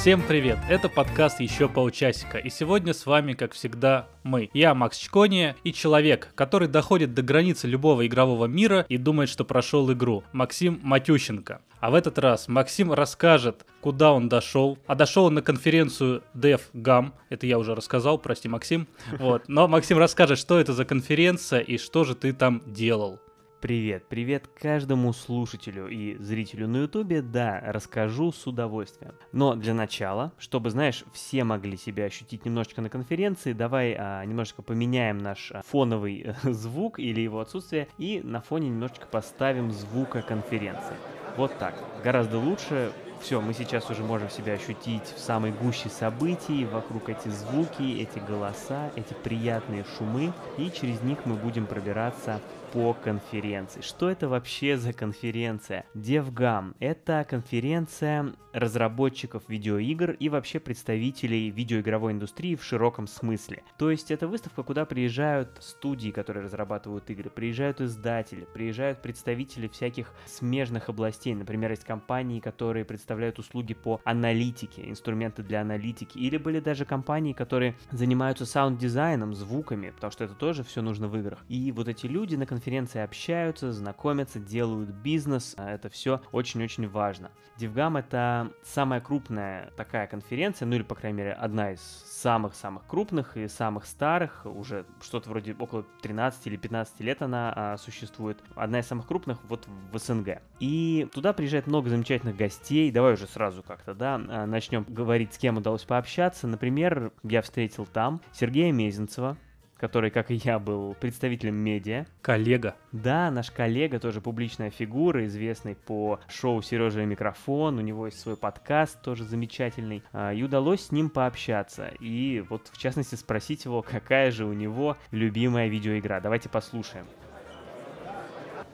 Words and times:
Всем 0.00 0.22
привет! 0.22 0.58
Это 0.68 0.88
подкаст 0.88 1.40
«Еще 1.40 1.68
полчасика» 1.68 2.38
и 2.38 2.50
сегодня 2.50 2.94
с 2.94 3.04
вами, 3.04 3.32
как 3.32 3.52
всегда, 3.52 4.06
мы. 4.22 4.48
Я 4.54 4.72
Макс 4.72 4.96
Чкония 4.96 5.56
и 5.64 5.72
человек, 5.72 6.28
который 6.36 6.68
доходит 6.68 7.14
до 7.14 7.22
границы 7.22 7.66
любого 7.66 8.06
игрового 8.06 8.44
мира 8.44 8.86
и 8.88 8.96
думает, 8.96 9.28
что 9.28 9.44
прошел 9.44 9.92
игру. 9.92 10.22
Максим 10.32 10.78
Матющенко. 10.84 11.62
А 11.80 11.90
в 11.90 11.94
этот 11.94 12.16
раз 12.20 12.46
Максим 12.46 12.92
расскажет, 12.92 13.66
куда 13.80 14.12
он 14.12 14.28
дошел. 14.28 14.78
А 14.86 14.94
дошел 14.94 15.24
он 15.24 15.34
на 15.34 15.42
конференцию 15.42 16.22
DevGam. 16.32 17.10
Это 17.28 17.48
я 17.48 17.58
уже 17.58 17.74
рассказал, 17.74 18.18
прости, 18.18 18.48
Максим. 18.48 18.86
Вот. 19.18 19.48
Но 19.48 19.66
Максим 19.66 19.98
расскажет, 19.98 20.38
что 20.38 20.60
это 20.60 20.74
за 20.74 20.84
конференция 20.84 21.58
и 21.58 21.76
что 21.76 22.04
же 22.04 22.14
ты 22.14 22.32
там 22.32 22.62
делал. 22.66 23.18
Привет, 23.60 24.04
привет 24.08 24.48
каждому 24.60 25.12
слушателю 25.12 25.88
и 25.88 26.16
зрителю 26.18 26.68
на 26.68 26.76
ютубе, 26.82 27.22
да, 27.22 27.60
расскажу 27.66 28.30
с 28.30 28.46
удовольствием. 28.46 29.14
Но 29.32 29.56
для 29.56 29.74
начала, 29.74 30.32
чтобы, 30.38 30.70
знаешь, 30.70 31.02
все 31.12 31.42
могли 31.42 31.76
себя 31.76 32.04
ощутить 32.04 32.44
немножечко 32.44 32.82
на 32.82 32.88
конференции, 32.88 33.52
давай 33.52 33.96
а, 33.98 34.24
немножечко 34.24 34.62
поменяем 34.62 35.18
наш 35.18 35.50
а, 35.50 35.62
фоновый 35.62 36.22
э, 36.24 36.34
звук 36.52 37.00
или 37.00 37.20
его 37.20 37.40
отсутствие 37.40 37.88
и 37.98 38.20
на 38.22 38.40
фоне 38.40 38.68
немножечко 38.68 39.08
поставим 39.08 39.72
звука 39.72 40.22
конференции. 40.22 40.94
Вот 41.36 41.58
так, 41.58 41.74
гораздо 42.04 42.38
лучше, 42.38 42.92
все, 43.20 43.40
мы 43.40 43.52
сейчас 43.52 43.90
уже 43.90 44.04
можем 44.04 44.30
себя 44.30 44.52
ощутить 44.52 45.02
в 45.02 45.18
самой 45.18 45.50
гуще 45.50 45.88
событий, 45.88 46.64
вокруг 46.64 47.08
эти 47.08 47.28
звуки, 47.28 48.00
эти 48.00 48.24
голоса, 48.24 48.92
эти 48.94 49.14
приятные 49.14 49.84
шумы, 49.96 50.32
и 50.56 50.70
через 50.70 51.02
них 51.02 51.26
мы 51.26 51.34
будем 51.34 51.66
пробираться 51.66 52.40
по 52.72 52.94
конференции. 52.94 53.80
Что 53.80 54.10
это 54.10 54.28
вообще 54.28 54.76
за 54.76 54.92
конференция? 54.92 55.84
DevGAMM— 55.94 56.74
это 56.80 57.26
конференция 57.28 58.34
разработчиков 58.52 59.42
видеоигр 59.48 60.12
и 60.12 60.28
вообще 60.28 60.58
представителей 60.58 61.50
видеоигровой 61.50 62.12
индустрии 62.12 62.56
в 62.56 62.64
широком 62.64 63.06
смысле. 63.06 63.62
То 63.78 63.90
есть 63.90 64.10
это 64.10 64.26
выставка, 64.26 64.62
куда 64.62 64.84
приезжают 64.84 65.58
студии, 65.60 66.10
которые 66.10 66.44
разрабатывают 66.44 67.08
игры, 67.10 67.30
приезжают 67.30 67.80
издатели, 67.80 68.46
приезжают 68.52 69.02
представители 69.02 69.68
всяких 69.68 70.12
смежных 70.26 70.88
областей. 70.88 71.34
Например, 71.34 71.70
есть 71.70 71.84
компании, 71.84 72.40
которые 72.40 72.84
представляют 72.84 73.38
услуги 73.38 73.74
по 73.74 74.00
аналитике, 74.04 74.88
инструменты 74.88 75.42
для 75.42 75.60
аналитики. 75.60 76.18
Или 76.18 76.36
были 76.36 76.60
даже 76.60 76.84
компании, 76.84 77.32
которые 77.32 77.76
занимаются 77.90 78.46
саунд-дизайном, 78.46 79.34
звуками, 79.34 79.90
потому 79.90 80.10
что 80.10 80.24
это 80.24 80.34
тоже 80.34 80.64
все 80.64 80.82
нужно 80.82 81.08
в 81.08 81.16
играх. 81.16 81.44
И 81.48 81.70
вот 81.72 81.88
эти 81.88 82.06
люди 82.06 82.34
на 82.34 82.46
конференции 82.46 82.57
общаются, 83.04 83.72
знакомятся, 83.72 84.38
делают 84.38 84.90
бизнес. 84.90 85.54
А 85.56 85.70
это 85.70 85.88
все 85.88 86.20
очень-очень 86.32 86.88
важно. 86.88 87.30
DevGam— 87.58 87.98
это 88.00 88.52
самая 88.62 89.00
крупная 89.00 89.70
такая 89.76 90.06
конференция, 90.06 90.66
ну 90.66 90.76
или, 90.76 90.82
по 90.82 90.94
крайней 90.94 91.18
мере, 91.18 91.32
одна 91.32 91.72
из 91.72 91.80
самых-самых 91.80 92.86
крупных 92.86 93.36
и 93.36 93.48
самых 93.48 93.84
старых, 93.86 94.46
уже 94.46 94.84
что-то 95.00 95.28
вроде 95.30 95.56
около 95.58 95.84
13 96.02 96.46
или 96.46 96.56
15 96.56 97.00
лет 97.00 97.22
она 97.22 97.52
а, 97.54 97.76
существует, 97.76 98.38
одна 98.54 98.80
из 98.80 98.86
самых 98.86 99.06
крупных 99.06 99.38
вот 99.44 99.66
в 99.92 99.98
СНГ. 99.98 100.40
И 100.60 101.08
туда 101.12 101.32
приезжает 101.32 101.66
много 101.66 101.90
замечательных 101.90 102.36
гостей, 102.36 102.90
давай 102.90 103.14
уже 103.14 103.26
сразу 103.26 103.62
как-то, 103.62 103.94
да, 103.94 104.14
а, 104.14 104.46
начнем 104.46 104.84
говорить, 104.88 105.34
с 105.34 105.38
кем 105.38 105.56
удалось 105.56 105.84
пообщаться. 105.84 106.46
Например, 106.46 107.12
я 107.24 107.42
встретил 107.42 107.86
там 107.86 108.20
Сергея 108.32 108.72
Мезенцева, 108.72 109.36
который, 109.78 110.10
как 110.10 110.30
и 110.30 110.34
я, 110.34 110.58
был 110.58 110.94
представителем 111.00 111.54
медиа. 111.54 112.06
Коллега. 112.20 112.74
Да, 112.92 113.30
наш 113.30 113.50
коллега, 113.50 113.98
тоже 113.98 114.20
публичная 114.20 114.70
фигура, 114.70 115.24
известный 115.26 115.74
по 115.74 116.20
шоу 116.28 116.60
«Сережа 116.62 117.02
и 117.02 117.06
микрофон», 117.06 117.78
у 117.78 117.80
него 117.80 118.06
есть 118.06 118.20
свой 118.20 118.36
подкаст, 118.36 119.00
тоже 119.02 119.24
замечательный, 119.24 120.02
а, 120.12 120.32
и 120.32 120.42
удалось 120.42 120.86
с 120.86 120.92
ним 120.92 121.10
пообщаться, 121.10 121.90
и 122.00 122.44
вот, 122.48 122.68
в 122.72 122.78
частности, 122.78 123.14
спросить 123.14 123.64
его, 123.64 123.82
какая 123.82 124.30
же 124.30 124.44
у 124.44 124.52
него 124.52 124.96
любимая 125.10 125.68
видеоигра. 125.68 126.20
Давайте 126.20 126.48
послушаем. 126.48 127.06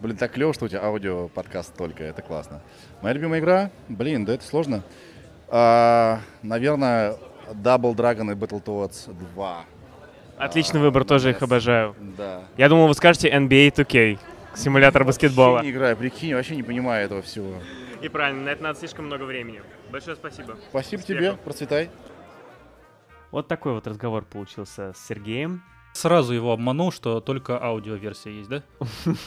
Блин, 0.01 0.17
так 0.17 0.33
клево, 0.33 0.53
что 0.53 0.67
у 0.67 0.69
тебя 0.69 0.83
аудио-подкаст 0.83 1.75
только, 1.77 2.05
это 2.05 2.21
классно. 2.21 2.61
Моя 3.01 3.15
любимая 3.15 3.41
игра? 3.41 3.71
Блин, 3.89 4.25
да 4.25 4.35
это 4.35 4.45
сложно. 4.45 4.83
А, 5.49 6.21
наверное, 6.43 7.17
Double 7.53 7.95
Dragon 7.95 8.31
и 8.33 8.35
Battletoads 8.35 9.15
2. 9.35 9.65
Отличный 10.39 10.81
выбор, 10.81 11.05
тоже 11.05 11.31
их 11.31 11.43
обожаю. 11.43 11.95
Да. 12.17 12.43
Я 12.57 12.69
думал, 12.69 12.89
вы 12.89 12.95
скажете 12.95 13.31
NBA 13.31 13.73
2K, 13.73 14.19
симулятор 14.55 15.05
баскетбола. 15.05 15.55
Вообще 15.55 15.67
не 15.67 15.73
играю, 15.73 15.97
прикинь, 15.97 16.35
вообще 16.35 16.57
не 16.57 16.63
понимаю 16.63 17.05
этого 17.05 17.23
всего. 17.23 17.55
И 18.03 18.09
правильно, 18.09 18.43
на 18.43 18.49
это 18.51 18.63
надо 18.63 18.79
слишком 18.79 19.07
много 19.07 19.23
времени. 19.23 19.63
Большое 19.91 20.17
спасибо. 20.17 20.57
Спасибо 20.71 21.01
Успехов. 21.01 21.23
тебе, 21.23 21.33
процветай. 21.45 21.91
Вот 23.31 23.49
такой 23.49 23.73
вот 23.73 23.87
разговор 23.87 24.25
получился 24.25 24.93
с 24.93 25.07
Сергеем. 25.07 25.63
Сразу 25.93 26.35
его 26.35 26.53
обманул, 26.53 26.91
что 26.91 27.21
только 27.21 27.63
аудиоверсия 27.63 28.33
есть, 28.33 28.49
да? 28.51 28.63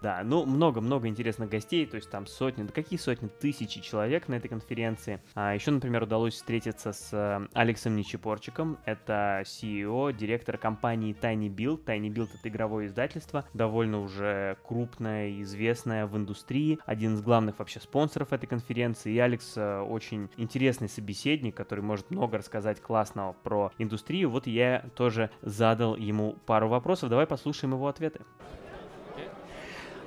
Да, 0.00 0.22
ну 0.24 0.44
много-много 0.46 1.08
интересных 1.08 1.48
гостей, 1.48 1.84
то 1.84 1.96
есть 1.96 2.08
там 2.10 2.26
сотни, 2.26 2.62
да 2.62 2.72
какие 2.72 2.98
сотни, 2.98 3.28
тысячи 3.28 3.80
человек 3.80 4.28
на 4.28 4.34
этой 4.34 4.48
конференции. 4.48 5.20
А 5.34 5.54
еще, 5.54 5.72
например, 5.72 6.04
удалось 6.04 6.34
встретиться 6.34 6.92
с 6.92 7.10
э, 7.12 7.46
Алексом 7.52 7.96
Нечепорчиком, 7.96 8.78
это 8.84 9.42
CEO, 9.44 10.12
директор 10.12 10.56
компании 10.56 11.16
Tiny 11.20 11.48
Build. 11.48 11.84
Tiny 11.84 12.08
Build 12.08 12.28
это 12.38 12.48
игровое 12.48 12.86
издательство, 12.86 13.44
довольно 13.54 14.00
уже 14.00 14.56
крупное 14.64 15.42
известное 15.42 16.06
в 16.06 16.16
индустрии, 16.16 16.78
один 16.86 17.14
из 17.14 17.22
главных 17.22 17.58
вообще 17.58 17.80
спонсоров 17.80 18.32
этой 18.32 18.46
конференции. 18.46 19.12
И 19.12 19.18
Алекс 19.18 19.56
э, 19.56 19.80
очень 19.80 20.30
интересный 20.36 20.88
собеседник, 20.88 21.56
который 21.56 21.80
может 21.80 22.10
много 22.10 22.38
рассказать 22.38 22.80
классного 22.80 23.32
про 23.32 23.72
индустрию. 23.78 24.30
Вот 24.30 24.46
я 24.46 24.84
тоже 24.94 25.30
задал 25.42 25.96
ему 25.96 26.36
пару 26.46 26.68
вопросов, 26.68 27.10
давай 27.10 27.26
послушаем 27.26 27.74
его 27.74 27.88
ответы. 27.88 28.20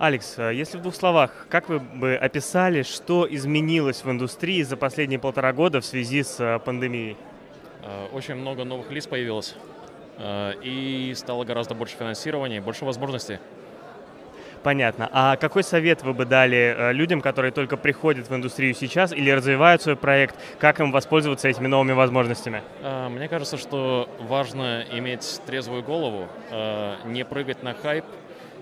Алекс, 0.01 0.39
э, 0.39 0.55
если 0.55 0.79
в 0.79 0.81
двух 0.81 0.95
словах, 0.95 1.45
как 1.47 1.69
вы 1.69 1.79
бы 1.79 2.15
описали, 2.15 2.81
что 2.81 3.27
изменилось 3.29 4.03
в 4.03 4.09
индустрии 4.09 4.63
за 4.63 4.75
последние 4.75 5.19
полтора 5.19 5.53
года 5.53 5.79
в 5.79 5.85
связи 5.85 6.23
с 6.23 6.39
э, 6.39 6.57
пандемией? 6.57 7.17
Э, 7.83 8.07
Очень 8.11 8.33
много 8.33 8.63
новых 8.63 8.89
лиц 8.89 9.05
появилось. 9.05 9.55
И 10.63 11.13
стало 11.15 11.45
гораздо 11.45 11.73
больше 11.73 11.95
финансирования, 11.97 12.61
больше 12.61 12.85
возможностей. 12.85 13.39
Понятно. 14.61 15.09
А 15.11 15.35
какой 15.35 15.63
совет 15.63 16.03
вы 16.03 16.13
бы 16.13 16.25
дали 16.25 16.91
людям, 16.93 17.21
которые 17.21 17.51
только 17.51 17.75
приходят 17.75 18.29
в 18.29 18.35
индустрию 18.35 18.75
сейчас 18.75 19.13
или 19.13 19.31
развивают 19.31 19.81
свой 19.81 19.95
проект, 19.95 20.35
как 20.59 20.79
им 20.79 20.91
воспользоваться 20.91 21.47
этими 21.47 21.65
новыми 21.65 21.93
возможностями? 21.93 22.61
Мне 23.09 23.27
кажется, 23.29 23.57
что 23.57 24.09
важно 24.19 24.85
иметь 24.91 25.41
трезвую 25.47 25.81
голову, 25.81 26.27
не 27.05 27.25
прыгать 27.25 27.63
на 27.63 27.73
хайп. 27.73 28.05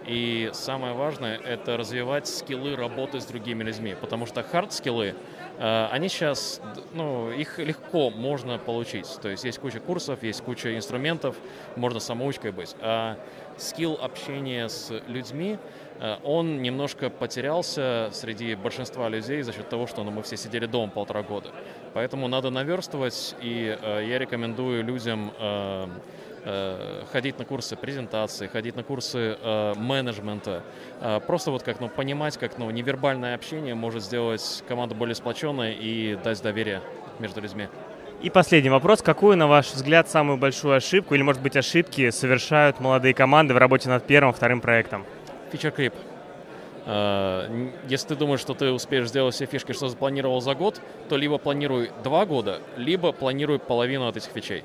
И 0.09 0.49
самое 0.53 0.95
важное— 0.95 1.37
это 1.45 1.77
развивать 1.77 2.27
скиллы 2.27 2.75
работы 2.75 3.21
с 3.21 3.25
другими 3.25 3.63
людьми. 3.63 3.95
Потому 4.01 4.25
что 4.25 4.41
хард-скиллы, 4.41 5.13
э, 5.59 5.87
они 5.91 6.09
сейчас, 6.09 6.61
ну, 6.93 7.29
их 7.29 7.59
легко 7.59 8.09
можно 8.09 8.57
получить. 8.57 9.07
То 9.21 9.29
есть 9.29 9.43
есть 9.43 9.59
куча 9.59 9.79
курсов, 9.79 10.23
есть 10.23 10.41
куча 10.41 10.75
инструментов, 10.75 11.35
можно 11.75 11.99
самоучкой 11.99 12.51
быть. 12.51 12.75
А 12.81 13.19
скилл 13.57 13.99
общения 14.01 14.67
с 14.67 14.91
людьми, 15.07 15.59
э, 15.99 16.15
он 16.23 16.63
немножко 16.63 17.11
потерялся 17.11 18.09
среди 18.11 18.55
большинства 18.55 19.09
людей 19.09 19.43
за 19.43 19.53
счет 19.53 19.69
того, 19.69 19.85
что 19.85 20.03
ну, 20.03 20.09
мы 20.09 20.23
все 20.23 20.37
сидели 20.37 20.65
дома 20.65 20.91
полтора 20.91 21.21
года. 21.21 21.51
Поэтому 21.93 22.27
надо 22.27 22.49
наверстывать, 22.49 23.35
и 23.43 23.77
э, 23.79 24.05
я 24.07 24.17
рекомендую 24.17 24.83
людям 24.83 25.31
ходить 27.11 27.37
на 27.39 27.45
курсы 27.45 27.75
презентации, 27.75 28.47
ходить 28.47 28.75
на 28.75 28.83
курсы 28.83 29.37
э, 29.41 29.73
менеджмента. 29.75 30.63
Э, 31.01 31.19
просто 31.25 31.51
вот 31.51 31.63
как 31.63 31.79
ну, 31.79 31.89
понимать, 31.89 32.37
как 32.37 32.57
ну, 32.57 32.69
невербальное 32.71 33.35
общение 33.35 33.75
может 33.75 34.03
сделать 34.03 34.63
команду 34.67 34.95
более 34.95 35.15
сплоченной 35.15 35.73
и 35.73 36.17
дать 36.23 36.41
доверие 36.41 36.81
между 37.19 37.41
людьми. 37.41 37.67
И 38.21 38.29
последний 38.29 38.69
вопрос. 38.69 39.01
Какую, 39.01 39.37
на 39.37 39.47
ваш 39.47 39.71
взгляд, 39.71 40.09
самую 40.09 40.37
большую 40.37 40.75
ошибку 40.75 41.15
или, 41.15 41.21
может 41.21 41.41
быть, 41.41 41.55
ошибки 41.55 42.09
совершают 42.09 42.79
молодые 42.79 43.13
команды 43.13 43.53
в 43.53 43.57
работе 43.57 43.87
над 43.89 44.05
первым, 44.05 44.33
вторым 44.33 44.59
проектом? 44.61 45.05
Фичер 45.51 45.71
крип. 45.71 45.93
Э, 46.85 47.45
н- 47.49 47.71
Если 47.87 48.09
ты 48.09 48.15
думаешь, 48.15 48.39
что 48.41 48.53
ты 48.53 48.71
успеешь 48.71 49.07
сделать 49.07 49.35
все 49.35 49.45
фишки, 49.45 49.71
что 49.71 49.87
запланировал 49.87 50.41
за 50.41 50.53
год, 50.55 50.81
то 51.07 51.15
либо 51.17 51.37
планируй 51.37 51.91
два 52.03 52.25
года, 52.25 52.59
либо 52.77 53.11
планируй 53.11 53.59
половину 53.59 54.07
от 54.07 54.17
этих 54.17 54.31
фичей. 54.31 54.63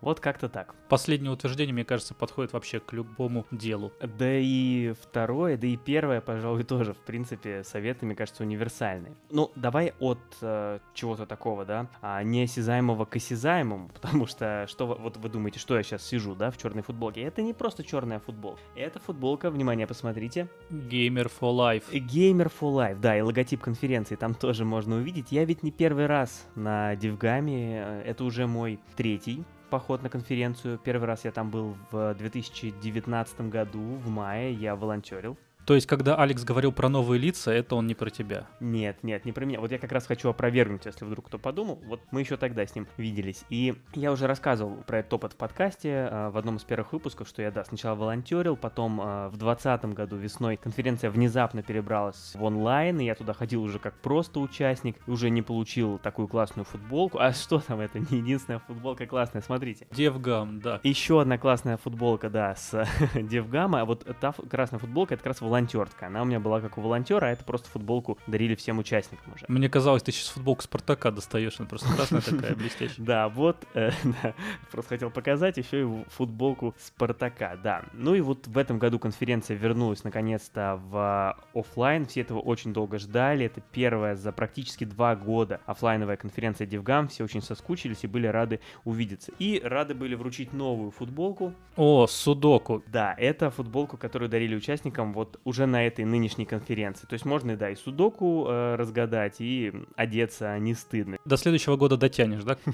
Вот 0.00 0.20
как-то 0.20 0.48
так. 0.48 0.74
Последнее 0.88 1.32
утверждение, 1.32 1.74
мне 1.74 1.84
кажется, 1.84 2.14
подходит 2.14 2.52
вообще 2.52 2.78
к 2.80 2.92
любому 2.92 3.46
делу. 3.50 3.92
Да 4.00 4.38
и 4.38 4.92
второе, 5.00 5.56
да 5.56 5.66
и 5.66 5.76
первое, 5.76 6.20
пожалуй, 6.20 6.62
тоже, 6.62 6.94
в 6.94 6.98
принципе, 6.98 7.64
советы, 7.64 8.06
мне 8.06 8.14
кажется, 8.14 8.44
универсальные. 8.44 9.14
Ну, 9.30 9.50
давай 9.56 9.94
от 9.98 10.18
э, 10.40 10.78
чего-то 10.94 11.26
такого, 11.26 11.64
да, 11.64 11.88
а, 12.00 12.22
неосязаемого 12.22 13.04
к 13.04 13.16
осязаемому, 13.16 13.88
потому 13.94 14.26
что, 14.26 14.66
что 14.68 14.86
вы, 14.86 14.94
вот 14.94 15.16
вы 15.16 15.28
думаете, 15.28 15.58
что 15.58 15.76
я 15.76 15.82
сейчас 15.82 16.06
сижу, 16.06 16.34
да, 16.34 16.50
в 16.50 16.58
черной 16.58 16.82
футболке? 16.82 17.22
Это 17.22 17.42
не 17.42 17.52
просто 17.52 17.82
черная 17.82 18.20
футболка, 18.20 18.60
это 18.76 19.00
футболка, 19.00 19.50
внимание, 19.50 19.86
посмотрите. 19.86 20.48
Gamer 20.70 21.30
for 21.40 21.52
Life. 21.52 21.90
Gamer 21.92 22.50
for 22.60 22.72
Life, 22.72 23.00
да, 23.00 23.18
и 23.18 23.20
логотип 23.20 23.60
конференции 23.60 24.14
там 24.14 24.34
тоже 24.34 24.64
можно 24.64 24.96
увидеть. 24.96 25.32
Я 25.32 25.44
ведь 25.44 25.62
не 25.62 25.72
первый 25.72 26.06
раз 26.06 26.46
на 26.54 26.94
Дивгаме, 26.96 27.82
э, 27.82 28.02
это 28.06 28.24
уже 28.24 28.46
мой 28.46 28.78
третий 28.96 29.44
поход 29.68 30.02
на 30.02 30.10
конференцию. 30.10 30.78
Первый 30.78 31.06
раз 31.06 31.24
я 31.24 31.32
там 31.32 31.50
был 31.50 31.76
в 31.90 32.14
2019 32.14 33.40
году, 33.42 33.96
в 33.96 34.08
мае, 34.08 34.52
я 34.52 34.76
волонтерил. 34.76 35.36
То 35.68 35.74
есть, 35.74 35.86
когда 35.86 36.16
Алекс 36.16 36.44
говорил 36.44 36.72
про 36.72 36.88
новые 36.88 37.20
лица, 37.20 37.52
это 37.52 37.76
он 37.76 37.86
не 37.86 37.94
про 37.94 38.08
тебя. 38.08 38.46
Нет, 38.58 38.96
нет, 39.02 39.26
не 39.26 39.32
про 39.32 39.44
меня. 39.44 39.60
Вот 39.60 39.70
я 39.70 39.76
как 39.76 39.92
раз 39.92 40.06
хочу 40.06 40.30
опровергнуть, 40.30 40.86
если 40.86 41.04
вдруг 41.04 41.26
кто 41.26 41.38
подумал. 41.38 41.78
Вот 41.84 42.00
мы 42.10 42.20
еще 42.20 42.38
тогда 42.38 42.66
с 42.66 42.74
ним 42.74 42.86
виделись. 42.96 43.44
И 43.50 43.74
я 43.92 44.10
уже 44.10 44.26
рассказывал 44.26 44.76
про 44.86 45.00
этот 45.00 45.12
опыт 45.12 45.34
в 45.34 45.36
подкасте 45.36 46.08
э, 46.10 46.30
в 46.30 46.38
одном 46.38 46.56
из 46.56 46.64
первых 46.64 46.94
выпусков, 46.94 47.28
что 47.28 47.42
я, 47.42 47.50
да, 47.50 47.66
сначала 47.66 47.96
волонтерил, 47.96 48.56
потом 48.56 48.98
э, 48.98 49.28
в 49.28 49.36
2020 49.36 49.84
году 49.92 50.16
весной 50.16 50.56
конференция 50.56 51.10
внезапно 51.10 51.62
перебралась 51.62 52.32
в 52.34 52.42
онлайн, 52.42 53.00
и 53.00 53.04
я 53.04 53.14
туда 53.14 53.34
ходил 53.34 53.62
уже 53.62 53.78
как 53.78 53.92
просто 54.00 54.40
участник, 54.40 54.96
уже 55.06 55.28
не 55.28 55.42
получил 55.42 55.98
такую 55.98 56.28
классную 56.28 56.64
футболку. 56.64 57.18
А 57.18 57.34
что 57.34 57.60
там, 57.60 57.80
это 57.80 57.98
не 57.98 58.20
единственная 58.20 58.60
футболка 58.60 59.04
классная, 59.04 59.42
смотрите. 59.42 59.86
DevGAMM, 59.90 60.60
да. 60.60 60.80
Еще 60.82 61.20
одна 61.20 61.36
классная 61.36 61.76
футболка, 61.76 62.30
да, 62.30 62.54
с 62.54 62.88
DevGAMM 63.14 63.67
а. 63.67 63.82
А 63.82 63.84
вот 63.84 64.06
та 64.18 64.32
красная 64.32 64.78
футболка, 64.78 65.12
это 65.12 65.22
как 65.22 65.32
раз 65.34 65.42
волонтер 65.42 65.57
волонтерка. 65.58 66.06
Она 66.06 66.22
у 66.22 66.24
меня 66.24 66.40
была 66.40 66.60
как 66.60 66.78
у 66.78 66.80
волонтера, 66.80 67.26
а 67.26 67.30
это 67.30 67.44
просто 67.44 67.68
футболку 67.68 68.18
дарили 68.26 68.54
всем 68.54 68.78
участникам 68.78 69.32
уже. 69.34 69.44
Мне 69.48 69.68
казалось, 69.68 70.02
ты 70.02 70.12
сейчас 70.12 70.28
футболку 70.28 70.62
Спартака 70.62 71.10
достаешь, 71.10 71.56
она 71.58 71.68
просто 71.68 71.92
красная 71.94 72.20
такая, 72.20 72.54
блестящая. 72.54 73.04
Да, 73.04 73.28
вот, 73.28 73.56
э, 73.74 73.90
просто 74.70 74.90
хотел 74.90 75.10
показать 75.10 75.56
еще 75.56 75.82
и 75.82 76.04
футболку 76.08 76.74
Спартака, 76.78 77.56
да. 77.62 77.84
Ну 77.92 78.14
и 78.14 78.20
вот 78.20 78.46
в 78.46 78.56
этом 78.56 78.78
году 78.78 78.98
конференция 78.98 79.56
вернулась 79.56 80.04
наконец-то 80.04 80.80
в 80.84 81.36
офлайн. 81.54 82.06
Все 82.06 82.20
этого 82.20 82.40
очень 82.40 82.72
долго 82.72 82.98
ждали. 82.98 83.46
Это 83.46 83.60
первая 83.72 84.14
за 84.14 84.32
практически 84.32 84.84
два 84.84 85.16
года 85.16 85.60
офлайновая 85.66 86.16
конференция 86.16 86.66
DevGAMM. 86.66 87.08
Все 87.08 87.24
очень 87.24 87.42
соскучились 87.42 88.04
и 88.04 88.06
были 88.06 88.26
рады 88.26 88.60
увидеться. 88.84 89.32
И 89.38 89.60
рады 89.64 89.94
были 89.94 90.14
вручить 90.14 90.52
новую 90.52 90.90
футболку. 90.90 91.52
О, 91.76 92.06
Судоку. 92.06 92.82
Да, 92.86 93.14
это 93.16 93.50
футболку, 93.50 93.96
которую 93.96 94.28
дарили 94.28 94.54
участникам 94.54 95.12
вот 95.12 95.40
уже 95.48 95.64
на 95.64 95.86
этой 95.86 96.04
нынешней 96.04 96.44
конференции. 96.44 97.06
То 97.06 97.14
есть 97.14 97.24
можно, 97.24 97.56
да, 97.56 97.70
и 97.70 97.74
судоку 97.74 98.46
э, 98.46 98.74
разгадать, 98.76 99.36
и 99.40 99.72
одеться 99.96 100.58
не 100.58 100.74
стыдно. 100.74 101.16
До 101.24 101.38
следующего 101.38 101.76
года 101.76 101.96
дотянешь, 101.96 102.44
да? 102.44 102.56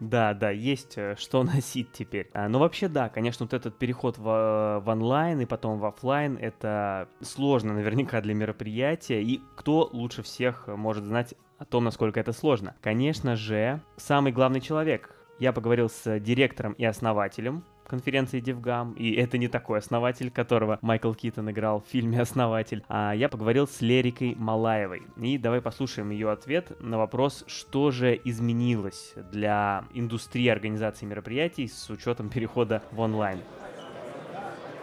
Да, 0.00 0.34
да, 0.34 0.50
есть 0.50 0.94
э, 0.96 1.14
что 1.16 1.44
носить 1.44 1.92
теперь. 1.92 2.28
А, 2.32 2.48
но 2.48 2.58
вообще, 2.58 2.88
да, 2.88 3.08
конечно, 3.08 3.44
вот 3.44 3.52
этот 3.52 3.78
переход 3.78 4.18
в, 4.18 4.82
в 4.84 4.88
онлайн 4.88 5.40
и 5.40 5.46
потом 5.46 5.78
в 5.78 5.84
офлайн, 5.84 6.36
это 6.40 7.08
сложно 7.20 7.74
наверняка 7.74 8.20
для 8.20 8.34
мероприятия. 8.34 9.22
И 9.22 9.40
кто 9.54 9.88
лучше 9.92 10.22
всех 10.22 10.66
может 10.66 11.04
знать 11.04 11.34
о 11.58 11.66
том, 11.66 11.84
насколько 11.84 12.18
это 12.18 12.32
сложно? 12.32 12.74
Конечно 12.80 13.36
же, 13.36 13.80
самый 13.96 14.32
главный 14.32 14.60
человек. 14.60 15.14
Я 15.38 15.52
поговорил 15.52 15.88
с 15.88 16.18
директором 16.18 16.72
и 16.72 16.84
основателем 16.84 17.64
конференции 17.94 18.42
DevGam, 18.42 18.96
и 18.96 19.14
это 19.14 19.38
не 19.38 19.46
такой 19.46 19.78
основатель, 19.78 20.30
которого 20.30 20.78
Майкл 20.82 21.12
Китон 21.12 21.50
играл 21.50 21.80
в 21.80 21.90
фильме 21.90 22.20
«Основатель», 22.20 22.82
а 22.88 23.12
я 23.12 23.28
поговорил 23.28 23.68
с 23.68 23.80
Лерикой 23.80 24.34
Малаевой. 24.34 25.04
И 25.16 25.38
давай 25.38 25.60
послушаем 25.60 26.10
ее 26.10 26.32
ответ 26.32 26.72
на 26.80 26.98
вопрос, 26.98 27.44
что 27.46 27.92
же 27.92 28.20
изменилось 28.24 29.14
для 29.30 29.84
индустрии 29.94 30.48
организации 30.48 31.06
мероприятий 31.06 31.68
с 31.68 31.88
учетом 31.88 32.30
перехода 32.30 32.82
в 32.90 32.98
онлайн. 32.98 33.38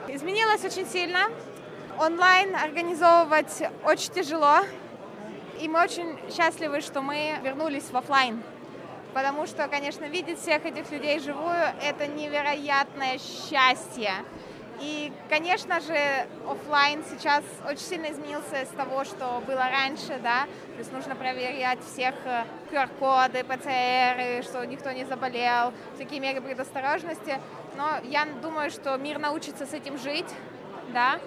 Изменилось 0.08 0.64
очень 0.64 0.88
сильно. 0.88 1.28
Онлайн 2.00 2.56
организовывать 2.56 3.62
очень 3.84 4.14
тяжело. 4.14 4.60
И 5.60 5.68
мы 5.68 5.84
очень 5.84 6.18
счастливы, 6.34 6.80
что 6.80 7.02
мы 7.02 7.36
вернулись 7.44 7.92
в 7.92 7.98
офлайн 7.98 8.42
потому 9.14 9.46
что, 9.46 9.68
конечно, 9.68 10.06
видеть 10.06 10.40
всех 10.40 10.66
этих 10.66 10.90
людей 10.92 11.20
живую– 11.20 11.64
это 11.84 12.08
невероятное 12.08 13.18
счастье. 13.18 14.14
И, 14.82 15.14
конечно 15.30 15.80
же, 15.80 15.96
офлайн 16.50 17.04
сейчас 17.08 17.44
очень 17.68 17.82
сильно 17.82 18.12
изменился 18.12 18.66
с 18.66 18.70
того, 18.76 19.04
что 19.04 19.44
было 19.46 19.70
раньше, 19.70 20.20
да, 20.24 20.46
то 20.46 20.80
есть 20.80 20.92
нужно 20.92 21.16
проверять 21.16 21.80
всех 21.84 22.16
QR-коды, 22.72 23.40
э, 23.40 23.44
ПЦР, 23.44 24.44
что 24.44 24.66
никто 24.66 24.92
не 24.92 25.06
заболел, 25.06 25.72
всякие 25.94 26.20
меры 26.20 26.42
предосторожности, 26.42 27.40
но 27.78 28.00
я 28.06 28.26
думаю, 28.42 28.72
что 28.72 28.98
мир 28.98 29.20
научится 29.20 29.68
с 29.68 29.74
этим 29.74 30.00
жить, 30.00 30.34
да, 30.92 31.20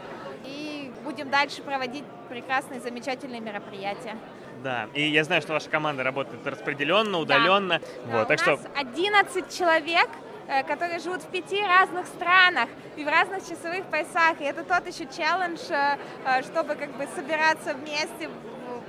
и 0.45 0.93
будем 1.05 1.31
дальше 1.31 1.63
проводить 1.63 2.05
прекрасные, 2.29 2.81
замечательные 2.81 3.41
мероприятия. 3.41 4.17
Да, 4.65 4.89
и 4.95 5.03
я 5.03 5.25
знаю, 5.25 5.43
что 5.43 5.53
ваша 5.53 5.69
команда 5.69 6.03
работает 6.03 6.47
распределенно, 6.47 7.19
удаленно. 7.19 7.81
Да. 8.07 8.19
Вот, 8.19 8.29
так 8.29 8.41
у 8.47 8.51
нас 8.51 8.61
что... 8.61 8.71
11 8.81 9.59
человек, 9.59 10.09
э, 10.49 10.63
которые 10.63 11.01
живут 11.01 11.21
в 11.21 11.27
пяти 11.27 11.63
разных 11.63 12.07
странах 12.07 12.71
и 12.97 13.05
в 13.05 13.09
разных 13.09 13.47
часовых 13.47 13.85
поясах. 13.91 14.41
И 14.41 14.45
это 14.45 14.65
тот 14.65 14.87
еще 14.89 15.07
челлендж, 15.15 15.61
э, 15.69 15.99
э, 16.25 16.43
чтобы 16.45 16.77
как 16.77 16.97
бы 16.97 17.07
собираться 17.15 17.75
вместе 17.75 18.31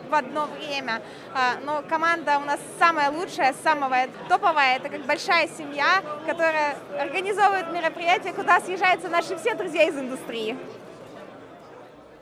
в 0.09 0.13
одно 0.13 0.45
время. 0.45 1.01
Но 1.65 1.81
команда 1.89 2.37
у 2.37 2.45
нас 2.45 2.59
самая 2.77 3.09
лучшая, 3.09 3.55
самая 3.63 4.07
топовая. 4.29 4.77
Это 4.77 4.87
как 4.87 5.01
большая 5.05 5.47
семья, 5.47 6.03
которая 6.27 6.77
организовывает 6.99 7.71
мероприятия, 7.73 8.31
куда 8.31 8.61
съезжаются 8.61 9.09
наши 9.09 9.35
все 9.35 9.55
друзья 9.55 9.83
из 9.89 9.97
индустрии. 9.97 10.55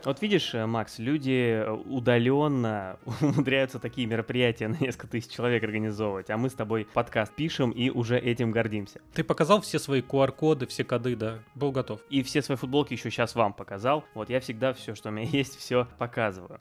Вот 0.05 0.21
видишь, 0.21 0.53
э, 0.53 0.65
Макс, 0.65 0.99
люди 0.99 1.63
э, 1.65 1.71
удаленно 1.71 2.99
умудряются 3.21 3.79
такие 3.79 4.05
мероприятия 4.05 4.67
на 4.67 4.75
несколько 4.75 5.07
тысяч 5.07 5.31
человек 5.31 5.63
организовывать, 5.63 6.29
а 6.29 6.37
мы 6.37 6.49
с 6.49 6.53
тобой 6.53 6.85
подкаст 6.93 7.33
пишем 7.33 7.71
и 7.71 7.89
уже 7.89 8.19
этим 8.19 8.51
гордимся. 8.51 8.99
Ты 9.13 9.23
показал 9.23 9.61
все 9.61 9.79
свои 9.79 10.01
QR-коды, 10.01 10.67
все 10.67 10.83
коды, 10.83 11.15
да? 11.15 11.39
Был 11.55 11.71
готов. 11.71 12.01
И 12.09 12.21
все 12.21 12.41
свои 12.41 12.57
футболки 12.57 12.93
еще 12.93 13.09
сейчас 13.09 13.33
вам 13.33 13.53
показал. 13.53 14.03
Вот 14.13 14.29
я 14.29 14.41
всегда 14.41 14.73
все, 14.73 14.93
что 14.93 15.07
у 15.07 15.11
меня 15.13 15.27
есть, 15.31 15.57
все 15.57 15.87
показываю. 15.97 16.59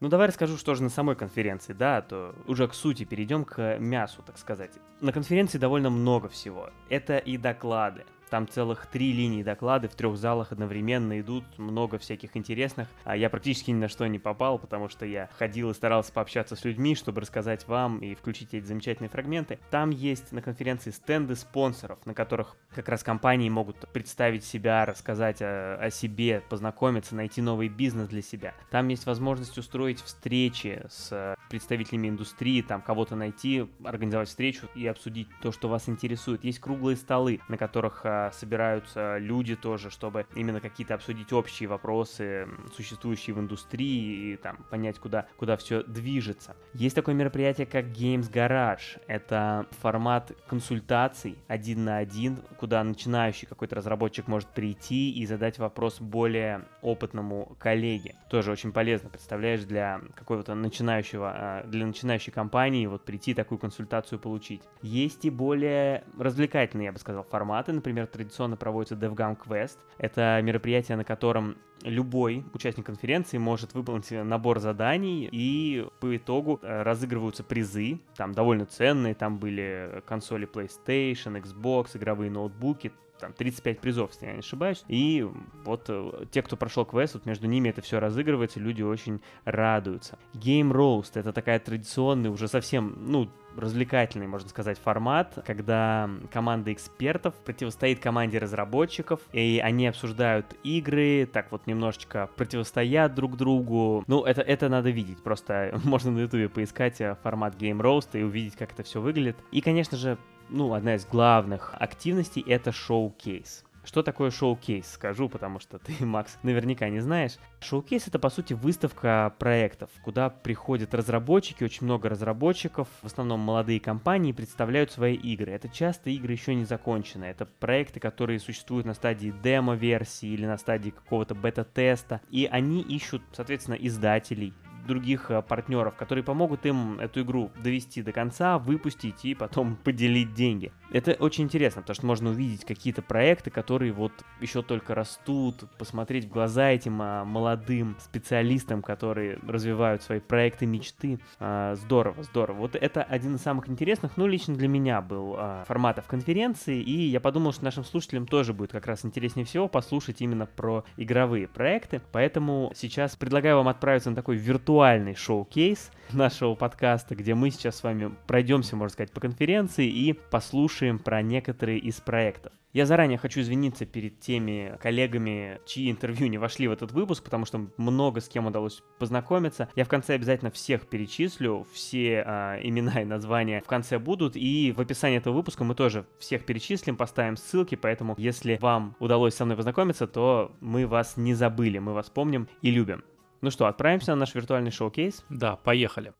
Ну 0.00 0.08
давай 0.08 0.28
расскажу, 0.28 0.56
что 0.56 0.74
же 0.74 0.82
на 0.82 0.88
самой 0.88 1.14
конференции, 1.14 1.74
да, 1.74 1.98
а 1.98 2.02
то 2.02 2.34
уже 2.46 2.66
к 2.66 2.74
сути 2.74 3.04
перейдем 3.04 3.44
к 3.44 3.78
мясу, 3.78 4.22
так 4.26 4.38
сказать. 4.38 4.72
На 5.00 5.12
конференции 5.12 5.58
довольно 5.58 5.90
много 5.90 6.28
всего. 6.30 6.70
Это 6.88 7.18
и 7.18 7.36
доклады, 7.36 8.06
там 8.30 8.48
целых 8.48 8.86
три 8.86 9.12
линии 9.12 9.42
доклады 9.42 9.88
в 9.88 9.94
трех 9.94 10.16
залах 10.16 10.52
одновременно 10.52 11.20
идут, 11.20 11.44
много 11.58 11.98
всяких 11.98 12.36
интересных. 12.36 12.88
А 13.04 13.16
я 13.16 13.28
практически 13.28 13.70
ни 13.70 13.76
на 13.76 13.88
что 13.88 14.06
не 14.06 14.18
попал, 14.18 14.58
потому 14.58 14.88
что 14.88 15.04
я 15.04 15.28
ходил 15.38 15.70
и 15.70 15.74
старался 15.74 16.12
пообщаться 16.12 16.56
с 16.56 16.64
людьми, 16.64 16.94
чтобы 16.94 17.20
рассказать 17.20 17.66
вам 17.68 17.98
и 17.98 18.14
включить 18.14 18.54
эти 18.54 18.64
замечательные 18.64 19.10
фрагменты. 19.10 19.58
Там 19.70 19.90
есть 19.90 20.32
на 20.32 20.42
конференции 20.42 20.90
стенды 20.90 21.34
спонсоров, 21.36 21.98
на 22.06 22.14
которых 22.14 22.56
как 22.74 22.88
раз 22.88 23.02
компании 23.02 23.48
могут 23.48 23.76
представить 23.92 24.44
себя, 24.44 24.86
рассказать 24.86 25.42
о, 25.42 25.76
о 25.76 25.90
себе, 25.90 26.42
познакомиться, 26.48 27.14
найти 27.14 27.42
новый 27.42 27.68
бизнес 27.68 28.08
для 28.08 28.22
себя. 28.22 28.54
Там 28.70 28.88
есть 28.88 29.06
возможность 29.06 29.58
устроить 29.58 30.00
встречи 30.00 30.82
с 30.88 31.36
представителями 31.48 32.08
индустрии, 32.08 32.62
там 32.62 32.80
кого-то 32.80 33.16
найти, 33.16 33.68
организовать 33.84 34.28
встречу 34.28 34.68
и 34.74 34.86
обсудить 34.86 35.28
то, 35.42 35.50
что 35.50 35.68
вас 35.68 35.88
интересует. 35.88 36.44
Есть 36.44 36.60
круглые 36.60 36.96
столы, 36.96 37.40
на 37.48 37.56
которых 37.56 38.02
собираются 38.32 39.18
люди 39.18 39.56
тоже, 39.56 39.90
чтобы 39.90 40.26
именно 40.34 40.60
какие-то 40.60 40.94
обсудить 40.94 41.32
общие 41.32 41.68
вопросы, 41.68 42.48
существующие 42.74 43.34
в 43.34 43.40
индустрии, 43.40 44.32
и 44.32 44.36
там 44.36 44.58
понять, 44.70 44.98
куда, 44.98 45.26
куда 45.36 45.56
все 45.56 45.82
движется. 45.82 46.56
Есть 46.74 46.96
такое 46.96 47.14
мероприятие, 47.14 47.66
как 47.66 47.86
Games 47.86 48.30
Garage. 48.30 49.00
Это 49.06 49.66
формат 49.80 50.32
консультаций 50.46 51.38
один 51.48 51.84
на 51.84 51.98
один, 51.98 52.38
куда 52.58 52.82
начинающий 52.84 53.46
какой-то 53.46 53.76
разработчик 53.76 54.28
может 54.28 54.48
прийти 54.48 55.12
и 55.12 55.26
задать 55.26 55.58
вопрос 55.58 56.00
более 56.00 56.62
опытному 56.82 57.56
коллеге. 57.58 58.16
Тоже 58.28 58.52
очень 58.52 58.72
полезно, 58.72 59.10
представляешь, 59.10 59.64
для 59.64 60.00
какого-то 60.14 60.54
начинающего, 60.54 61.32
а, 61.34 61.64
для 61.64 61.86
начинающей 61.86 62.32
компании 62.32 62.86
вот 62.86 63.04
прийти 63.04 63.34
такую 63.34 63.58
консультацию 63.58 64.18
получить. 64.18 64.62
Есть 64.82 65.24
и 65.24 65.30
более 65.30 66.04
развлекательные, 66.18 66.86
я 66.86 66.92
бы 66.92 66.98
сказал, 66.98 67.24
форматы, 67.24 67.72
например, 67.72 68.06
традиционно 68.10 68.56
проводится 68.56 68.94
DevGam 68.94 69.36
Quest. 69.38 69.78
Это 69.98 70.40
мероприятие, 70.42 70.96
на 70.96 71.04
котором 71.04 71.56
любой 71.82 72.44
участник 72.52 72.86
конференции 72.86 73.38
может 73.38 73.74
выполнить 73.74 74.10
набор 74.10 74.60
заданий, 74.60 75.28
и 75.30 75.86
по 76.00 76.16
итогу 76.16 76.58
э, 76.62 76.82
разыгрываются 76.82 77.42
призы, 77.42 78.00
там 78.16 78.32
довольно 78.32 78.66
ценные, 78.66 79.14
там 79.14 79.38
были 79.38 80.02
консоли 80.06 80.46
PlayStation, 80.46 81.40
Xbox, 81.42 81.96
игровые 81.96 82.30
ноутбуки, 82.30 82.92
там 83.20 83.32
35 83.32 83.80
призов, 83.80 84.10
если 84.12 84.26
я 84.26 84.32
не 84.32 84.38
ошибаюсь. 84.40 84.84
И 84.88 85.26
вот 85.64 85.86
э, 85.88 86.24
те, 86.30 86.42
кто 86.42 86.56
прошел 86.56 86.84
квест, 86.84 87.14
вот 87.14 87.26
между 87.26 87.46
ними 87.46 87.68
это 87.68 87.82
все 87.82 88.00
разыгрывается, 88.00 88.60
люди 88.60 88.82
очень 88.82 89.20
радуются. 89.44 90.18
Game 90.34 90.70
Roast— 90.70 91.12
это 91.14 91.32
такая 91.32 91.58
традиционная, 91.58 92.30
уже 92.30 92.48
совсем, 92.48 92.96
ну, 92.98 93.30
развлекательный, 93.56 94.26
можно 94.26 94.48
сказать, 94.48 94.78
формат, 94.78 95.38
когда 95.46 96.08
команда 96.32 96.72
экспертов 96.72 97.34
противостоит 97.44 98.00
команде 98.00 98.38
разработчиков, 98.38 99.20
и 99.32 99.60
они 99.62 99.86
обсуждают 99.86 100.46
игры, 100.62 101.28
так 101.30 101.50
вот 101.50 101.66
немножечко 101.66 102.30
противостоят 102.36 103.14
друг 103.14 103.36
другу. 103.36 104.04
Ну, 104.06 104.24
это, 104.24 104.42
это 104.42 104.68
надо 104.68 104.90
видеть, 104.90 105.22
просто 105.22 105.78
можно 105.84 106.10
на 106.10 106.20
ютубе 106.20 106.48
поискать 106.48 107.00
э, 107.00 107.16
формат 107.22 107.56
Game 107.56 107.80
Roast 107.80 108.18
и 108.18 108.22
увидеть, 108.22 108.56
как 108.56 108.72
это 108.72 108.82
все 108.82 109.00
выглядит. 109.00 109.36
И, 109.50 109.60
конечно 109.60 109.96
же, 109.96 110.18
ну, 110.50 110.74
одна 110.74 110.96
из 110.96 111.06
главных 111.06 111.74
активностей— 111.78 112.42
это 112.46 112.72
шоу-кейс. 112.72 113.64
Что 113.82 114.02
такое 114.02 114.30
шоу-кейс, 114.30 114.86
скажу, 114.86 115.28
потому 115.28 115.58
что 115.58 115.78
ты, 115.78 115.94
Макс, 116.04 116.38
наверняка 116.42 116.88
не 116.90 117.00
знаешь. 117.00 117.36
Шоу-кейс— 117.60 118.06
это, 118.08 118.18
по 118.18 118.28
сути, 118.28 118.52
выставка 118.52 119.34
проектов, 119.38 119.90
куда 120.04 120.28
приходят 120.28 120.94
разработчики, 120.94 121.64
очень 121.64 121.86
много 121.86 122.08
разработчиков, 122.08 122.88
в 123.00 123.06
основном 123.06 123.40
молодые 123.40 123.80
компании, 123.80 124.32
представляют 124.32 124.92
свои 124.92 125.14
игры. 125.14 125.52
Это 125.52 125.68
часто 125.68 126.10
игры 126.10 126.32
еще 126.32 126.54
не 126.54 126.64
закончены, 126.64 127.24
это 127.24 127.46
проекты, 127.46 128.00
которые 128.00 128.38
существуют 128.38 128.86
на 128.86 128.94
стадии 128.94 129.32
демо-версии 129.42 130.28
или 130.28 130.46
на 130.46 130.58
стадии 130.58 130.90
какого-то 130.90 131.34
бета-теста, 131.34 132.20
и 132.30 132.46
они 132.50 132.82
ищут, 132.82 133.22
соответственно, 133.32 133.76
издателей, 133.76 134.52
других 134.86 135.30
э, 135.30 135.42
партнеров, 135.42 135.94
которые 135.96 136.24
помогут 136.24 136.66
им 136.66 136.98
эту 137.00 137.22
игру 137.22 137.50
довести 137.62 138.02
до 138.02 138.12
конца, 138.12 138.58
выпустить 138.58 139.24
и 139.24 139.34
потом 139.34 139.76
поделить 139.84 140.34
деньги. 140.34 140.72
Это 140.90 141.12
очень 141.12 141.44
интересно, 141.44 141.82
потому 141.82 141.94
что 141.94 142.06
можно 142.06 142.30
увидеть 142.30 142.64
какие-то 142.64 143.02
проекты, 143.02 143.50
которые 143.50 143.92
вот 143.92 144.12
еще 144.40 144.62
только 144.62 144.94
растут, 144.94 145.64
посмотреть 145.78 146.24
в 146.24 146.30
глаза 146.30 146.70
этим 146.70 147.00
а, 147.00 147.24
молодым 147.24 147.96
специалистам, 148.00 148.82
которые 148.82 149.38
развивают 149.46 150.02
свои 150.02 150.18
проекты 150.18 150.66
мечты. 150.66 151.20
А, 151.38 151.76
здорово, 151.76 152.22
здорово. 152.24 152.58
Вот 152.58 152.74
это 152.74 153.02
один 153.02 153.36
из 153.36 153.42
самых 153.42 153.68
интересных, 153.68 154.16
ну, 154.16 154.26
лично 154.26 154.54
для 154.54 154.66
меня 154.66 155.00
был 155.00 155.36
а, 155.38 155.64
форматов 155.66 156.06
конференции, 156.06 156.80
и 156.80 157.06
я 157.06 157.20
подумал, 157.20 157.52
что 157.52 157.64
нашим 157.64 157.84
слушателям 157.84 158.26
тоже 158.26 158.52
будет 158.52 158.72
как 158.72 158.86
раз 158.86 159.04
интереснее 159.04 159.46
всего 159.46 159.68
послушать 159.68 160.20
именно 160.20 160.46
про 160.46 160.84
игровые 160.96 161.46
проекты. 161.46 162.00
Поэтому 162.10 162.72
сейчас 162.74 163.14
предлагаю 163.14 163.56
вам 163.56 163.68
отправиться 163.68 164.10
на 164.10 164.16
такой 164.16 164.36
виртуальный 164.36 164.69
шоу-кейс 165.16 165.90
нашего 166.12 166.54
подкаста, 166.54 167.14
где 167.14 167.34
мы 167.34 167.50
сейчас 167.50 167.76
с 167.76 167.82
вами 167.82 168.14
пройдемся, 168.26 168.76
можно 168.76 168.92
сказать, 168.92 169.12
по 169.12 169.20
конференции 169.20 169.86
и 169.86 170.12
послушаем 170.12 170.98
про 170.98 171.22
некоторые 171.22 171.78
из 171.78 172.00
проектов. 172.00 172.52
Я 172.72 172.86
заранее 172.86 173.18
хочу 173.18 173.40
извиниться 173.40 173.84
перед 173.84 174.20
теми 174.20 174.78
коллегами, 174.80 175.58
чьи 175.66 175.90
интервью 175.90 176.28
не 176.28 176.38
вошли 176.38 176.68
в 176.68 176.72
этот 176.72 176.92
выпуск, 176.92 177.24
потому 177.24 177.44
что 177.44 177.66
много 177.76 178.20
с 178.20 178.28
кем 178.28 178.46
удалось 178.46 178.80
познакомиться. 179.00 179.68
Я 179.74 179.84
в 179.84 179.88
конце 179.88 180.14
обязательно 180.14 180.52
всех 180.52 180.86
перечислю, 180.86 181.66
все 181.72 182.22
э, 182.24 182.60
имена 182.62 183.02
и 183.02 183.04
названия 183.04 183.60
в 183.64 183.66
конце 183.66 183.98
будут, 183.98 184.36
и 184.36 184.72
в 184.76 184.80
описании 184.80 185.18
этого 185.18 185.34
выпуска 185.34 185.64
мы 185.64 185.74
тоже 185.74 186.06
всех 186.20 186.46
перечислим, 186.46 186.96
поставим 186.96 187.36
ссылки, 187.36 187.74
поэтому 187.74 188.14
если 188.16 188.56
вам 188.60 188.94
удалось 189.00 189.34
со 189.34 189.44
мной 189.44 189.56
познакомиться, 189.56 190.06
то 190.06 190.52
мы 190.60 190.86
вас 190.86 191.16
не 191.16 191.34
забыли, 191.34 191.78
мы 191.78 191.92
вас 191.92 192.08
помним 192.08 192.48
и 192.62 192.70
любим. 192.70 193.02
Ну 193.42 193.50
что, 193.50 193.66
отправимся 193.66 194.10
на 194.12 194.16
наш 194.16 194.34
виртуальный 194.34 194.70
шоу-кейс? 194.70 195.24
Да, 195.30 195.56
поехали. 195.56 196.12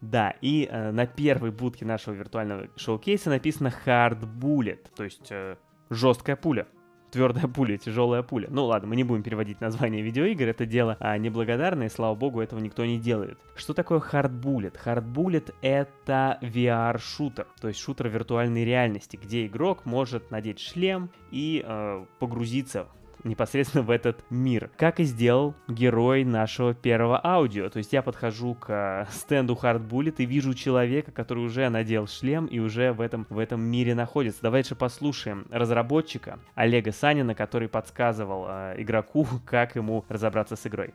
Да, 0.00 0.34
и 0.40 0.68
э, 0.70 0.92
на 0.92 1.06
первой 1.06 1.50
будке 1.50 1.84
нашего 1.84 2.14
виртуального 2.14 2.68
шоу-кейса 2.76 3.30
написано 3.30 3.72
Hard 3.84 4.20
Bullet, 4.38 4.86
то 4.94 5.02
есть 5.02 5.28
э, 5.30 5.56
жесткая 5.90 6.36
пуля. 6.36 6.68
Твердая 7.10 7.48
пуля, 7.48 7.78
тяжелая 7.78 8.22
пуля. 8.22 8.48
Ну 8.50 8.66
ладно, 8.66 8.88
мы 8.88 8.96
не 8.96 9.04
будем 9.04 9.22
переводить 9.22 9.60
название 9.60 10.02
видеоигр, 10.02 10.48
это 10.48 10.66
дело 10.66 10.96
а, 11.00 11.16
неблагодарное, 11.16 11.86
и 11.86 11.90
слава 11.90 12.14
богу, 12.14 12.40
этого 12.40 12.60
никто 12.60 12.84
не 12.84 12.98
делает. 12.98 13.38
Что 13.56 13.72
такое 13.72 14.00
Hard 14.00 14.40
Bullet? 14.40 14.76
Hard 14.84 15.12
Bullet 15.12 15.54
это 15.62 16.38
VR-шутер, 16.42 17.46
то 17.60 17.68
есть 17.68 17.80
шутер 17.80 18.08
виртуальной 18.08 18.64
реальности, 18.64 19.16
где 19.20 19.46
игрок 19.46 19.84
может 19.84 20.30
надеть 20.30 20.60
шлем 20.60 21.10
и 21.30 21.64
э, 21.64 22.04
погрузиться 22.18 22.88
непосредственно 23.24 23.82
в 23.82 23.90
этот 23.90 24.24
мир. 24.30 24.70
Как 24.76 25.00
и 25.00 25.04
сделал 25.04 25.54
герой 25.68 26.24
нашего 26.24 26.74
первого 26.74 27.20
аудио. 27.24 27.68
То 27.68 27.78
есть 27.78 27.92
я 27.92 28.02
подхожу 28.02 28.54
к 28.54 28.66
э, 28.68 29.06
стенду 29.12 29.58
Hard 29.60 29.88
Bullet 29.88 30.16
и 30.18 30.26
вижу 30.26 30.54
человека, 30.54 31.10
который 31.12 31.44
уже 31.44 31.68
надел 31.68 32.06
шлем 32.06 32.46
и 32.46 32.58
уже 32.58 32.92
в 32.92 33.00
этом, 33.00 33.26
в 33.30 33.38
этом 33.38 33.60
мире 33.60 33.94
находится. 33.94 34.42
Давайте 34.42 34.74
послушаем 34.74 35.46
разработчика 35.50 36.38
Олега 36.54 36.92
Санина, 36.92 37.34
который 37.34 37.68
подсказывал 37.68 38.46
э, 38.48 38.74
игроку, 38.78 39.26
как 39.46 39.76
ему 39.76 40.04
разобраться 40.08 40.56
с 40.56 40.66
игрой. 40.66 40.94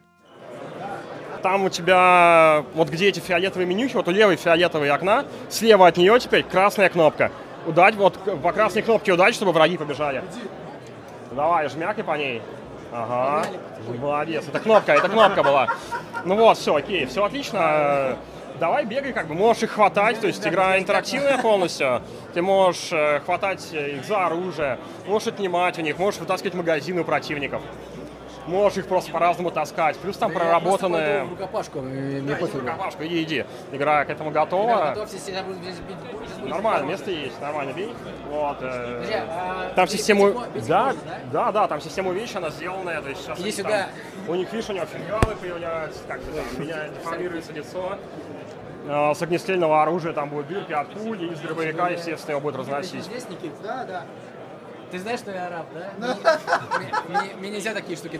Там 1.42 1.64
у 1.64 1.70
тебя, 1.70 2.66
вот 2.74 2.90
где 2.90 3.08
эти 3.08 3.20
фиолетовые 3.20 3.66
менюхи, 3.66 3.96
вот 3.96 4.08
у 4.08 4.12
левой 4.12 4.36
фиолетовой 4.36 4.90
окна, 4.90 5.26
слева 5.50 5.88
от 5.88 5.96
нее 5.96 6.20
теперь 6.20 6.44
красная 6.44 6.90
кнопка. 6.90 7.32
Удать, 7.66 7.96
вот 7.96 8.20
по 8.42 8.52
красной 8.52 8.82
кнопке 8.82 9.14
удать, 9.14 9.36
чтобы 9.36 9.54
враги 9.54 9.78
побежали. 9.78 10.24
Давай, 11.40 11.70
жмякай 11.70 12.04
по 12.04 12.18
ней. 12.18 12.42
Ага. 12.92 13.48
Молодец. 13.98 14.44
Это 14.50 14.60
кнопка, 14.60 14.92
это 14.92 15.08
кнопка 15.08 15.42
была. 15.42 15.70
Ну 16.26 16.36
вот, 16.36 16.58
все, 16.58 16.76
окей, 16.76 17.06
все 17.06 17.24
отлично. 17.24 18.18
Давай 18.60 18.84
бегай, 18.84 19.14
как 19.14 19.28
бы 19.28 19.36
можешь 19.36 19.64
их 19.64 19.72
хватать, 19.72 20.20
то 20.20 20.28
есть 20.28 20.46
игра 20.46 20.78
интерактивная 20.78 21.38
полностью. 21.38 22.02
Ты 22.34 22.42
можешь 22.42 22.92
э, 22.92 23.22
хватать 23.22 23.72
их 23.72 24.04
за 24.04 24.26
оружие, 24.26 24.80
можешь 25.08 25.30
отнимать 25.30 25.80
у 25.80 25.82
них, 25.82 25.98
можешь 25.98 26.20
вытаскивать 26.20 26.56
магазины 26.56 27.00
у 27.00 27.06
противников 27.06 27.62
можешь 28.48 28.80
их 28.80 28.88
просто 28.88 29.12
по-разному 29.12 29.52
таскать. 29.52 29.98
Плюс 29.98 30.18
там 30.18 30.32
да 30.34 30.40
проработанные... 30.40 31.16
Я 31.16 31.30
рукопашку, 31.30 31.82
мне 31.82 32.22
да, 32.22 32.36
пофигу. 32.36 32.60
рукопашку, 32.60 33.04
иди, 33.04 33.24
иди. 33.24 33.46
Игра 33.72 34.06
к 34.06 34.10
этому 34.10 34.32
готова. 34.32 34.72
Игра 34.72 34.90
готов, 34.96 35.14
бить, 35.14 36.50
Нормально, 36.50 36.88
место 36.88 37.12
есть, 37.12 37.40
нормально, 37.42 37.74
бей. 37.74 37.94
Вот. 38.30 38.58
Э... 38.62 39.00
Друзья, 39.00 39.26
а 39.30 39.74
там 39.76 39.88
систему... 39.88 40.34
Да, 40.68 40.94
да, 41.32 41.52
да, 41.52 41.68
там 41.68 41.82
система 41.82 42.12
вещи, 42.12 42.38
она 42.38 42.50
сделанная. 42.50 43.02
То 43.02 43.10
есть 43.10 43.22
сейчас 43.22 43.40
иди 43.40 43.52
сюда. 43.52 43.70
Там, 43.70 43.90
у 44.30 44.36
них, 44.36 44.52
видишь, 44.52 44.70
у 44.70 44.74
него 44.74 44.86
фингалы 44.86 45.36
появляются, 45.36 46.00
как 46.08 46.22
бы 46.22 46.32
там, 46.32 46.62
меня 46.62 46.88
деформируется 46.88 47.54
лицо. 47.54 47.98
Э, 48.88 49.14
с 49.14 49.22
огнестрельного 49.22 49.82
оружия 49.82 50.14
там 50.14 50.30
будет 50.30 50.48
дырки 50.48 50.74
от 50.74 50.90
пули, 50.90 51.32
из 51.32 51.40
дробовика, 51.40 51.90
естественно, 51.90 52.32
его 52.32 52.42
будет 52.42 52.56
разносить. 52.56 53.04
Здесь, 53.04 53.30
Никит? 53.30 53.52
Да, 53.62 53.86
да. 53.86 54.06
Ты 54.92 55.00
знаешь, 55.00 55.20
что 55.20 55.32
я 55.32 55.48
араб, 55.48 55.68
да? 55.74 55.94
Мне 57.38 57.50
нельзя 57.52 57.74
такие 57.74 57.98
штуки. 57.98 58.20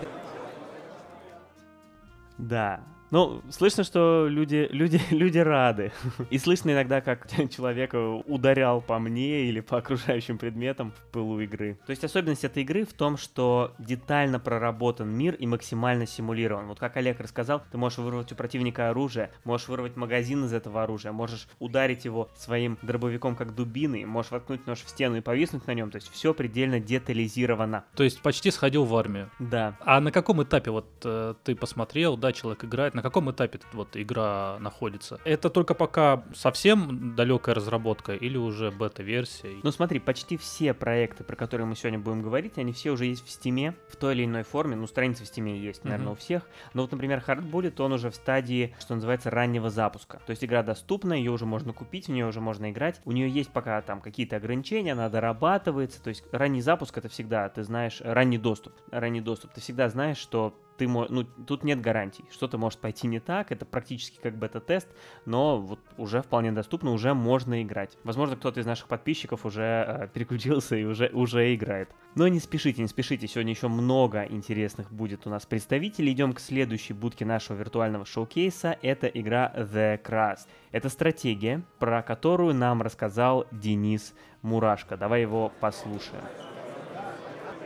Да, 2.38 2.80
ну, 3.12 3.42
слышно, 3.50 3.84
что 3.84 4.28
люди, 4.30 4.68
люди, 4.72 5.02
люди 5.10 5.40
рады. 5.40 5.92
И 6.30 6.38
слышно 6.38 6.72
иногда, 6.72 7.02
как 7.02 7.28
человек 7.50 7.94
ударял 8.28 8.82
по 8.82 9.00
мне 9.00 9.46
или 9.46 9.60
по 9.60 9.78
окружающим 9.78 10.38
предметам 10.38 10.92
в 10.92 11.12
пылу 11.12 11.40
игры. 11.40 11.80
То 11.86 11.92
есть 11.92 12.04
особенность 12.04 12.44
этой 12.44 12.64
игры 12.64 12.86
в 12.86 12.94
том, 12.94 13.18
что 13.18 13.74
детально 13.80 14.40
проработан 14.40 15.10
мир 15.10 15.36
и 15.36 15.48
максимально 15.48 16.06
симулирован. 16.06 16.68
Вот 16.68 16.80
как 16.80 16.98
Олег 16.98 17.20
рассказал, 17.20 17.64
ты 17.72 17.78
можешь 17.78 17.98
вырвать 17.98 18.32
у 18.32 18.36
противника 18.36 18.90
оружие, 18.90 19.32
можешь 19.44 19.68
вырвать 19.68 19.96
магазин 19.96 20.46
из 20.46 20.54
этого 20.54 20.84
оружия, 20.84 21.12
можешь 21.12 21.48
ударить 21.60 22.06
его 22.06 22.30
своим 22.36 22.78
дробовиком 22.82 23.36
как 23.36 23.56
дубиной, 23.56 24.06
можешь 24.06 24.32
воткнуть 24.32 24.68
нож 24.68 24.80
в 24.80 24.90
стену 24.90 25.18
и 25.18 25.22
повиснуть 25.22 25.66
на 25.68 25.74
нем. 25.74 25.92
То 25.92 25.96
есть 25.98 26.10
все 26.12 26.34
предельно 26.34 26.80
детализировано. 26.80 27.86
То 27.96 28.04
есть 28.04 28.22
почти 28.22 28.52
сходил 28.52 28.86
в 28.86 28.96
армию. 28.96 29.30
Да. 29.40 29.76
А 29.80 30.00
на 30.00 30.12
каком 30.12 30.44
этапе 30.44 30.72
вот 30.72 30.88
э, 31.04 31.34
ты 31.44 31.56
посмотрел, 31.56 32.18
да, 32.18 32.32
человек 32.34 32.64
играет, 32.66 32.94
на 33.00 33.04
каком 33.04 33.32
этапе 33.32 33.62
вот 33.72 33.96
игра 33.96 34.58
находится? 34.60 35.22
Это 35.24 35.50
только 35.50 35.74
пока 35.74 36.24
совсем 36.34 37.16
далекая 37.16 37.56
разработка 37.56 38.14
или 38.14 38.36
уже 38.38 38.72
бета-версия? 38.72 39.56
Ну 39.64 39.72
смотри, 39.72 40.00
почти 40.00 40.36
все 40.36 40.74
проекты, 40.74 41.24
про 41.24 41.38
которые 41.38 41.66
мы 41.66 41.78
сегодня 41.78 41.98
будем 41.98 42.22
говорить, 42.22 42.58
они 42.58 42.74
все 42.74 42.92
уже 42.92 43.06
есть 43.06 43.26
в 43.26 43.30
Стиме 43.30 43.74
в 43.88 43.96
той 43.96 44.16
или 44.16 44.26
иной 44.26 44.44
форме. 44.44 44.76
Ну, 44.76 44.86
страницы 44.86 45.24
в 45.24 45.28
Стиме 45.28 45.58
есть, 45.58 45.86
наверное, 45.86 46.10
mm-hmm. 46.10 46.12
у 46.12 46.16
всех. 46.16 46.44
Но 46.74 46.82
вот, 46.82 46.92
например, 46.92 47.24
Hard 47.26 47.50
Bullet, 47.50 47.82
он 47.82 47.94
уже 47.94 48.10
в 48.10 48.16
стадии, 48.16 48.76
что 48.82 48.96
называется, 48.96 49.30
раннего 49.30 49.70
запуска. 49.70 50.20
То 50.26 50.32
есть 50.32 50.44
игра 50.44 50.62
доступна, 50.62 51.14
ее 51.14 51.32
уже 51.32 51.46
можно 51.46 51.72
купить, 51.72 52.08
в 52.08 52.12
нее 52.12 52.26
уже 52.26 52.42
можно 52.42 52.70
играть. 52.70 53.00
У 53.06 53.14
нее 53.14 53.30
есть 53.30 53.52
пока 53.52 53.82
там 53.82 54.02
какие-то 54.02 54.36
ограничения, 54.36 54.92
она 54.92 55.08
дорабатывается. 55.08 56.04
То 56.04 56.10
есть 56.10 56.26
ранний 56.34 56.62
запуск 56.62 56.98
это 56.98 57.08
всегда, 57.08 57.48
ты 57.48 57.64
знаешь, 57.64 58.02
ранний 58.04 58.38
доступ. 58.38 58.74
Ранний 58.92 59.22
доступ. 59.22 59.54
Ты 59.54 59.62
всегда 59.62 59.88
знаешь, 59.88 60.18
что 60.18 60.54
ты 60.80 60.88
ну, 60.88 61.24
тут 61.24 61.64
нет 61.64 61.82
гарантий. 61.82 62.24
Что-то 62.32 62.58
может 62.58 62.80
пойти 62.80 63.06
не 63.08 63.20
так, 63.20 63.52
это 63.52 63.66
практически 63.66 64.18
как 64.22 64.38
бета-тест, 64.38 64.88
но 65.26 65.60
вот 65.60 65.80
уже 65.98 66.22
вполне 66.22 66.54
доступно, 66.54 66.92
уже 66.92 67.14
можно 67.14 67.62
играть. 67.62 67.98
Возможно, 68.06 68.38
кто-то 68.38 68.62
из 68.62 68.66
наших 68.66 68.88
подписчиков 68.88 69.46
уже 69.46 69.62
э, 69.62 70.08
переключился 70.14 70.78
и 70.78 70.86
уже, 70.86 71.10
уже 71.10 71.54
играет. 71.54 71.90
Но 72.16 72.28
не 72.30 72.40
спешите, 72.40 72.82
не 72.82 72.88
спешите, 72.88 73.28
сегодня 73.28 73.52
еще 73.52 73.68
много 73.68 74.24
интересных 74.24 74.92
будет 74.92 75.28
у 75.28 75.30
нас 75.30 75.46
представителей. 75.46 76.14
Идем 76.14 76.34
к 76.34 76.40
следующей 76.40 76.94
будке 76.94 77.26
нашего 77.26 77.58
виртуального 77.58 78.06
шоу-кейса. 78.06 78.78
Это 78.82 79.08
игра 79.08 79.54
The 79.56 80.02
Crust. 80.02 80.48
Это 80.72 80.88
стратегия, 80.88 81.62
про 81.78 82.02
которую 82.02 82.56
нам 82.56 82.82
рассказал 82.82 83.46
Денис 83.52 84.16
Мурашко. 84.42 84.96
Давай 84.96 85.22
его 85.22 85.52
послушаем. 85.60 86.24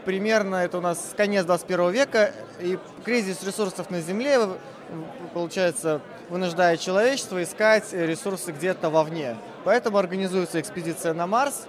Примерно 0.06 0.58
это 0.58 0.78
у 0.78 0.82
нас 0.82 1.14
конец 1.16 1.46
21 1.46 1.92
века, 1.92 2.32
и 2.60 2.78
кризис 3.04 3.44
ресурсов 3.44 3.90
на 3.90 4.02
Земле, 4.02 4.40
получается, 5.34 6.02
вынуждает 6.30 6.80
человечество 6.80 7.42
искать 7.42 7.92
ресурсы 7.94 8.52
где-то 8.52 8.90
вовне. 8.90 9.38
Поэтому 9.64 9.98
организуется 9.98 10.60
экспедиция 10.60 11.14
на 11.14 11.28
Марс, 11.28 11.68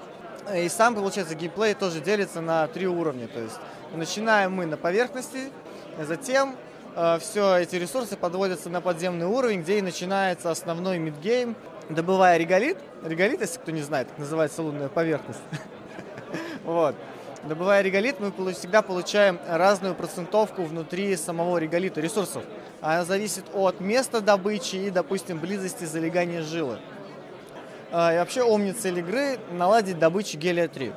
и 0.55 0.69
сам, 0.69 0.95
получается, 0.95 1.35
геймплей 1.35 1.75
тоже 1.75 2.01
делится 2.01 2.41
на 2.41 2.67
три 2.69 2.87
уровня. 2.87 3.29
То 3.29 3.41
есть 3.41 3.57
начинаем 3.95 4.53
мы 4.53 4.67
на 4.67 4.77
поверхности, 4.77 5.51
затем 6.01 6.57
все 7.21 7.57
эти 7.57 7.77
ресурсы 7.77 8.17
подводятся 8.17 8.71
на 8.71 8.81
подземный 8.81 9.27
уровень, 9.27 9.63
где 9.63 9.79
и 9.79 9.83
начинается 9.83 10.51
основной 10.51 10.99
мидгейм, 10.99 11.57
добывая 11.89 12.37
реголит. 12.37 12.79
Реголит, 13.03 13.41
если 13.41 13.59
кто 13.59 13.71
не 13.73 13.83
знает, 13.83 14.09
так 14.09 14.19
называется 14.19 14.63
лунная 14.63 14.89
поверхность. 14.89 15.41
Вот. 16.65 16.97
Добывая 17.49 17.83
реголит, 17.83 18.21
мы 18.21 18.33
всегда 18.55 18.81
получаем 18.81 19.39
разную 19.47 19.95
процентовку 19.95 20.63
внутри 20.63 21.15
самого 21.15 21.59
реголита 21.59 22.01
ресурсов. 22.01 22.43
Она 22.81 23.05
зависит 23.05 23.45
от 23.53 23.81
места 23.81 24.23
добычи 24.23 24.77
и, 24.77 24.91
допустим, 24.91 25.39
близости 25.39 25.85
залегания 25.85 26.41
жилы. 26.41 26.79
А, 27.93 28.15
И 28.15 28.19
вообще 28.19 28.43
цель 28.73 29.01
игры– 29.01 29.39
наладить 29.53 29.99
добычу 29.99 30.39
гелия-3. 30.39 30.95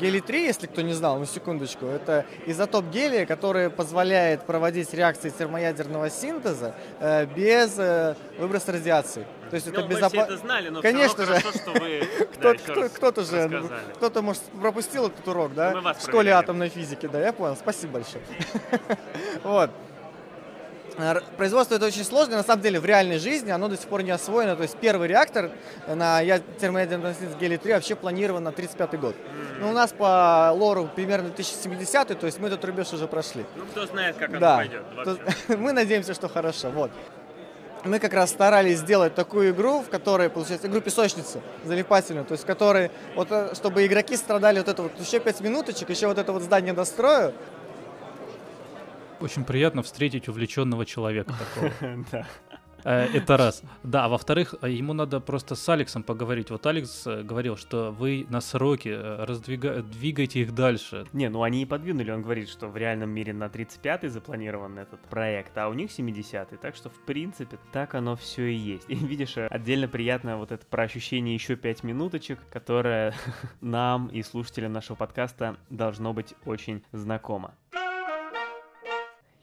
Гелий-3, 0.00 0.44
если 0.44 0.66
кто 0.66 0.82
не 0.82 0.92
знал, 0.92 1.18
на 1.18 1.26
секундочку, 1.26 1.86
это 1.86 2.26
изотоп 2.46 2.86
гелия, 2.86 3.26
который 3.26 3.70
позволяет 3.70 4.42
проводить 4.42 4.92
реакции 4.92 5.30
термоядерного 5.30 6.10
синтеза 6.10 6.74
э, 7.00 7.26
без 7.26 7.78
э, 7.78 8.14
выброса 8.38 8.72
радиации. 8.72 9.26
То 9.50 9.56
есть 9.56 9.68
это 9.68 9.82
безопасно. 9.82 10.36
знали, 10.36 10.68
но 10.68 10.82
Конечно 10.82 11.24
же. 11.24 11.38
что 11.38 11.70
вы 11.72 12.02
Кто, 12.34 12.54
кто, 12.54 12.88
кто-то 12.88 13.24
же, 13.24 13.48
ну, 13.48 13.70
кто-то, 13.94 14.22
может, 14.22 14.42
пропустил 14.60 15.06
этот 15.06 15.26
урок, 15.28 15.54
да? 15.54 15.94
В 15.94 16.02
школе 16.02 16.32
атомной 16.32 16.68
физики, 16.68 17.06
да, 17.06 17.20
я 17.20 17.32
понял, 17.32 17.56
спасибо 17.56 17.94
большое. 17.94 18.22
Вот. 19.42 19.70
Р- 20.98 21.22
Производство 21.36 21.74
это 21.74 21.86
очень 21.86 22.04
сложно, 22.04 22.36
на 22.36 22.42
самом 22.42 22.62
деле 22.62 22.80
в 22.80 22.84
реальной 22.86 23.18
жизни 23.18 23.50
оно 23.50 23.68
до 23.68 23.76
сих 23.76 23.86
пор 23.86 24.02
не 24.02 24.10
освоено. 24.10 24.56
То 24.56 24.62
есть 24.62 24.76
первый 24.78 25.08
реактор 25.08 25.50
на 25.86 26.20
я- 26.20 26.38
термоядерном 26.38 27.12
синтезе 27.14 27.36
гелий-3 27.38 27.72
вообще 27.74 27.94
планирован 27.96 28.42
на 28.44 28.52
35 28.52 28.98
год. 28.98 29.14
Но 29.60 29.68
у 29.70 29.72
нас 29.72 29.92
по 29.92 30.50
лору 30.54 30.88
примерно 30.94 31.28
2070, 31.28 32.18
то 32.18 32.26
есть 32.26 32.38
мы 32.40 32.48
этот 32.48 32.64
рубеж 32.64 32.92
уже 32.92 33.06
прошли. 33.06 33.44
Ну, 33.56 33.64
кто 33.66 33.86
знает, 33.86 34.16
как 34.16 34.38
Да. 34.38 34.64
То- 35.04 35.18
Мы 35.58 35.72
надеемся, 35.72 36.14
что 36.14 36.28
хорошо. 36.28 36.70
Вот. 36.70 36.90
Мы 37.84 38.00
как 38.00 38.14
раз 38.14 38.30
старались 38.30 38.78
сделать 38.78 39.14
такую 39.14 39.50
игру, 39.50 39.80
в 39.80 39.88
которой, 39.90 40.28
получается, 40.28 40.66
игру 40.66 40.80
песочницы 40.80 41.40
залипательную, 41.64 42.24
то 42.24 42.32
есть 42.32 42.42
в 42.42 42.46
которой, 42.46 42.90
вот, 43.14 43.28
э, 43.30 43.54
чтобы 43.54 43.86
игроки 43.86 44.16
страдали 44.16 44.58
вот 44.58 44.68
это 44.68 44.82
вот 44.82 44.92
еще 44.98 45.20
5 45.20 45.40
минуточек, 45.40 45.88
еще 45.90 46.06
вот 46.08 46.18
это 46.18 46.32
вот 46.32 46.42
здание 46.42 46.72
дострою. 46.72 47.32
Очень 49.20 49.44
приятно 49.44 49.82
встретить 49.82 50.28
увлеченного 50.28 50.84
человека 50.84 51.32
такого. 51.32 51.72
Да. 52.12 52.26
Э, 52.86 53.08
Это 53.12 53.36
раз. 53.36 53.62
Да, 53.82 54.04
а 54.04 54.08
во-вторых, 54.08 54.54
э, 54.62 54.70
ему 54.70 54.92
надо 54.92 55.20
просто 55.20 55.56
с 55.56 55.68
Алексом 55.68 56.04
поговорить. 56.04 56.50
Вот 56.50 56.64
Алекс 56.66 57.06
э, 57.06 57.22
говорил, 57.22 57.56
что 57.56 57.90
вы 57.90 58.26
на 58.28 58.40
сроки 58.40 58.88
раздвига... 58.88 59.82
двигайте 59.82 60.40
их 60.42 60.54
дальше. 60.54 61.04
Не, 61.12 61.28
ну 61.28 61.42
они 61.42 61.62
и 61.62 61.66
подвинули, 61.66 62.12
он 62.12 62.22
говорит, 62.22 62.48
что 62.48 62.68
в 62.68 62.76
реальном 62.76 63.10
мире 63.10 63.32
на 63.32 63.46
35-й 63.46 64.08
запланирован 64.08 64.78
этот 64.78 65.00
проект, 65.08 65.58
а 65.58 65.68
у 65.68 65.72
них 65.72 65.90
70-й, 65.90 66.56
так 66.58 66.76
что 66.76 66.88
в 66.88 67.00
принципе 67.04 67.58
так 67.72 67.96
оно 67.96 68.14
все 68.14 68.44
и 68.44 68.54
есть. 68.54 68.84
И 68.88 68.94
видишь, 68.94 69.36
отдельно 69.36 69.88
приятно 69.88 70.36
вот 70.36 70.52
это 70.52 70.64
про 70.66 70.84
ощущение 70.84 71.34
еще 71.34 71.56
5 71.56 71.82
минуточек, 71.82 72.38
которое 72.52 73.14
нам 73.60 74.06
и 74.08 74.22
слушателям 74.22 74.72
нашего 74.72 74.96
подкаста 74.96 75.56
должно 75.70 76.12
быть 76.12 76.34
очень 76.44 76.84
знакомо. 76.92 77.54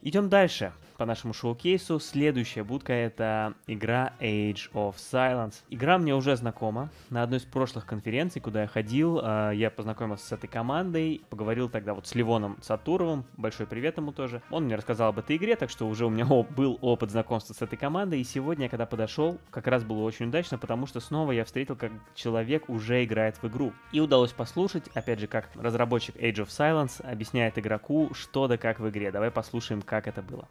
Идем 0.06 0.28
дальше 0.28 0.74
по 0.98 1.06
нашему 1.06 1.34
шоу-кейсу. 1.34 2.00
Следующая 2.00 2.64
будка 2.64 2.94
это 2.94 3.54
игра 3.68 4.14
Age 4.20 4.72
of 4.74 4.96
Silence. 4.96 5.56
Игра 5.70 5.98
мне 5.98 6.16
уже 6.16 6.36
знакома. 6.36 6.90
На 7.10 7.24
одной 7.24 7.40
из 7.40 7.44
прошлых 7.44 7.86
конференций, 7.86 8.42
куда 8.42 8.62
я 8.62 8.68
ходил, 8.68 9.20
э, 9.24 9.52
я 9.56 9.70
познакомился 9.70 10.28
с 10.28 10.32
этой 10.32 10.48
командой, 10.48 11.22
поговорил 11.30 11.70
тогда 11.70 11.94
вот 11.94 12.08
с 12.08 12.16
Ливоном 12.16 12.58
Сатуровым, 12.62 13.26
большой 13.38 13.68
привет 13.68 13.98
ему 13.98 14.12
тоже. 14.12 14.42
Он 14.50 14.66
мне 14.66 14.76
рассказал 14.76 15.10
об 15.10 15.20
этой 15.20 15.36
игре, 15.38 15.56
так 15.56 15.70
что 15.70 15.88
уже 15.88 16.06
у 16.06 16.10
меня 16.10 16.26
был 16.56 16.78
опыт 16.82 17.12
знакомства 17.12 17.54
с 17.54 17.62
этой 17.62 17.78
командой, 17.78 18.22
и 18.22 18.24
сегодня, 18.24 18.70
когда 18.70 18.86
подошел, 18.86 19.38
как 19.52 19.68
раз 19.68 19.84
было 19.84 20.04
очень 20.04 20.28
удачно, 20.28 20.58
потому 20.58 20.86
что 20.86 21.00
снова 21.00 21.32
я 21.32 21.46
встретил, 21.46 21.76
как 21.76 21.92
человек 22.16 22.70
уже 22.70 23.04
играет 23.04 23.42
в 23.42 23.48
игру. 23.48 23.74
И 23.92 24.00
удалось 24.00 24.32
послушать, 24.32 24.88
опять 24.94 25.20
же, 25.20 25.28
как 25.28 25.50
разработчик 25.56 26.16
Age 26.16 26.46
of 26.46 26.48
Silence 26.48 27.04
объясняет 27.06 27.58
игроку, 27.58 28.12
что 28.14 28.48
да 28.48 28.58
как 28.58 28.80
в 28.80 28.90
игре. 28.90 29.12
Давай 29.12 29.32
послушаем, 29.32 29.82
как 29.82 30.08
это 30.08 30.22
было. 30.22 30.48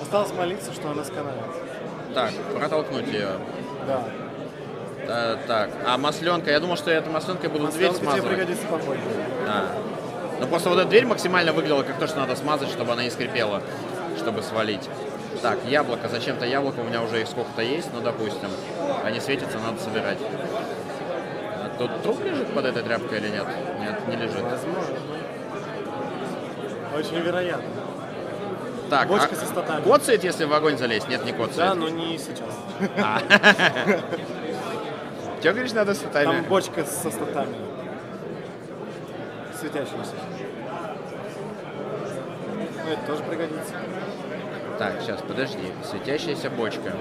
Осталось 0.00 0.32
молиться, 0.32 0.72
что 0.72 0.90
она 0.90 1.04
сканает. 1.04 1.42
Так, 2.14 2.32
протолкнуть 2.58 3.06
ее. 3.08 3.28
Да. 3.86 4.04
Э, 5.06 5.36
так, 5.46 5.70
а 5.86 5.96
масленка, 5.98 6.50
я 6.50 6.60
думал, 6.60 6.76
что 6.76 6.90
я 6.90 6.98
этой 6.98 7.10
масленкой 7.12 7.48
буду 7.50 7.68
дверь 7.68 7.88
Масленка 7.88 7.98
тебе 7.98 8.10
смазывать. 8.22 8.36
пригодится 8.36 8.66
попозже. 8.66 9.00
А. 9.46 9.74
Ну 10.40 10.46
просто 10.46 10.68
вот 10.68 10.78
эта 10.78 10.88
дверь 10.88 11.06
максимально 11.06 11.52
выглядела 11.52 11.82
как 11.82 11.98
то, 11.98 12.06
что 12.06 12.18
надо 12.18 12.36
смазать, 12.36 12.68
чтобы 12.68 12.92
она 12.92 13.02
не 13.02 13.10
скрипела, 13.10 13.62
чтобы 14.18 14.42
свалить. 14.42 14.88
Так, 15.42 15.58
яблоко. 15.66 16.08
Зачем-то 16.08 16.44
яблоко, 16.46 16.80
у 16.80 16.84
меня 16.84 17.02
уже 17.02 17.20
их 17.20 17.28
сколько-то 17.28 17.62
есть, 17.62 17.88
ну 17.94 18.00
допустим. 18.00 18.48
Они 19.04 19.20
светятся, 19.20 19.58
надо 19.58 19.80
собирать. 19.80 20.18
А 20.20 21.70
Тут 21.78 22.02
труп 22.02 22.22
лежит 22.24 22.48
под 22.52 22.64
этой 22.66 22.82
тряпкой 22.82 23.18
или 23.18 23.28
нет? 23.28 23.46
Нет, 23.80 24.08
не 24.08 24.16
лежит. 24.16 24.42
Возможно. 24.42 24.96
Очень 26.96 27.20
вероятно. 27.20 27.77
Так, 28.90 29.08
Бочка 29.08 29.28
а 29.32 29.36
со 29.36 29.46
статами. 29.46 29.84
коцает, 29.84 30.24
если 30.24 30.44
в 30.44 30.52
огонь 30.52 30.78
залезть? 30.78 31.08
Нет, 31.08 31.24
не 31.24 31.32
коцает. 31.32 31.56
Да, 31.56 31.74
но 31.74 31.88
не 31.88 32.18
сейчас. 32.18 32.54
Че 35.42 35.52
говоришь, 35.52 35.72
надо 35.72 35.94
с 35.94 35.98
статами? 35.98 36.24
Там 36.24 36.44
бочка 36.44 36.84
со 36.84 37.10
статами. 37.10 37.54
Светящимися. 39.58 40.12
Ну, 42.84 42.92
это 42.92 43.06
тоже 43.06 43.22
пригодится. 43.24 43.74
Так, 44.78 45.00
сейчас, 45.02 45.20
подожди. 45.22 45.72
Светящаяся 45.84 46.50
бочка. 46.50 46.94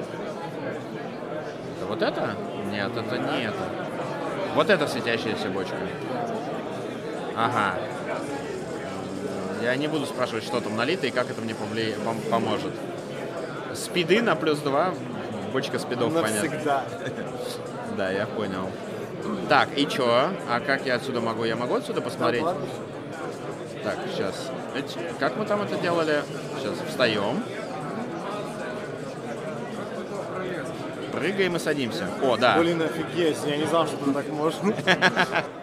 Это 1.78 1.86
вот 1.88 2.02
это? 2.02 2.36
Нет, 2.72 2.92
это 2.96 3.18
не 3.18 3.44
это. 3.46 3.70
Вот 4.56 4.70
это 4.70 4.88
светящаяся 4.88 5.50
бочка. 5.50 5.78
Ага. 7.36 7.76
Я 9.62 9.76
не 9.76 9.88
буду 9.88 10.06
спрашивать, 10.06 10.44
что 10.44 10.62
там 10.62 10.76
налито 10.76 11.08
и 11.08 11.12
как 11.12 11.30
это 11.30 11.42
мне 11.42 11.54
повлия- 11.56 11.96
пом- 11.98 12.30
поможет. 12.30 12.72
Спиды 13.74 14.22
на 14.22 14.36
плюс 14.36 14.60
два. 14.60 14.94
Бочка 15.52 15.80
спидов, 15.80 16.14
понятно. 16.14 16.44
Навсегда. 16.50 16.84
Да, 17.98 18.12
я 18.12 18.28
понял. 18.28 18.70
Так, 19.50 19.70
и 19.76 19.88
чё? 19.88 20.30
А 20.50 20.60
как 20.60 20.86
я 20.86 20.96
отсюда 20.96 21.22
могу? 21.22 21.44
Я 21.44 21.56
могу 21.56 21.76
отсюда 21.76 22.02
посмотреть? 22.02 22.44
ладно. 22.44 22.66
Так, 23.84 23.98
сейчас. 24.14 24.50
Как 25.20 25.36
мы 25.38 25.46
там 25.46 25.62
это 25.62 25.78
делали? 25.78 26.22
Сейчас 26.60 26.76
встаем. 26.88 27.44
Прыгаем 31.12 31.56
и 31.56 31.60
садимся. 31.60 32.08
О, 32.22 32.38
да. 32.38 32.58
Блин, 32.60 32.82
офигеть, 32.82 33.38
я 33.46 33.58
не 33.58 33.66
знал, 33.66 33.88
что 33.88 33.98
ты 33.98 34.12
так 34.14 34.28
можешь. 34.30 34.60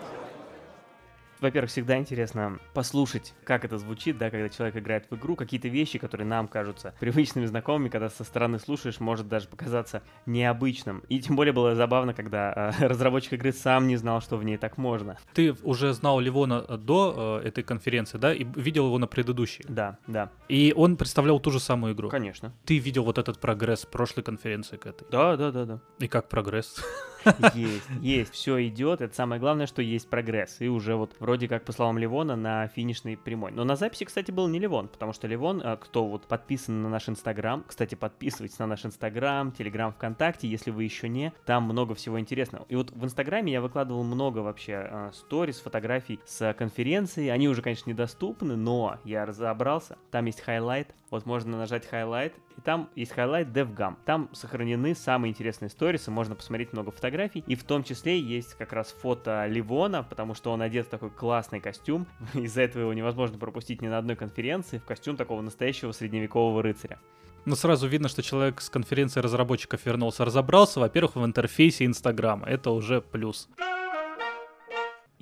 Во-первых, 1.45 1.71
всегда 1.71 1.99
интересно 1.99 2.59
послушать, 2.73 3.35
как 3.45 3.67
это 3.67 3.77
звучит, 3.77 4.17
да, 4.17 4.31
когда 4.31 4.49
человек 4.49 4.79
играет 4.79 5.05
в 5.11 5.15
игру, 5.17 5.37
какие-то 5.37 5.69
вещи, 5.69 5.99
которые 5.99 6.27
нам 6.27 6.49
кажутся 6.49 6.95
привычными, 7.01 7.45
знакомыми, 7.45 7.91
когда 7.91 8.09
со 8.09 8.25
стороны 8.25 8.59
слушаешь, 8.59 8.99
может 8.99 9.29
даже 9.29 9.47
показаться 9.49 10.03
необычным. 10.25 11.03
И 11.11 11.21
тем 11.21 11.37
более 11.37 11.53
было 11.53 11.75
забавно, 11.75 12.15
когда 12.15 12.73
э, 12.81 12.87
разработчик 12.89 13.35
игры 13.35 13.53
сам 13.53 13.89
не 13.89 13.97
знал, 13.97 14.23
что 14.23 14.39
в 14.39 14.45
ней 14.45 14.57
так 14.57 14.79
можно. 14.79 15.19
Ты 15.35 15.55
уже 15.65 15.93
знал 15.93 16.19
Ливона 16.19 16.65
э, 16.67 16.79
до 16.79 17.41
э, 17.43 17.49
этой 17.49 17.63
конференции, 17.63 18.17
да, 18.17 18.33
и 18.33 18.47
видел 18.57 18.87
его 18.87 18.97
на 18.97 19.07
предыдущей. 19.07 19.67
Да, 19.69 19.99
да, 20.07 20.31
И 20.49 20.73
он 20.75 20.97
представлял 20.97 21.41
ту 21.41 21.51
же 21.51 21.61
самую 21.61 21.93
игру. 21.93 22.09
конечно. 22.09 22.55
Ты 22.65 22.79
видел 22.79 23.05
вот 23.05 23.19
этот 23.19 23.39
прогресс 23.39 23.85
прошлой 23.85 24.23
конференции 24.23 24.79
к 24.79 24.87
этой. 24.87 25.07
Да, 25.11 25.37
да, 25.37 25.51
да, 25.51 25.67
да. 25.67 25.81
И 25.99 26.09
как 26.09 26.31
прогресс? 26.31 26.77
Есть, 27.55 27.89
есть, 28.01 28.33
все 28.33 28.67
идет. 28.67 29.01
Это 29.01 29.15
самое 29.15 29.41
главное, 29.41 29.67
что 29.67 29.83
есть 29.83 30.09
прогресс. 30.09 30.61
И 30.61 30.69
уже 30.69 30.97
вот 30.97 31.15
вроде 31.21 31.49
как, 31.49 31.65
по 31.65 31.73
словам 31.73 31.99
Левона, 31.99 32.37
на 32.37 32.69
финишной 32.69 33.17
прямой. 33.17 33.53
Но 33.53 33.65
на 33.65 33.77
записи, 33.77 34.05
кстати, 34.05 34.31
был 34.31 34.49
не 34.49 34.59
Левон, 34.59 34.89
потому 34.89 35.13
что 35.13 35.27
Левон, 35.27 35.61
а, 35.65 35.77
кто 35.77 36.07
вот 36.07 36.27
подписан 36.27 36.83
на 36.83 36.89
наш 36.89 37.09
Инстаграм, 37.09 37.65
кстати, 37.67 37.95
подписывайтесь 37.95 38.59
на 38.59 38.67
наш 38.67 38.85
Инстаграм, 38.85 39.53
Телеграм, 39.53 39.93
ВКонтакте, 39.93 40.49
если 40.49 40.71
вы 40.71 40.85
еще 40.85 41.09
не, 41.09 41.33
там 41.45 41.65
много 41.65 41.95
всего 41.95 42.19
интересного. 42.21 42.67
И 42.69 42.77
вот 42.77 42.91
в 42.91 43.05
Инстаграме 43.05 43.53
я 43.53 43.61
выкладывал 43.61 44.05
много 44.05 44.39
вообще 44.39 44.75
а, 44.75 45.11
stories, 45.13 45.61
фотографий 45.61 46.21
с 46.27 46.53
конференции. 46.55 47.29
Они 47.29 47.49
уже, 47.49 47.63
конечно, 47.63 47.91
недоступны, 47.91 48.57
но 48.57 48.99
я 49.05 49.27
разобрался. 49.27 49.97
Там 50.11 50.27
есть 50.27 50.41
highlight. 50.41 50.95
Вот 51.15 51.27
можно 51.27 51.57
нажать 51.57 51.87
highlight, 51.87 52.35
и 52.57 52.61
там 52.61 52.91
есть 52.97 53.13
highlight 53.13 53.47
DevGAMM. 53.47 53.95
Там 54.05 54.29
сохранены 54.33 54.97
самые 54.97 55.31
интересные 55.31 55.69
сторисы, 55.69 56.11
можно 56.11 56.35
посмотреть 56.35 56.73
много 56.73 56.91
фотографий, 56.91 57.45
и 57.47 57.55
в 57.55 57.63
том 57.63 57.85
числе 57.85 58.19
есть 58.19 58.55
как 58.55 58.73
раз 58.73 58.91
фото 58.91 59.47
Левона, 59.47 60.03
потому 60.03 60.35
что 60.35 60.51
он 60.51 60.61
одет 60.61 60.87
в 60.87 60.89
такой 60.89 61.11
классный 61.11 61.61
костюм, 61.61 62.09
из-за 62.35 62.63
этого 62.63 62.83
его 62.83 62.93
невозможно 62.93 63.39
пропустить 63.39 63.81
ни 63.81 63.87
на 63.87 63.99
одной 63.99 64.17
конференции, 64.17 64.79
в 64.79 64.85
костюм 64.85 65.17
такого 65.17 65.41
настоящего 65.41 65.93
средневекового 65.93 66.65
рыцаря. 66.65 66.99
Ну, 67.45 67.55
сразу 67.55 67.87
видно, 67.87 68.09
что 68.09 68.21
человек 68.21 68.61
с 68.61 68.69
конференции 68.69 69.21
разработчиков 69.21 69.87
вернулся, 69.87 70.25
разобрался, 70.25 70.81
во-первых, 70.81 71.15
в 71.15 71.25
интерфейсе 71.25 71.85
Инстаграма. 71.85 72.49
Это 72.49 72.73
уже 72.73 73.01
плюс. 73.01 73.49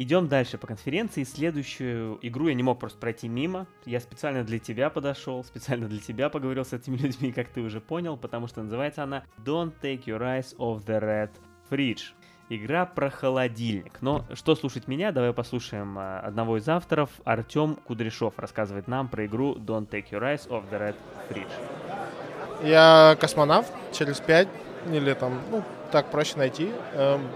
Идем 0.02 0.26
дальше 0.26 0.58
по 0.58 0.66
конференции. 0.66 1.22
Следующую 1.22 2.18
игру 2.22 2.48
я 2.48 2.54
не 2.54 2.64
мог 2.64 2.80
просто 2.80 2.98
пройти 2.98 3.28
мимо. 3.28 3.68
Я 3.84 4.00
специально 4.00 4.42
для 4.42 4.58
тебя 4.58 4.90
подошел, 4.90 5.44
специально 5.44 5.86
для 5.86 6.00
тебя 6.00 6.28
поговорил 6.28 6.64
с 6.64 6.72
этими 6.72 6.96
людьми, 7.06 7.30
как 7.30 7.46
ты 7.50 7.60
уже 7.60 7.80
понял, 7.80 8.16
потому 8.16 8.48
что 8.48 8.64
называется 8.64 9.04
она 9.04 9.22
Don't 9.38 9.72
Take 9.80 10.06
Your 10.06 10.18
Eyes 10.22 10.56
Off 10.56 10.84
the 10.84 11.00
Red 11.00 11.30
Fridge. 11.70 12.14
Игра 12.48 12.84
про 12.84 13.10
холодильник. 13.10 14.02
Но 14.02 14.24
что 14.34 14.56
слушать 14.56 14.88
меня, 14.88 15.12
давай 15.12 15.32
послушаем 15.32 15.96
а, 15.96 16.18
одного 16.18 16.56
из 16.56 16.68
авторов. 16.68 17.08
Артем 17.22 17.76
Кудряшов 17.76 18.36
рассказывает 18.38 18.88
нам 18.88 19.08
про 19.08 19.26
игру 19.26 19.54
Don't 19.54 19.88
Take 19.88 20.10
Your 20.10 20.22
Eyes 20.22 20.48
Off 20.48 20.68
the 20.68 20.80
Red 20.80 20.96
Fridge. 21.30 22.66
Я 22.68 23.16
космонавт 23.20 23.72
через 23.92 24.18
5 24.18 24.48
или 24.90 25.14
там, 25.14 25.40
ну, 25.52 25.62
так 25.92 26.10
проще 26.10 26.38
найти. 26.38 26.72
Эм, 26.94 27.28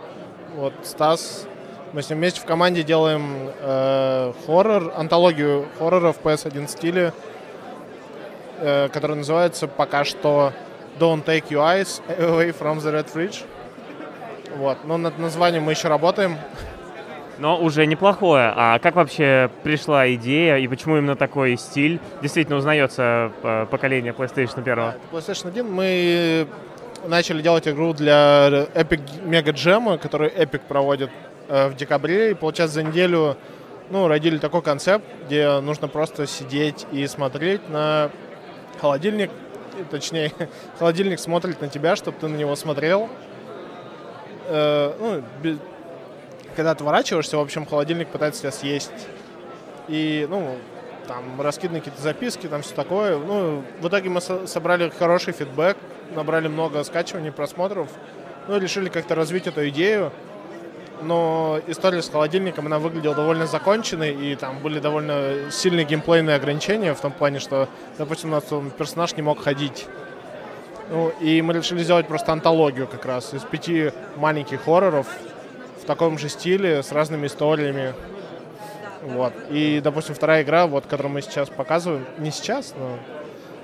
вот 0.56 0.74
Стас 0.82 1.46
мы 1.92 2.02
с 2.02 2.10
ним 2.10 2.18
вместе 2.18 2.40
в 2.40 2.44
команде 2.44 2.82
делаем 2.82 3.50
э, 3.60 4.32
хоррор, 4.46 4.92
антологию 4.96 5.66
хорроров 5.78 6.16
в 6.18 6.26
PS1 6.26 6.68
стиле, 6.68 7.12
э, 8.60 8.88
который 8.92 9.16
называется 9.16 9.68
пока 9.68 10.04
что 10.04 10.52
Don't 10.98 11.24
Take 11.24 11.48
Your 11.48 11.62
Eyes 11.62 12.02
Away 12.08 12.56
from 12.58 12.78
the 12.78 12.92
Red 12.92 13.12
Fridge. 13.12 13.44
Вот. 14.56 14.78
Но 14.84 14.96
над 14.96 15.18
названием 15.18 15.64
мы 15.64 15.72
еще 15.72 15.88
работаем. 15.88 16.36
Но 17.38 17.58
уже 17.58 17.84
неплохое. 17.86 18.52
А 18.56 18.78
как 18.78 18.94
вообще 18.94 19.50
пришла 19.62 20.10
идея 20.14 20.56
и 20.56 20.66
почему 20.68 20.96
именно 20.96 21.16
такой 21.16 21.56
стиль? 21.58 22.00
Действительно 22.22 22.56
узнается 22.56 23.30
э, 23.42 23.66
поколение 23.70 24.12
PlayStation 24.12 24.60
1. 24.60 24.94
PlayStation 25.12 25.48
1 25.48 25.70
мы 25.70 26.46
начали 27.06 27.42
делать 27.42 27.68
игру 27.68 27.92
для 27.92 28.66
Epic 28.74 29.00
Mega 29.24 29.52
Jam, 29.52 29.98
который 29.98 30.30
Epic 30.30 30.62
проводит 30.66 31.10
в 31.48 31.74
декабре, 31.74 32.32
и 32.32 32.34
получается 32.34 32.76
за 32.76 32.82
неделю 32.82 33.36
ну, 33.90 34.08
родили 34.08 34.38
такой 34.38 34.62
концепт, 34.62 35.04
где 35.26 35.60
нужно 35.60 35.88
просто 35.88 36.26
сидеть 36.26 36.86
и 36.92 37.06
смотреть 37.06 37.68
на 37.68 38.10
холодильник, 38.80 39.30
точнее, 39.90 40.32
холодильник 40.78 41.20
смотрит 41.20 41.60
на 41.60 41.68
тебя, 41.68 41.96
чтобы 41.96 42.18
ты 42.18 42.28
на 42.28 42.36
него 42.36 42.56
смотрел. 42.56 43.08
Э, 44.46 44.94
ну, 44.98 45.22
без... 45.42 45.58
когда 46.54 46.72
отворачиваешься, 46.72 47.36
в 47.36 47.40
общем, 47.40 47.66
холодильник 47.66 48.08
пытается 48.08 48.42
тебя 48.42 48.52
съесть. 48.52 49.08
И, 49.88 50.26
ну, 50.28 50.56
там 51.06 51.40
раскиданы 51.40 51.78
какие-то 51.78 52.02
записки, 52.02 52.48
там 52.48 52.62
все 52.62 52.74
такое. 52.74 53.16
Ну, 53.18 53.62
в 53.80 53.88
итоге 53.88 54.10
мы 54.10 54.20
со- 54.20 54.46
собрали 54.46 54.88
хороший 54.90 55.32
фидбэк, 55.32 55.76
набрали 56.14 56.48
много 56.48 56.82
скачиваний, 56.82 57.30
просмотров, 57.30 57.88
ну, 58.48 58.58
решили 58.58 58.88
как-то 58.88 59.14
развить 59.14 59.46
эту 59.46 59.68
идею 59.68 60.12
но 61.02 61.60
история 61.66 62.02
с 62.02 62.08
холодильником, 62.08 62.66
она 62.66 62.78
выглядела 62.78 63.14
довольно 63.14 63.46
законченной, 63.46 64.12
и 64.14 64.34
там 64.36 64.58
были 64.60 64.80
довольно 64.80 65.50
сильные 65.50 65.84
геймплейные 65.84 66.36
ограничения 66.36 66.94
в 66.94 67.00
том 67.00 67.12
плане, 67.12 67.38
что, 67.38 67.68
допустим, 67.98 68.30
у 68.30 68.32
нас 68.32 68.44
персонаж 68.76 69.14
не 69.16 69.22
мог 69.22 69.42
ходить. 69.42 69.86
Ну, 70.90 71.12
и 71.20 71.42
мы 71.42 71.52
решили 71.52 71.82
сделать 71.82 72.06
просто 72.06 72.32
антологию 72.32 72.86
как 72.86 73.04
раз 73.04 73.34
из 73.34 73.42
пяти 73.42 73.90
маленьких 74.16 74.62
хорроров 74.62 75.08
в 75.82 75.84
таком 75.84 76.18
же 76.18 76.28
стиле, 76.28 76.82
с 76.82 76.92
разными 76.92 77.26
историями. 77.26 77.92
Вот. 79.02 79.32
И, 79.50 79.80
допустим, 79.82 80.14
вторая 80.14 80.42
игра, 80.42 80.66
вот, 80.66 80.86
которую 80.86 81.12
мы 81.12 81.22
сейчас 81.22 81.48
показываем, 81.48 82.06
не 82.18 82.30
сейчас, 82.30 82.74
но 82.78 82.98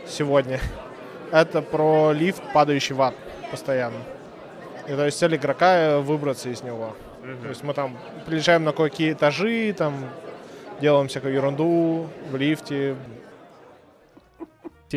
сегодня, 0.07 0.61
это 1.33 1.63
про 1.63 2.13
лифт, 2.13 2.43
падающий 2.53 2.95
в 2.95 3.03
ад 3.03 3.15
постоянно. 3.51 3.99
И 4.89 4.95
то 4.95 5.07
есть 5.07 5.19
цель 5.19 5.37
игрока 5.37 5.99
выбраться 6.01 6.49
из 6.49 6.63
него. 6.63 6.97
То 7.23 7.49
есть 7.49 7.63
мы 7.63 7.73
там 7.73 7.97
приезжаем 8.27 8.65
на 8.65 8.73
какие 8.73 9.13
этажи, 9.13 9.73
там 9.73 9.95
делаем 10.81 11.07
всякую 11.07 11.35
ерунду 11.35 12.09
в 12.31 12.37
лифте, 12.37 12.97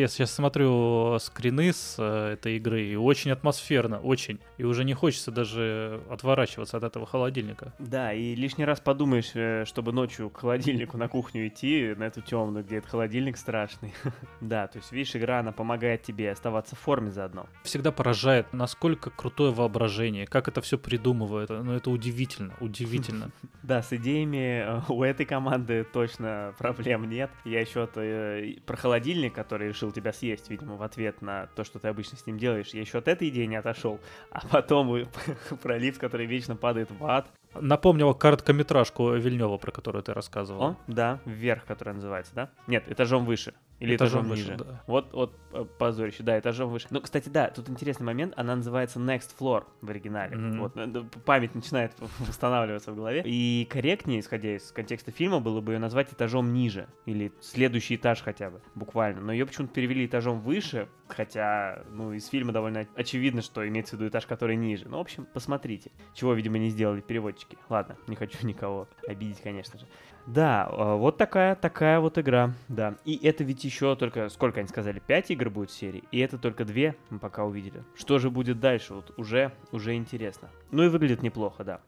я 0.00 0.08
сейчас 0.08 0.32
смотрю 0.32 1.18
скрины 1.18 1.72
с 1.72 1.96
э, 1.98 2.32
этой 2.34 2.56
игры, 2.56 2.84
и 2.84 2.96
очень 2.96 3.30
атмосферно, 3.30 3.98
очень. 3.98 4.40
И 4.58 4.64
уже 4.64 4.84
не 4.84 4.94
хочется 4.94 5.30
даже 5.30 6.02
отворачиваться 6.10 6.76
от 6.76 6.82
этого 6.84 7.06
холодильника. 7.06 7.72
Да, 7.78 8.12
и 8.12 8.34
лишний 8.34 8.64
раз 8.64 8.80
подумаешь, 8.80 9.32
э, 9.34 9.64
чтобы 9.64 9.92
ночью 9.92 10.30
к 10.30 10.40
холодильнику 10.40 10.96
на 10.96 11.08
кухню 11.08 11.48
идти, 11.48 11.94
на 11.96 12.04
эту 12.04 12.20
темную, 12.20 12.64
где 12.64 12.76
этот 12.76 12.90
холодильник 12.90 13.36
страшный. 13.36 13.92
Да, 14.40 14.66
то 14.66 14.78
есть, 14.78 14.92
видишь, 14.92 15.16
игра, 15.16 15.40
она 15.40 15.50
помогает 15.52 16.02
тебе 16.02 16.30
оставаться 16.30 16.76
в 16.76 16.78
форме 16.78 17.10
заодно. 17.10 17.46
Всегда 17.62 17.90
поражает, 17.90 18.52
насколько 18.52 19.10
крутое 19.10 19.50
воображение, 19.50 20.26
как 20.26 20.48
это 20.48 20.60
все 20.60 20.78
придумывают. 20.78 21.50
Ну, 21.50 21.72
это 21.72 21.90
удивительно, 21.90 22.54
удивительно. 22.60 23.30
Да, 23.62 23.82
с 23.82 23.92
идеями 23.92 24.62
э, 24.64 24.80
у 24.88 25.02
этой 25.02 25.26
команды 25.26 25.84
точно 25.92 26.54
проблем 26.56 27.08
нет. 27.08 27.30
Я 27.44 27.60
еще 27.60 27.86
про 27.86 28.76
холодильник, 28.76 29.34
который 29.34 29.68
решил 29.68 29.85
решил 29.86 29.92
тебя 29.92 30.12
съесть, 30.12 30.50
видимо, 30.50 30.76
в 30.76 30.82
ответ 30.82 31.22
на 31.22 31.46
то, 31.54 31.64
что 31.64 31.78
ты 31.78 31.88
обычно 31.88 32.18
с 32.18 32.26
ним 32.26 32.38
делаешь. 32.38 32.74
Я 32.74 32.80
еще 32.80 32.98
от 32.98 33.08
этой 33.08 33.28
идеи 33.28 33.46
не 33.46 33.56
отошел. 33.56 34.00
А 34.30 34.46
потом 34.46 35.08
пролив, 35.62 35.98
который 35.98 36.26
вечно 36.26 36.56
падает 36.56 36.90
в 36.90 37.04
ад. 37.04 37.26
Напомнила 37.54 38.12
короткометражку 38.12 39.12
Вильнева, 39.12 39.56
про 39.56 39.72
которую 39.72 40.02
ты 40.02 40.12
рассказывал. 40.12 40.62
О, 40.62 40.76
да, 40.86 41.20
вверх, 41.24 41.64
которая 41.64 41.94
называется, 41.94 42.34
да? 42.34 42.50
Нет, 42.66 42.84
этажом 42.90 43.24
выше. 43.24 43.54
Или 43.78 43.96
этажом, 43.96 44.22
этажом 44.22 44.30
выше, 44.30 44.42
ниже. 44.42 44.56
Да. 44.56 44.82
Вот, 44.86 45.12
вот 45.12 45.34
э, 45.52 45.64
позорище, 45.78 46.22
да, 46.22 46.38
этажом 46.38 46.70
выше. 46.70 46.86
Ну, 46.90 47.00
кстати, 47.02 47.28
да, 47.28 47.48
тут 47.48 47.68
интересный 47.68 48.04
момент, 48.04 48.32
она 48.36 48.56
называется 48.56 48.98
Next 48.98 49.34
Floor 49.38 49.64
в 49.82 49.90
оригинале. 49.90 50.34
Mm-hmm. 50.34 50.58
Вот, 50.58 50.72
э, 50.76 51.20
память 51.26 51.54
начинает 51.54 51.92
восстанавливаться 52.20 52.92
в 52.92 52.96
голове. 52.96 53.22
И 53.26 53.66
корректнее, 53.70 54.20
исходя 54.20 54.56
из 54.56 54.72
контекста 54.72 55.10
фильма, 55.10 55.40
было 55.40 55.60
бы 55.60 55.74
ее 55.74 55.78
назвать 55.78 56.10
этажом 56.10 56.54
ниже. 56.54 56.88
Или 57.04 57.32
следующий 57.40 57.96
этаж 57.96 58.22
хотя 58.22 58.50
бы, 58.50 58.62
буквально. 58.74 59.20
Но 59.20 59.32
ее 59.32 59.44
почему-то 59.44 59.74
перевели 59.74 60.06
этажом 60.06 60.40
выше, 60.40 60.88
хотя, 61.08 61.82
ну, 61.90 62.12
из 62.12 62.26
фильма 62.28 62.52
довольно 62.52 62.86
очевидно, 62.94 63.42
что 63.42 63.66
имеется 63.66 63.96
в 63.96 63.98
виду 63.98 64.10
этаж, 64.10 64.26
который 64.26 64.56
ниже. 64.56 64.88
Ну, 64.88 64.98
в 64.98 65.00
общем, 65.00 65.26
посмотрите. 65.32 65.90
Чего, 66.14 66.32
видимо, 66.32 66.58
не 66.58 66.70
сделали 66.70 67.00
переводчики. 67.00 67.58
Ладно, 67.68 67.96
не 68.06 68.16
хочу 68.16 68.46
никого 68.46 68.88
обидеть, 69.06 69.40
конечно 69.40 69.78
же. 69.78 69.86
Да, 70.26 70.68
а, 70.70 70.96
вот 70.96 71.16
такая, 71.16 71.54
такая 71.54 72.00
вот 72.00 72.18
игра, 72.18 72.52
да. 72.68 72.96
И 73.04 73.16
это 73.26 73.44
ведь 73.44 73.64
еще 73.64 73.94
только, 73.94 74.28
сколько 74.28 74.60
они 74.60 74.68
сказали, 74.68 74.98
5 74.98 75.30
игр 75.30 75.50
будет 75.50 75.70
в 75.70 75.76
серии, 75.76 76.02
и 76.10 76.18
это 76.18 76.36
только 76.38 76.64
две 76.64 76.96
мы 77.10 77.18
пока 77.18 77.44
увидели. 77.44 77.82
Что 77.94 78.18
же 78.18 78.30
будет 78.30 78.58
дальше, 78.58 78.94
вот 78.94 79.12
уже, 79.16 79.52
уже 79.70 79.94
интересно. 79.94 80.50
Ну 80.72 80.82
и 80.82 80.88
выглядит 80.88 81.22
неплохо, 81.22 81.62
да. 81.62 81.80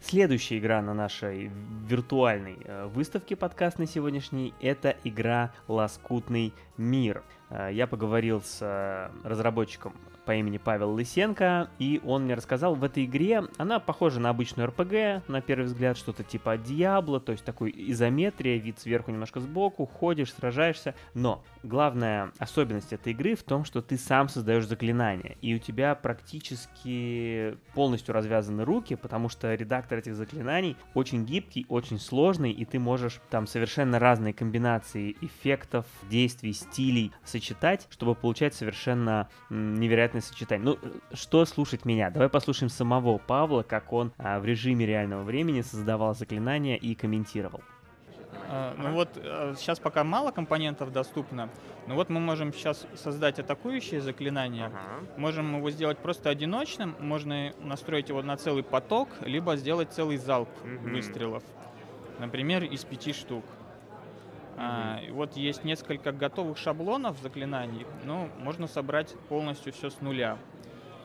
Следующая 0.00 0.58
игра 0.58 0.80
на 0.80 0.94
нашей 0.94 1.50
виртуальной 1.86 2.56
э, 2.64 2.86
выставке 2.86 3.36
подкастной 3.36 3.86
сегодняшней– 3.86 4.54
это 4.60 4.96
игра 5.04 5.52
«Лоскутный 5.68 6.54
мир». 6.78 7.22
Э, 7.50 7.70
я 7.72 7.86
поговорил 7.86 8.40
с 8.40 8.58
э, 8.60 9.10
разработчиком 9.24 9.94
по 10.24 10.34
имени 10.34 10.58
Павел 10.58 10.92
Лысенко, 10.92 11.70
и 11.78 12.00
он 12.04 12.24
мне 12.24 12.34
рассказал, 12.34 12.74
в 12.74 12.84
этой 12.84 13.04
игре 13.04 13.42
она 13.56 13.80
похожа 13.80 14.20
на 14.20 14.28
обычную 14.28 14.68
RPG, 14.68 15.22
на 15.28 15.40
первый 15.40 15.64
взгляд, 15.64 15.96
что-то 15.96 16.22
типа 16.22 16.56
Диабло, 16.56 17.20
то 17.20 17.32
есть 17.32 17.44
такой 17.44 17.74
изометрия, 17.74 18.58
вид 18.58 18.78
сверху 18.78 19.10
немножко 19.10 19.40
сбоку, 19.40 19.86
ходишь, 19.86 20.32
сражаешься, 20.32 20.94
но 21.14 21.42
главная 21.62 22.32
особенность 22.38 22.92
этой 22.92 23.12
игры 23.12 23.34
в 23.34 23.42
том, 23.42 23.64
что 23.64 23.82
ты 23.82 23.96
сам 23.96 24.28
создаешь 24.28 24.66
заклинания, 24.66 25.36
и 25.40 25.54
у 25.54 25.58
тебя 25.58 25.94
практически 25.94 27.56
полностью 27.74 28.14
развязаны 28.14 28.64
руки, 28.64 28.94
потому 28.94 29.28
что 29.28 29.52
редактор 29.54 29.98
этих 29.98 30.14
заклинаний 30.14 30.76
очень 30.94 31.24
гибкий, 31.24 31.66
очень 31.68 31.98
сложный, 31.98 32.52
и 32.52 32.64
ты 32.64 32.78
можешь 32.78 33.20
там 33.30 33.46
совершенно 33.46 33.98
разные 33.98 34.34
комбинации 34.34 35.16
эффектов, 35.22 35.86
действий, 36.08 36.52
стилей 36.52 37.10
сочетать 37.24 37.39
сочетать, 37.40 37.86
чтобы 37.90 38.14
получать 38.14 38.54
совершенно 38.54 39.28
невероятное 39.48 40.20
сочетание. 40.20 40.64
Ну, 40.64 40.78
э, 40.82 41.14
что 41.14 41.44
слушать 41.46 41.84
меня? 41.84 42.10
Давай 42.10 42.28
послушаем 42.28 42.68
самого 42.68 43.18
Павла, 43.18 43.62
как 43.62 43.92
он 43.92 44.12
а, 44.18 44.38
в 44.38 44.44
режиме 44.44 44.86
реального 44.86 45.22
времени 45.22 45.62
создавал 45.62 46.14
заклинания 46.14 46.76
и 46.76 46.94
комментировал. 46.94 47.62
А, 48.48 48.74
Ну 48.76 48.92
вот 48.92 49.08
сейчас 49.56 49.78
пока 49.78 50.04
мало 50.04 50.30
компонентов 50.32 50.92
доступно, 50.92 51.48
но 51.86 51.94
вот 51.94 52.10
мы 52.10 52.20
можем 52.20 52.52
сейчас 52.52 52.86
создать 52.94 53.38
атакующее 53.38 54.00
заклинание. 54.00 54.70
Можем 55.16 55.56
его 55.56 55.70
сделать 55.70 55.98
просто 55.98 56.28
одиночным, 56.30 56.94
можно 57.00 57.52
настроить 57.62 58.08
его 58.10 58.22
на 58.22 58.36
целый 58.36 58.62
поток, 58.62 59.08
либо 59.22 59.56
сделать 59.56 59.92
целый 59.92 60.16
залп 60.18 60.48
Мгм. 60.64 60.92
выстрелов. 60.92 61.42
Например, 62.18 62.62
из 62.64 62.84
пяти 62.84 63.12
штук. 63.12 63.44
А, 64.62 65.00
и 65.00 65.10
вот 65.10 65.36
есть 65.36 65.64
несколько 65.64 66.12
готовых 66.12 66.58
шаблонов 66.58 67.18
заклинаний, 67.20 67.86
но 68.04 68.28
можно 68.38 68.66
собрать 68.66 69.14
полностью 69.30 69.72
все 69.72 69.88
с 69.88 70.00
нуля. 70.02 70.36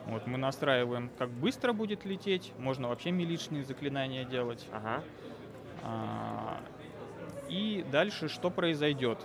Вот 0.06 0.26
мы 0.26 0.36
настраиваем, 0.36 1.10
как 1.18 1.30
быстро 1.30 1.72
будет 1.72 2.04
лететь, 2.04 2.52
можно 2.58 2.88
вообще 2.88 3.10
миличные 3.12 3.64
заклинания 3.64 4.24
делать. 4.24 4.68
А, 5.82 6.60
и 7.48 7.84
дальше 7.90 8.28
что 8.28 8.50
произойдет? 8.50 9.18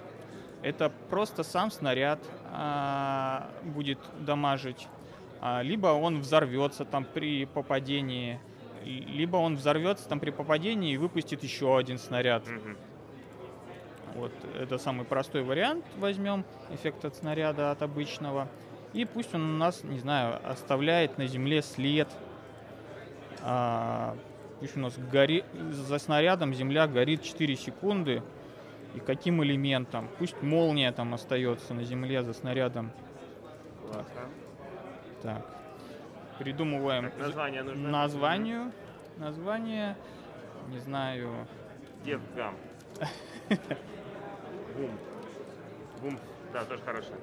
Это 0.63 0.91
просто 1.09 1.43
сам 1.43 1.69
снаряд 1.69 2.19
а, 2.51 3.49
будет 3.63 3.99
дамажить, 4.19 4.87
а, 5.41 5.61
либо 5.61 5.87
он 5.87 6.21
взорвется 6.21 6.85
там 6.85 7.03
при 7.03 7.45
попадении, 7.45 8.39
ли- 8.85 9.01
либо 9.01 9.37
он 9.37 9.57
взорвется 9.57 10.07
там 10.07 10.19
при 10.19 10.29
попадении 10.31 10.93
и 10.93 10.97
выпустит 10.97 11.43
еще 11.43 11.77
один 11.77 11.97
снаряд. 11.97 12.43
Вот 14.15 14.31
это 14.59 14.77
самый 14.77 15.05
простой 15.05 15.43
вариант. 15.43 15.85
Возьмем 15.97 16.43
эффект 16.69 17.05
от 17.05 17.15
снаряда 17.15 17.71
от 17.71 17.81
обычного. 17.81 18.47
И 18.93 19.05
пусть 19.05 19.33
он 19.33 19.55
у 19.55 19.57
нас, 19.57 19.83
не 19.83 19.99
знаю, 19.99 20.39
оставляет 20.43 21.17
на 21.17 21.25
земле 21.25 21.61
след. 21.61 22.09
А, 23.41 24.15
пусть 24.59 24.75
у 24.75 24.79
нас 24.81 24.97
гори... 24.97 25.45
за 25.71 25.97
снарядом 25.97 26.53
земля 26.53 26.87
горит 26.87 27.23
4 27.23 27.55
секунды. 27.55 28.21
И 28.95 28.99
каким 28.99 29.41
элементом? 29.43 30.09
Пусть 30.19 30.41
молния 30.41 30.91
там 30.91 31.13
остается 31.13 31.73
на 31.73 31.83
земле 31.83 32.23
за 32.23 32.33
снарядом. 32.33 32.91
Так. 33.93 34.05
Так. 35.21 35.45
Придумываем 36.39 37.11
Так, 37.11 37.19
название 37.19 37.63
нужно? 37.63 37.89
названию. 37.89 38.71
Название, 39.17 39.95
не 40.69 40.79
знаю. 40.79 41.47
Девгам. 42.03 42.55
Бум. 44.75 44.91
Бум. 46.01 46.19
Да, 46.53 46.65
тоже 46.65 46.81
хорошо. 46.83 47.13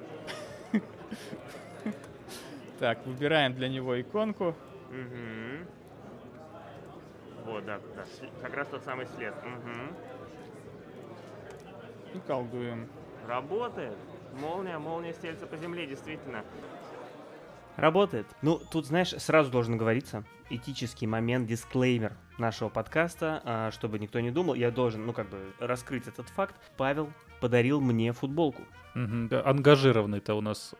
Так, 2.79 3.05
выбираем 3.05 3.53
для 3.53 3.67
него 3.67 3.99
иконку. 3.99 4.55
Угу. 4.89 5.67
Вот, 7.45 7.65
да, 7.65 7.79
да. 7.95 8.05
Как 8.41 8.53
раз 8.55 8.67
тот 8.69 8.83
самый 8.83 9.05
след. 9.07 9.33
Угу. 9.33 9.95
И 12.15 12.19
колдуем. 12.25 12.87
Работает. 13.27 13.97
Молния, 14.39 14.77
молния 14.77 15.13
стелется 15.13 15.45
по 15.45 15.57
земле, 15.57 15.87
действительно. 15.87 16.43
Работает. 17.75 18.27
Ну, 18.41 18.59
тут, 18.71 18.85
знаешь, 18.85 19.09
сразу 19.09 19.51
должен 19.51 19.77
говориться 19.77 20.23
этический 20.49 21.07
момент, 21.07 21.47
дисклеймер 21.47 22.13
нашего 22.37 22.69
подкаста, 22.69 23.41
а, 23.43 23.71
чтобы 23.71 23.99
никто 23.99 24.19
не 24.19 24.31
думал, 24.31 24.53
я 24.53 24.71
должен, 24.71 25.05
ну, 25.05 25.13
как 25.13 25.29
бы, 25.29 25.37
раскрыть 25.59 26.07
этот 26.07 26.27
факт. 26.29 26.55
Павел 26.77 27.09
подарил 27.39 27.81
мне 27.81 28.13
футболку. 28.13 28.63
Мгм, 28.95 29.27
да, 29.27 29.45
Ангажированный-то 29.45 30.33
у 30.33 30.41
нас. 30.41 30.75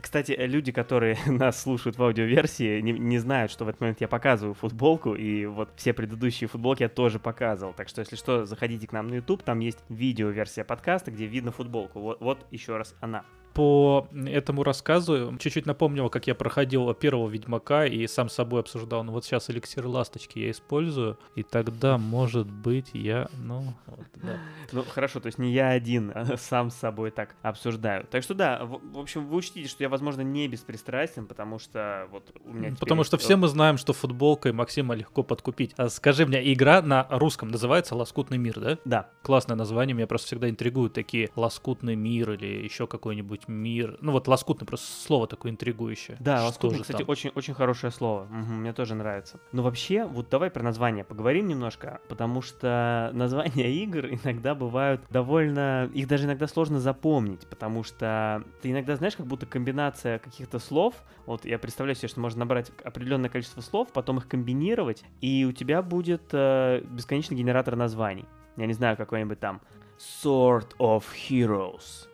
Кстати, 0.00 0.32
люди, 0.32 0.72
которые 0.72 1.16
нас 1.26 1.62
слушают 1.62 1.96
в 1.96 2.02
аудиоверсии, 2.02 2.80
не, 2.80 2.92
не 2.92 3.18
знают, 3.18 3.50
что 3.52 3.64
в 3.64 3.68
этот 3.68 3.80
момент 3.80 4.00
я 4.00 4.08
показываю 4.08 4.54
футболку, 4.54 5.14
и 5.14 5.46
вот 5.46 5.70
все 5.76 5.92
предыдущие 5.92 6.48
футболки 6.48 6.82
я 6.82 6.88
тоже 6.88 7.18
показывал. 7.18 7.72
Так 7.72 7.88
что, 7.88 8.00
если 8.00 8.16
что, 8.16 8.44
заходите 8.44 8.86
к 8.86 8.92
нам 8.92 9.08
на 9.08 9.14
YouTube, 9.14 9.42
там 9.42 9.60
есть 9.60 9.78
видео-версия 9.88 10.64
подкаста, 10.64 11.10
где 11.10 11.26
видно 11.26 11.52
футболку. 11.52 12.00
Вот, 12.00 12.20
вот 12.20 12.46
еще 12.50 12.76
раз 12.76 12.94
она. 13.00 13.24
По 13.54 14.08
этому 14.26 14.62
рассказу 14.62 15.36
чуть-чуть 15.38 15.66
напомнил, 15.66 16.08
как 16.08 16.26
я 16.26 16.34
проходил 16.34 16.92
первого 16.94 17.28
Ведьмака 17.28 17.86
и 17.86 18.06
сам 18.06 18.28
с 18.28 18.34
собой 18.34 18.60
обсуждал. 18.60 19.04
Ну 19.04 19.12
вот 19.12 19.24
сейчас 19.24 19.50
эликсир 19.50 19.86
ласточки 19.86 20.38
я 20.38 20.50
использую, 20.50 21.18
и 21.34 21.42
тогда, 21.42 21.98
может 21.98 22.50
быть, 22.50 22.90
я, 22.92 23.28
ну, 23.38 23.74
вот, 23.86 24.06
да. 24.14 24.38
Ну, 24.72 24.84
хорошо, 24.88 25.20
то 25.20 25.26
есть 25.26 25.38
не 25.38 25.52
я 25.52 25.68
один 25.68 26.12
а 26.14 26.36
сам 26.38 26.70
с 26.70 26.74
собой 26.76 27.10
так 27.10 27.34
обсуждаю. 27.42 28.06
Так 28.10 28.22
что 28.22 28.34
да, 28.34 28.64
в, 28.64 28.80
в 28.92 28.98
общем, 28.98 29.26
вы 29.26 29.36
учтите, 29.36 29.68
что 29.68 29.82
я, 29.82 29.88
возможно, 29.88 30.22
не 30.22 30.48
беспристрастен, 30.48 31.26
потому 31.26 31.58
что 31.58 32.08
вот 32.10 32.32
у 32.44 32.52
меня 32.52 32.74
Потому 32.78 33.04
что 33.04 33.18
все 33.18 33.36
мы 33.36 33.48
знаем, 33.48 33.76
что 33.76 33.92
футболкой 33.92 34.52
Максима 34.52 34.94
легко 34.94 35.22
подкупить. 35.22 35.74
А 35.76 35.88
скажи 35.88 36.26
мне, 36.26 36.52
игра 36.52 36.82
на 36.82 37.06
русском 37.10 37.50
называется 37.50 37.94
«Лоскутный 37.94 38.38
мир», 38.38 38.60
да? 38.60 38.78
Да. 38.84 39.10
Классное 39.22 39.56
название, 39.56 39.94
меня 39.94 40.06
просто 40.06 40.28
всегда 40.28 40.48
интригуют 40.48 40.92
такие 40.92 41.30
«Лоскутный 41.36 41.96
мир» 41.96 42.32
или 42.32 42.64
еще 42.64 42.86
какой-нибудь 42.86 43.41
мир. 43.48 43.98
Ну 44.00 44.12
вот 44.12 44.28
«Лоскутный» 44.28 44.66
просто 44.66 44.86
слово 45.02 45.26
такое 45.26 45.52
интригующее. 45.52 46.16
Да, 46.20 46.38
Что 46.38 46.46
лоскутный, 46.46 46.78
же 46.78 46.82
кстати, 46.82 46.98
там? 46.98 47.08
очень, 47.08 47.30
очень 47.34 47.54
хорошее 47.54 47.92
слово. 47.92 48.24
Мгм, 48.30 48.60
мне 48.60 48.72
тоже 48.72 48.94
нравится. 48.94 49.40
Но 49.52 49.62
вообще, 49.62 50.04
вот 50.04 50.28
давай 50.28 50.50
про 50.50 50.62
название 50.62 51.04
поговорим 51.04 51.48
немножко, 51.48 52.00
потому 52.08 52.42
что 52.42 53.10
названия 53.14 53.72
игр 53.82 54.06
иногда 54.06 54.54
бывают 54.54 55.02
довольно... 55.10 55.90
Их 55.94 56.06
даже 56.08 56.26
иногда 56.26 56.46
сложно 56.46 56.80
запомнить, 56.80 57.46
потому 57.48 57.82
что 57.82 58.44
ты 58.60 58.70
иногда 58.70 58.96
знаешь, 58.96 59.16
как 59.16 59.26
будто 59.26 59.46
комбинация 59.46 60.18
каких-то 60.18 60.58
слов. 60.58 60.94
Вот 61.26 61.44
я 61.44 61.58
представляю 61.58 61.96
себе, 61.96 62.08
что 62.08 62.20
можно 62.20 62.40
набрать 62.40 62.70
определенное 62.84 63.30
количество 63.30 63.60
слов, 63.60 63.92
потом 63.92 64.18
их 64.18 64.28
комбинировать, 64.28 65.04
и 65.20 65.44
у 65.48 65.52
тебя 65.52 65.82
будет 65.82 66.22
э, 66.32 66.82
бесконечный 66.90 67.36
генератор 67.36 67.76
названий. 67.76 68.24
Я 68.56 68.66
не 68.66 68.72
знаю, 68.74 68.96
какой-нибудь 68.96 69.40
там 69.40 69.60
Sword 69.98 70.76
of 70.78 71.04
Heroes 71.28 72.08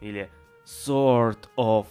или 0.00 0.30
Sword 0.70 1.48
of 1.58 1.88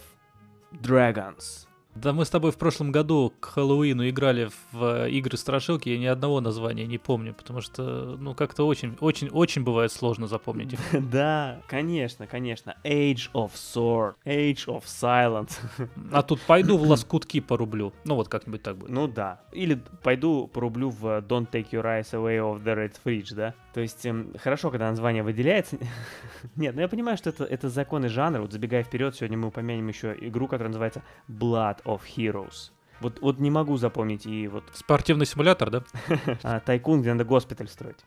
Dragons. 0.81 1.67
Да 2.01 2.13
мы 2.13 2.23
с 2.23 2.29
тобой 2.29 2.51
в 2.53 2.57
прошлом 2.57 2.93
году 2.93 3.33
к 3.41 3.47
Хэллоуину 3.47 4.07
играли 4.07 4.49
в 4.71 4.83
э, 4.83 5.09
игры 5.11 5.37
страшилки, 5.37 5.89
я 5.89 5.97
ни 5.97 6.05
одного 6.05 6.39
названия 6.39 6.85
не 6.85 6.97
помню, 6.97 7.33
потому 7.33 7.59
что, 7.59 8.15
ну, 8.17 8.33
как-то 8.33 8.65
очень, 8.65 8.95
очень, 9.01 9.27
очень 9.27 9.65
бывает 9.65 9.91
сложно 9.91 10.27
запомнить 10.27 10.73
их. 10.73 10.79
Да, 11.09 11.61
конечно, 11.67 12.25
конечно. 12.25 12.75
Age 12.85 13.29
of 13.33 13.51
Sword, 13.53 14.13
Age 14.25 14.67
of 14.67 14.83
Silence. 14.85 15.57
А 16.13 16.21
тут 16.21 16.39
пойду 16.41 16.77
в 16.77 16.83
лоскутки 16.83 17.41
порублю. 17.41 17.91
Ну 18.05 18.15
вот 18.15 18.29
как-нибудь 18.29 18.63
так 18.63 18.77
будет. 18.77 18.91
Ну 18.91 19.07
да. 19.07 19.41
Или 19.51 19.81
пойду 20.01 20.47
порублю 20.47 20.89
в 20.91 21.03
Don't 21.19 21.49
Take 21.51 21.71
Your 21.71 21.83
Eyes 21.83 22.11
Away 22.13 22.37
of 22.37 22.63
the 22.63 22.75
Red 22.75 22.93
Fridge, 23.03 23.35
да? 23.35 23.53
То 23.73 23.81
есть 23.81 24.05
эм, 24.05 24.33
хорошо, 24.37 24.71
когда 24.71 24.89
название 24.89 25.23
выделяется. 25.23 25.77
Нет, 26.55 26.75
ну 26.75 26.81
я 26.81 26.87
понимаю, 26.87 27.17
что 27.17 27.29
это, 27.29 27.43
это 27.43 27.69
законы 27.69 28.09
жанра. 28.09 28.41
Вот 28.41 28.51
забегая 28.51 28.83
вперед, 28.83 29.15
сегодня 29.15 29.37
мы 29.37 29.49
упомянем 29.49 29.87
еще 29.87 30.15
игру, 30.19 30.47
которая 30.47 30.69
называется 30.69 31.03
Blood 31.27 31.83
of 31.89 32.01
Heroes. 32.15 32.71
Вот, 33.01 33.21
вот 33.21 33.39
не 33.39 33.49
могу 33.49 33.77
запомнить 33.77 34.25
и 34.25 34.47
вот... 34.47 34.63
Спортивный 34.73 35.25
симулятор, 35.25 35.69
да? 35.69 35.83
А, 36.43 36.59
Тайкун, 36.59 37.01
где 37.01 37.13
надо 37.13 37.23
госпиталь 37.23 37.67
строить. 37.69 37.99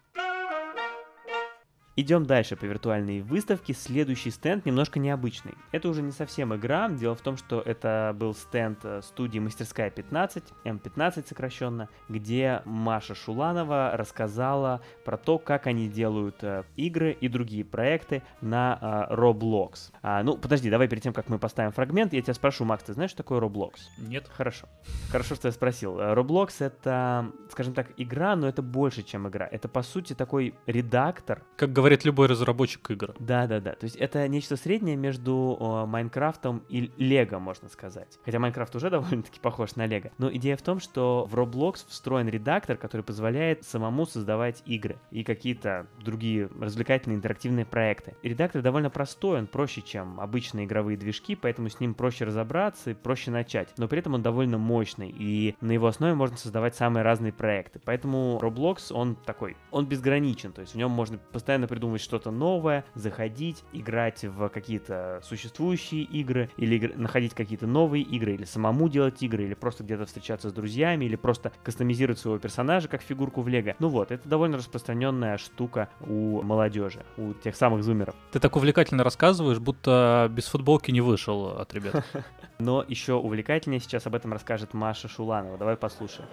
Идем 1.94 2.24
дальше 2.24 2.57
по 2.57 2.64
виртуальной 2.64 3.20
выставке. 3.20 3.74
Следующий 3.74 4.31
стенд 4.31 4.64
немножко 4.64 4.98
необычный. 4.98 5.52
Это 5.72 5.90
уже 5.90 6.00
не 6.00 6.12
совсем 6.12 6.55
игра. 6.55 6.88
Дело 6.88 7.14
в 7.14 7.20
том, 7.20 7.37
что 7.37 7.61
это 7.61 8.16
был 8.18 8.35
стенд 8.35 8.78
э, 8.83 9.02
студии 9.02 9.38
Мастерская 9.38 9.90
15, 9.90 10.42
М15 10.64 11.26
сокращенно, 11.28 11.90
где 12.09 12.62
Маша 12.64 13.14
Шуланова 13.14 13.90
рассказала 13.94 14.81
про 15.05 15.18
то, 15.18 15.38
как 15.38 15.66
они 15.66 15.87
делают 15.87 16.42
э, 16.42 16.64
игры 16.76 17.12
и 17.12 17.28
другие 17.28 17.62
проекты 17.62 18.22
на 18.40 19.09
э, 19.11 19.14
Roblox. 19.14 19.92
А, 20.00 20.22
ну, 20.22 20.38
подожди, 20.38 20.70
давай 20.70 20.88
перед 20.88 21.02
тем, 21.02 21.12
как 21.12 21.28
мы 21.28 21.38
поставим 21.38 21.72
фрагмент, 21.72 22.14
я 22.14 22.22
тебя 22.22 22.33
спрошу, 22.33 22.64
Макс, 22.64 22.85
ты 22.85 22.94
знаешь, 22.94 23.11
что 23.11 23.18
такое 23.18 23.38
Roblox? 23.38 23.74
Нет. 23.98 24.31
Хорошо. 24.35 24.66
Хорошо, 25.11 25.35
что 25.35 25.48
я 25.48 25.52
спросил. 25.52 26.00
Roblox 26.00 26.55
это, 26.61 27.31
скажем 27.50 27.74
так, 27.74 27.88
игра, 27.98 28.35
но 28.35 28.48
это 28.48 28.62
больше, 28.62 29.02
чем 29.02 29.28
игра. 29.28 29.46
Это, 29.50 29.68
по 29.68 29.83
сути, 29.83 30.14
такой 30.14 30.55
редактор, 30.66 31.42
Как 31.57 31.70
говорит 31.83 32.05
любой 32.05 32.29
разработчик 32.29 32.90
игр. 32.90 33.14
да, 33.18 33.49
да, 33.49 33.61
да. 33.61 33.73
То 33.73 33.85
есть 33.85 33.97
это 33.97 34.29
нечто 34.29 34.57
среднее 34.57 34.95
между 34.95 35.85
Майнкрафтом 35.88 36.62
и 36.68 36.92
Лего, 36.97 37.40
можно 37.40 37.68
сказать. 37.68 38.18
Хотя 38.25 38.38
Майнкрафт 38.38 38.77
уже 38.77 38.88
довольно-таки 38.90 39.40
похож 39.40 39.75
на 39.75 39.87
Лего. 39.87 40.11
Но 40.18 40.33
идея 40.33 40.57
в 40.57 40.62
том, 40.62 40.79
что 40.79 41.27
в 41.29 41.35
Roblox 41.35 41.85
встроен 41.88 42.29
редактор, 42.29 42.77
который 42.77 43.03
позволяет 43.03 43.64
самому 43.64 44.07
создавать 44.07 44.62
игры 44.64 44.97
и 45.11 45.25
какие-то 45.25 45.88
другие 46.01 46.49
развлекательные 46.61 47.16
интерактивные 47.16 47.66
проекты. 47.66 48.14
Редактор 48.23 48.62
довольно 48.62 48.88
простой, 48.88 49.40
он 49.40 49.49
проще, 49.49 49.83
чем 49.83 50.21
обычные 50.21 50.66
игровые 50.66 50.97
движки, 50.97 51.35
поэтому 51.35 51.68
с 51.68 51.81
ним 51.81 51.95
проще 51.95 52.25
разобраться 52.25 52.90
и 52.90 52.95
проще 52.95 53.33
начать. 53.33 53.71
Но 53.77 53.88
при 53.88 53.99
этом 53.99 54.14
он 54.14 54.23
довольно 54.23 54.57
мощный, 54.57 55.11
и 55.11 55.57
на 55.61 55.73
его 55.73 55.88
основе 55.88 56.14
можно 56.14 56.37
создавать 56.37 56.77
самые 56.77 57.03
разные 57.03 57.33
проекты. 57.33 57.81
Поэтому 57.85 58.38
Roblox, 58.40 58.92
он 58.92 59.16
такой, 59.16 59.57
он 59.73 59.87
безграничен, 59.87 60.53
то 60.53 60.61
есть 60.61 60.75
в 60.75 60.77
нем 60.77 60.92
можно 60.92 61.18
постоянно 61.18 61.66
придумывать 61.72 62.02
что-то 62.02 62.30
новое, 62.30 62.85
заходить, 62.94 63.64
играть 63.72 64.24
в 64.24 64.50
какие-то 64.50 65.22
существующие 65.24 66.02
игры, 66.02 66.50
или 66.58 66.76
игр- 66.76 66.96
находить 66.96 67.32
какие-то 67.32 67.66
новые 67.66 68.04
игры, 68.04 68.35
или 68.35 68.44
самому 68.44 68.90
делать 68.90 69.22
игры, 69.22 69.44
или 69.44 69.54
просто 69.54 69.82
где-то 69.82 70.04
встречаться 70.04 70.50
с 70.50 70.52
друзьями, 70.52 71.06
или 71.06 71.16
просто 71.16 71.50
кастомизировать 71.62 72.18
своего 72.18 72.38
персонажа 72.38 72.88
как 72.88 73.00
фигурку 73.00 73.40
в 73.40 73.48
Лего. 73.48 73.74
Ну 73.78 73.88
вот, 73.88 74.11
это 74.11 74.28
довольно 74.28 74.58
распространенная 74.58 75.38
штука 75.38 75.88
у 76.02 76.42
молодежи, 76.42 77.06
у 77.16 77.32
тех 77.32 77.56
самых 77.56 77.85
зумеров. 77.85 78.14
Ты 78.32 78.38
так 78.38 78.54
увлекательно 78.54 79.02
рассказываешь, 79.02 79.58
будто 79.58 80.28
без 80.30 80.48
футболки 80.48 80.90
не 80.90 81.00
вышел 81.00 81.56
от 81.58 81.72
ребят. 81.72 82.04
Но 82.58 82.85
еще 82.87 83.14
увлекательнее 83.14 83.80
сейчас 83.80 84.06
об 84.06 84.14
этом 84.14 84.35
расскажет 84.35 84.74
Маша 84.74 85.08
Шуланова. 85.08 85.56
Давай 85.56 85.76
послушаем. 85.78 86.28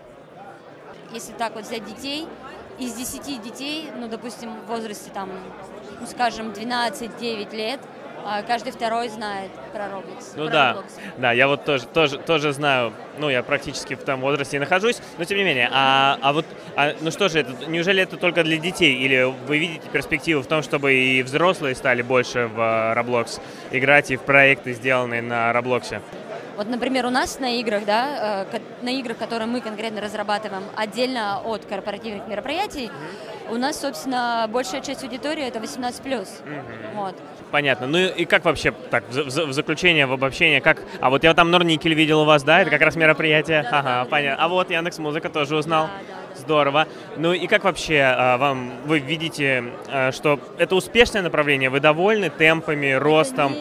Если 1.13 1.31
так 1.31 1.55
вот 1.55 1.63
взять 1.63 1.85
детей, 1.85 2.27
из 2.79 2.93
10 2.93 3.41
детей, 3.41 3.89
ну, 3.97 4.07
допустим, 4.07 4.51
в 4.61 4.67
возрасте 4.67 5.11
там, 5.13 5.29
ну, 5.99 6.07
скажем, 6.07 6.51
12-9 6.51 7.55
лет, 7.55 7.79
а, 8.25 8.41
каждый 8.43 8.71
второй 8.71 9.09
знает 9.09 9.49
про 9.73 9.85
Roblox. 9.85 10.33
Ну 10.35 10.45
про 10.45 10.51
да, 10.51 10.71
Roblox. 10.73 10.91
да, 11.17 11.31
я 11.31 11.47
вот 11.47 11.65
тоже, 11.65 11.85
тоже, 11.85 12.17
тоже 12.17 12.51
знаю, 12.53 12.93
ну 13.17 13.29
я 13.29 13.43
практически 13.43 13.95
в 13.95 14.03
том 14.03 14.19
возрасте 14.19 14.57
и 14.57 14.59
нахожусь, 14.59 14.97
но 15.17 15.23
тем 15.23 15.37
не 15.37 15.43
менее, 15.43 15.69
а, 15.71 16.17
а 16.21 16.33
вот, 16.33 16.45
а, 16.75 16.93
ну 17.01 17.11
что 17.11 17.29
же, 17.29 17.39
это, 17.39 17.65
неужели 17.67 18.03
это 18.03 18.17
только 18.17 18.43
для 18.43 18.57
детей, 18.57 18.95
или 18.95 19.33
вы 19.47 19.57
видите 19.57 19.87
перспективу 19.89 20.41
в 20.41 20.47
том, 20.47 20.63
чтобы 20.63 20.93
и 20.93 21.23
взрослые 21.23 21.75
стали 21.75 22.01
больше 22.01 22.47
в 22.47 22.59
Roblox 22.59 23.39
играть 23.71 24.11
и 24.11 24.17
в 24.17 24.21
проекты, 24.21 24.73
сделанные 24.73 25.21
на 25.21 25.51
Roblox? 25.51 26.01
Вот, 26.59 26.67
например, 26.67 27.05
у 27.05 27.09
нас 27.09 27.39
на 27.39 27.57
играх, 27.57 27.85
да, 27.85 28.45
э, 28.51 28.59
на 28.81 28.89
играх, 28.89 29.17
которые 29.17 29.47
мы 29.47 29.61
конкретно 29.61 30.01
разрабатываем 30.01 30.63
отдельно 30.75 31.39
от 31.45 31.63
корпоративных 31.63 32.27
мероприятий, 32.27 32.91
у 33.49 33.55
нас, 33.55 33.79
собственно, 33.79 34.45
большая 34.49 34.81
часть 34.81 35.01
аудитории 35.01 35.47
это 35.47 35.59
18+. 35.59 36.27
Вот. 36.95 37.15
Понятно. 37.49 37.87
Ну 37.87 37.97
и 37.99 38.25
как 38.25 38.43
вообще, 38.43 38.71
так, 38.71 39.05
в, 39.07 39.29
за- 39.29 39.45
в 39.45 39.53
заключение, 39.53 40.05
в 40.05 40.11
обобщение, 40.11 40.59
как... 40.59 40.83
А 40.99 41.09
вот 41.09 41.23
я 41.23 41.33
там 41.33 41.49
Норникель 41.49 41.93
видел 41.93 42.23
у 42.23 42.25
вас, 42.25 42.43
да? 42.43 42.59
Это 42.59 42.69
как 42.69 42.81
раз 42.81 42.97
мероприятие? 42.97 43.61
ага, 43.61 44.03
понятно. 44.09 44.43
А 44.43 44.49
вот 44.49 44.69
Яндекс 44.69 44.97
Музыка 44.97 45.29
тоже 45.29 45.55
узнал. 45.55 45.87
Здорово. 46.49 46.87
Ну 47.15 47.31
и 47.31 47.45
как 47.45 47.63
вообще 47.63 48.01
а, 48.01 48.37
вам, 48.39 48.71
вы 48.85 48.97
видите, 48.97 49.65
а, 49.87 50.11
что 50.11 50.39
это 50.57 50.75
успешное 50.75 51.21
направление? 51.21 51.69
Вы 51.69 51.79
довольны 51.79 52.31
темпами, 52.31 52.93
ростом? 52.93 53.53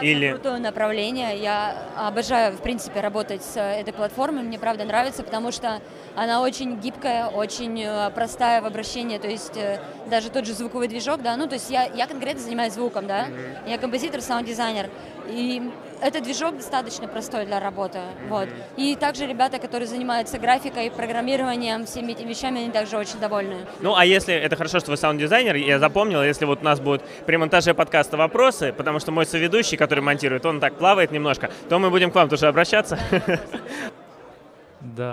Или... 0.00 0.30
крутое 0.30 0.58
направление. 0.58 1.38
Я 1.38 1.74
обожаю, 1.96 2.52
в 2.52 2.60
принципе, 2.60 3.00
работать 3.00 3.42
с 3.42 3.56
э, 3.56 3.80
этой 3.80 3.92
платформой. 3.92 4.42
Мне 4.42 4.58
правда 4.58 4.84
нравится, 4.84 5.22
потому 5.22 5.50
что 5.52 5.80
она 6.14 6.42
очень 6.42 6.78
гибкая, 6.78 7.28
очень 7.28 7.82
э, 7.82 8.10
простая 8.14 8.60
в 8.60 8.66
обращении. 8.66 9.18
То 9.18 9.28
есть 9.28 9.56
э, 9.56 9.80
даже 10.06 10.30
тот 10.30 10.46
же 10.46 10.52
звуковой 10.52 10.88
движок, 10.88 11.22
да, 11.22 11.36
ну 11.36 11.46
то 11.46 11.54
есть 11.54 11.70
я, 11.70 11.84
я 11.84 12.06
конкретно 12.06 12.42
занимаюсь 12.42 12.74
звуком, 12.74 13.06
да. 13.06 13.26
Я 13.66 13.78
композитор, 13.78 14.20
саунд-дизайнер. 14.20 14.88
И 15.28 15.70
этот 16.00 16.24
движок 16.24 16.56
достаточно 16.56 17.08
простой 17.08 17.46
для 17.46 17.60
работы. 17.60 18.00
Вот. 18.28 18.48
И 18.76 18.96
также 18.96 19.26
ребята, 19.26 19.58
которые 19.58 19.86
занимаются 19.86 20.38
графикой, 20.38 20.90
программированием, 20.90 21.86
всеми 21.86 22.12
этими 22.12 22.28
вещами, 22.28 22.62
они 22.62 22.70
также 22.70 22.96
очень 22.96 23.18
довольны. 23.18 23.66
Ну, 23.80 23.94
а 23.94 24.04
если, 24.04 24.34
это 24.34 24.56
хорошо, 24.56 24.80
что 24.80 24.90
вы 24.90 24.96
саунд-дизайнер, 24.96 25.56
я 25.56 25.78
запомнил, 25.78 26.22
если 26.22 26.44
вот 26.44 26.60
у 26.60 26.64
нас 26.64 26.80
будут 26.80 27.02
при 27.24 27.36
монтаже 27.36 27.74
подкаста 27.74 28.16
вопросы, 28.16 28.72
потому 28.72 29.00
что 29.00 29.12
мой 29.12 29.26
соведущий, 29.26 29.76
который 29.76 30.00
монтирует, 30.00 30.44
он 30.46 30.60
так 30.60 30.74
плавает 30.74 31.12
немножко, 31.12 31.50
то 31.68 31.78
мы 31.78 31.90
будем 31.90 32.10
к 32.10 32.14
вам 32.14 32.28
тоже 32.28 32.46
обращаться. 32.46 32.98
Да, 33.10 33.38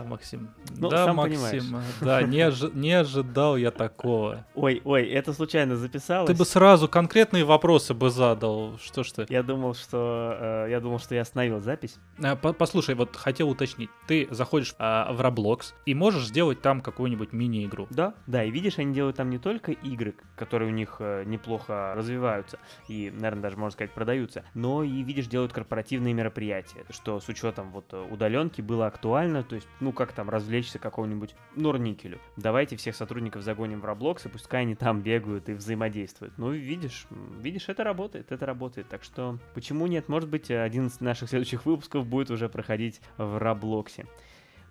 Максим. 0.07 0.49
Ну, 0.77 0.89
да, 0.89 1.05
сам 1.05 1.15
Максим. 1.17 1.39
понимаешь. 1.41 1.63
Да, 2.01 2.21
не, 2.23 2.39
ожи- 2.39 2.71
не 2.73 2.91
ожидал 2.93 3.57
я 3.57 3.71
такого. 3.71 4.45
Ой, 4.55 4.81
ой, 4.83 5.05
это 5.07 5.33
случайно 5.33 5.75
записалось. 5.75 6.27
Ты 6.29 6.36
бы 6.36 6.45
сразу 6.45 6.88
конкретные 6.88 7.43
вопросы 7.43 7.93
бы 7.93 8.09
задал. 8.09 8.77
Что 8.81 9.03
ж 9.03 9.12
ты? 9.12 9.25
Я 9.29 9.43
думал, 9.43 9.73
что 9.75 10.65
э, 10.67 10.67
я 10.71 10.79
думал, 10.79 10.99
что 10.99 11.15
я 11.15 11.21
остановил 11.21 11.59
запись. 11.59 11.95
А, 12.23 12.36
по- 12.36 12.53
Послушай, 12.53 12.95
вот 12.95 13.15
хотел 13.15 13.49
уточнить. 13.49 13.89
Ты 14.07 14.27
заходишь 14.31 14.75
а, 14.79 15.12
в 15.13 15.21
Roblox 15.21 15.73
и 15.86 15.93
можешь 15.93 16.25
сделать 16.27 16.62
там 16.62 16.81
какую-нибудь 16.81 17.33
мини-игру. 17.33 17.88
Да, 17.89 18.13
да, 18.27 18.43
и 18.43 18.51
видишь, 18.51 18.77
они 18.79 18.93
делают 18.93 19.17
там 19.17 19.29
не 19.29 19.38
только 19.39 19.71
игры, 19.71 20.15
которые 20.36 20.71
у 20.71 20.73
них 20.73 20.97
э, 20.99 21.23
неплохо 21.25 21.93
развиваются 21.95 22.59
и, 22.88 23.12
наверное, 23.13 23.43
даже 23.43 23.57
можно 23.57 23.71
сказать 23.73 23.91
продаются, 23.91 24.43
но 24.53 24.83
и 24.83 25.01
видишь, 25.03 25.27
делают 25.27 25.53
корпоративные 25.53 26.13
мероприятия, 26.13 26.86
что 26.89 27.19
с 27.19 27.27
учетом 27.29 27.71
вот 27.71 27.93
удаленки 27.93 28.62
было 28.62 28.88
актуально, 28.88 29.43
то 29.43 29.55
есть, 29.55 29.62
ну 29.80 29.91
как 29.91 30.13
там 30.13 30.30
развлечься 30.30 30.80
какому-нибудь 30.80 31.36
Норникелю. 31.56 32.19
Давайте 32.38 32.76
всех 32.76 32.95
сотрудников 32.95 33.43
загоним 33.43 33.82
в 33.82 33.86
Roblox, 33.86 34.26
и 34.26 34.30
пускай 34.30 34.62
они 34.62 34.76
там 34.76 35.02
бегают 35.02 35.49
и 35.49 35.54
взаимодействуют. 35.54 36.38
Ну, 36.38 36.52
видишь, 36.52 37.08
видишь, 37.39 37.69
это 37.69 37.84
работает, 37.84 38.32
это 38.32 38.45
работает. 38.45 38.88
Так 38.89 39.04
что, 39.04 39.39
почему 39.54 39.88
нет? 39.88 40.10
Может 40.10 40.30
быть, 40.30 40.52
один 40.52 40.88
из 40.88 40.99
наших 40.99 41.30
следующих 41.30 41.65
выпусков 41.65 42.06
будет 42.08 42.32
уже 42.32 42.49
проходить 42.49 43.02
в 43.17 43.38
Роблоксе. 43.39 44.06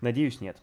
Надеюсь, 0.00 0.40
нет. 0.40 0.58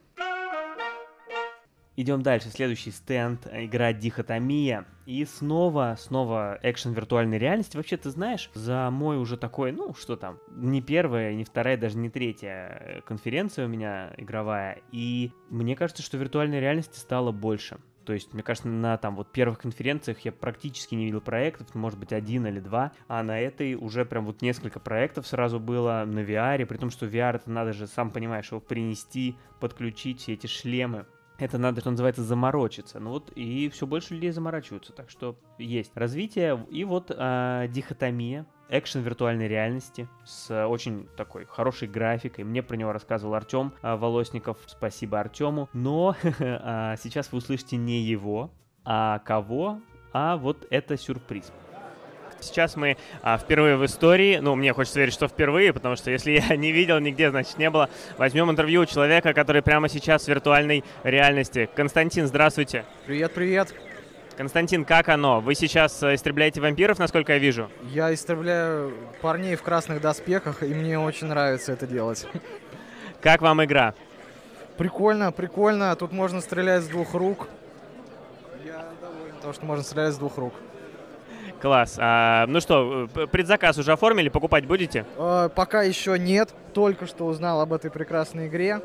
Идем 1.99 2.21
дальше. 2.21 2.47
Следующий 2.47 2.91
стенд. 2.91 3.45
Игра 3.51 3.91
Дихотомия. 3.91 4.85
И 5.05 5.25
снова, 5.25 5.97
снова 5.99 6.57
экшен 6.63 6.93
виртуальной 6.93 7.37
реальности. 7.37 7.75
Вообще, 7.75 7.97
ты 7.97 8.09
знаешь, 8.09 8.49
за 8.53 8.89
мой 8.89 9.17
уже 9.17 9.35
такой, 9.35 9.73
ну, 9.73 9.93
что 9.93 10.15
там, 10.15 10.39
не 10.49 10.81
первая, 10.81 11.35
не 11.35 11.43
вторая, 11.43 11.75
даже 11.75 11.97
не 11.97 12.09
третья 12.09 12.49
э, 12.49 13.01
конференция 13.01 13.65
у 13.65 13.67
меня 13.67 14.13
игровая. 14.15 14.79
И 14.93 15.33
мне 15.49 15.75
кажется, 15.75 16.01
что 16.01 16.17
виртуальной 16.17 16.61
реальности 16.61 16.97
стало 16.97 17.33
больше. 17.33 17.79
То 18.05 18.13
есть, 18.13 18.33
мне 18.33 18.43
кажется, 18.43 18.69
на 18.69 18.95
там 18.97 19.17
вот 19.17 19.33
первых 19.33 19.59
конференциях 19.59 20.19
я 20.21 20.31
практически 20.31 20.95
не 20.95 21.03
видел 21.03 21.19
проектов, 21.19 21.75
может 21.75 21.99
быть, 21.99 22.13
один 22.13 22.47
или 22.47 22.61
два, 22.61 22.93
а 23.09 23.21
на 23.23 23.37
этой 23.41 23.75
уже 23.75 24.05
прям 24.05 24.25
вот 24.25 24.41
несколько 24.41 24.79
проектов 24.79 25.27
сразу 25.27 25.59
было 25.59 26.05
на 26.07 26.19
VR, 26.19 26.65
при 26.65 26.77
том, 26.77 26.91
что 26.91 27.07
VR 27.07 27.35
это 27.35 27.51
надо 27.51 27.73
же, 27.73 27.87
сам 27.87 28.09
понимаешь, 28.11 28.51
его 28.51 28.61
принести, 28.61 29.35
подключить, 29.59 30.21
все 30.21 30.35
эти 30.35 30.47
шлемы. 30.47 31.05
Это 31.39 31.57
надо, 31.57 31.81
что 31.81 31.91
называется, 31.91 32.21
заморочиться. 32.21 32.99
Ну 32.99 33.11
вот 33.11 33.31
и 33.35 33.69
все 33.69 33.87
больше 33.87 34.13
людей 34.13 34.31
заморачиваются. 34.31 34.91
Так 34.93 35.09
что 35.09 35.37
есть 35.57 35.91
развитие. 35.95 36.65
И 36.69 36.83
вот 36.83 37.11
а, 37.15 37.67
дихотомия, 37.67 38.45
экшен 38.69 39.01
виртуальной 39.01 39.47
реальности 39.47 40.07
с 40.25 40.67
очень 40.67 41.07
такой 41.15 41.45
хорошей 41.45 41.87
графикой. 41.87 42.43
Мне 42.43 42.61
про 42.61 42.75
него 42.75 42.91
рассказывал 42.91 43.35
Артем 43.35 43.73
Волосников. 43.81 44.57
Спасибо 44.67 45.19
Артему. 45.19 45.69
Но 45.73 46.15
а, 46.39 46.97
сейчас 46.97 47.31
вы 47.31 47.37
услышите 47.37 47.77
не 47.77 48.01
его, 48.01 48.51
а 48.83 49.19
кого? 49.19 49.79
А 50.11 50.37
вот 50.37 50.67
это 50.69 50.97
сюрприз. 50.97 51.51
Сейчас 52.41 52.75
мы 52.75 52.97
а, 53.21 53.37
впервые 53.37 53.75
в 53.75 53.85
истории, 53.85 54.37
ну, 54.37 54.55
мне 54.55 54.73
хочется 54.73 54.99
верить, 54.99 55.13
что 55.13 55.27
впервые, 55.27 55.73
потому 55.73 55.95
что 55.95 56.11
если 56.11 56.31
я 56.31 56.55
не 56.55 56.71
видел 56.71 56.99
нигде, 56.99 57.29
значит 57.29 57.57
не 57.57 57.69
было. 57.69 57.89
Возьмем 58.17 58.49
интервью 58.49 58.81
у 58.81 58.85
человека, 58.85 59.33
который 59.33 59.61
прямо 59.61 59.89
сейчас 59.89 60.25
в 60.25 60.27
виртуальной 60.27 60.83
реальности. 61.03 61.69
Константин, 61.75 62.27
здравствуйте. 62.27 62.85
Привет, 63.05 63.33
привет. 63.33 63.73
Константин, 64.37 64.85
как 64.85 65.09
оно? 65.09 65.41
Вы 65.41 65.53
сейчас 65.53 66.01
э, 66.01 66.15
истребляете 66.15 66.61
вампиров, 66.61 66.97
насколько 66.97 67.33
я 67.33 67.39
вижу? 67.39 67.69
Я 67.83 68.13
истребляю 68.13 68.93
парней 69.21 69.57
в 69.57 69.61
красных 69.63 69.99
доспехах, 69.99 70.63
и 70.63 70.67
мне 70.67 70.97
очень 70.97 71.27
нравится 71.27 71.73
это 71.73 71.85
делать. 71.85 72.25
Как 73.21 73.41
вам 73.41 73.61
игра? 73.61 73.93
Прикольно, 74.77 75.33
прикольно. 75.33 75.93
Тут 75.97 76.13
можно 76.13 76.39
стрелять 76.39 76.83
с 76.83 76.87
двух 76.87 77.15
рук. 77.15 77.49
Я 78.63 78.85
доволен, 79.01 79.35
потому 79.35 79.53
что 79.53 79.65
можно 79.65 79.83
стрелять 79.83 80.13
с 80.13 80.17
двух 80.17 80.37
рук. 80.37 80.53
Класс. 81.61 81.97
А, 81.99 82.45
ну 82.47 82.61
что, 82.61 83.09
э, 83.15 83.27
предзаказ 83.27 83.77
уже 83.77 83.91
оформили? 83.91 84.29
Покупать 84.29 84.65
будете? 84.65 85.05
Э, 85.17 85.49
пока 85.53 85.83
еще 85.83 86.17
нет. 86.17 86.53
Только 86.73 87.05
что 87.05 87.25
узнал 87.25 87.61
об 87.61 87.73
этой 87.73 87.91
прекрасной 87.91 88.47
игре. 88.47 88.81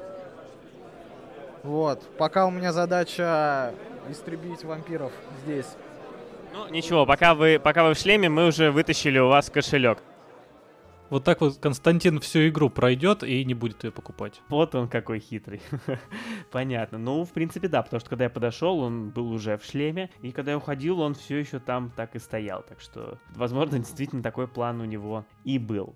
Вот. 1.62 2.02
Пока 2.18 2.46
у 2.46 2.50
меня 2.50 2.72
задача 2.72 3.72
истребить 4.10 4.64
вампиров 4.64 5.12
здесь. 5.44 5.66
Ну, 6.52 6.68
ничего, 6.68 7.06
пока 7.06 7.34
вы, 7.34 7.60
пока 7.62 7.84
вы 7.84 7.94
в 7.94 7.98
шлеме, 7.98 8.28
мы 8.28 8.46
уже 8.46 8.70
вытащили 8.70 9.18
у 9.18 9.28
вас 9.28 9.50
кошелек. 9.50 9.98
Вот 11.14 11.22
так 11.22 11.42
вот 11.42 11.58
Константин 11.58 12.18
всю 12.18 12.48
игру 12.48 12.68
пройдет 12.68 13.22
и 13.22 13.44
не 13.44 13.54
будет 13.54 13.84
ее 13.84 13.92
покупать. 13.92 14.42
Вот 14.48 14.74
он 14.74 14.88
какой 14.88 15.20
хитрый. 15.20 15.62
Понятно. 16.50 16.98
Ну, 16.98 17.24
в 17.24 17.30
принципе, 17.30 17.68
да, 17.68 17.84
потому 17.84 18.00
что 18.00 18.10
когда 18.10 18.24
я 18.24 18.30
подошел, 18.30 18.80
он 18.80 19.10
был 19.10 19.30
уже 19.30 19.56
в 19.56 19.64
шлеме, 19.64 20.10
и 20.22 20.32
когда 20.32 20.50
я 20.50 20.56
уходил, 20.56 20.98
он 20.98 21.14
все 21.14 21.36
еще 21.36 21.60
там 21.60 21.92
так 21.94 22.16
и 22.16 22.18
стоял. 22.18 22.64
Так 22.68 22.80
что, 22.80 23.20
возможно, 23.36 23.78
действительно 23.78 24.24
такой 24.24 24.48
план 24.48 24.80
у 24.80 24.86
него 24.86 25.24
и 25.44 25.60
был. 25.60 25.94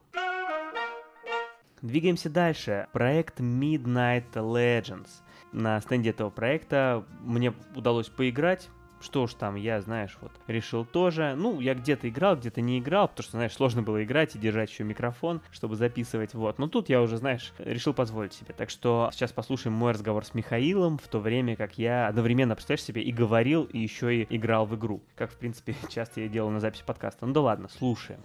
Двигаемся 1.83 2.31
дальше. 2.31 2.87
Проект 2.93 3.41
Midnight 3.41 4.31
Legends. 4.35 5.09
На 5.51 5.81
стенде 5.81 6.11
этого 6.11 6.31
проекта 6.31 7.05
мне 7.25 7.53
удалось 7.75 8.09
поиграть. 8.09 8.69
Что 9.01 9.23
уж 9.23 9.35
там, 9.35 9.55
я, 9.55 9.81
знаешь, 9.81 10.17
вот 10.21 10.33
решил 10.47 10.85
тоже. 10.85 11.35
Ну, 11.37 11.61
я 11.61 11.75
где-то 11.75 12.09
играл, 12.09 12.37
где-то 12.37 12.61
не 12.61 12.79
играл, 12.79 13.09
потому 13.09 13.25
что, 13.25 13.33
знаешь, 13.33 13.53
сложно 13.53 13.83
было 13.83 14.03
играть 14.03 14.35
и 14.37 14.39
держать 14.39 14.71
еще 14.71 14.85
микрофон, 14.85 15.41
чтобы 15.51 15.77
записывать, 15.77 16.35
вот. 16.35 16.59
Но 16.59 16.69
тут 16.69 16.89
я 16.89 17.03
уже, 17.03 17.17
знаешь, 17.17 17.53
решил 17.59 17.95
позволить 17.95 18.33
себе. 18.33 18.55
Так 18.57 18.71
что 18.71 19.11
сейчас 19.13 19.33
послушаем 19.33 19.75
мой 19.75 19.93
разговор 19.93 20.25
с 20.25 20.35
Михаилом, 20.35 20.99
в 20.99 21.09
то 21.09 21.19
время 21.21 21.57
как 21.57 21.79
я 21.79 22.09
одновременно, 22.09 22.55
представляешь 22.55 22.85
себе, 22.85 23.03
и 23.03 23.13
говорил, 23.13 23.65
и 23.65 23.79
еще 23.79 24.15
и 24.15 24.37
играл 24.37 24.67
в 24.67 24.77
игру. 24.77 25.03
Как, 25.15 25.31
в 25.33 25.37
принципе, 25.37 25.75
часто 25.89 26.21
я 26.21 26.29
делал 26.29 26.51
на 26.51 26.61
записи 26.61 26.83
подкаста. 26.87 27.27
Ну 27.27 27.33
да 27.33 27.41
ладно, 27.41 27.69
слушаем. 27.69 28.21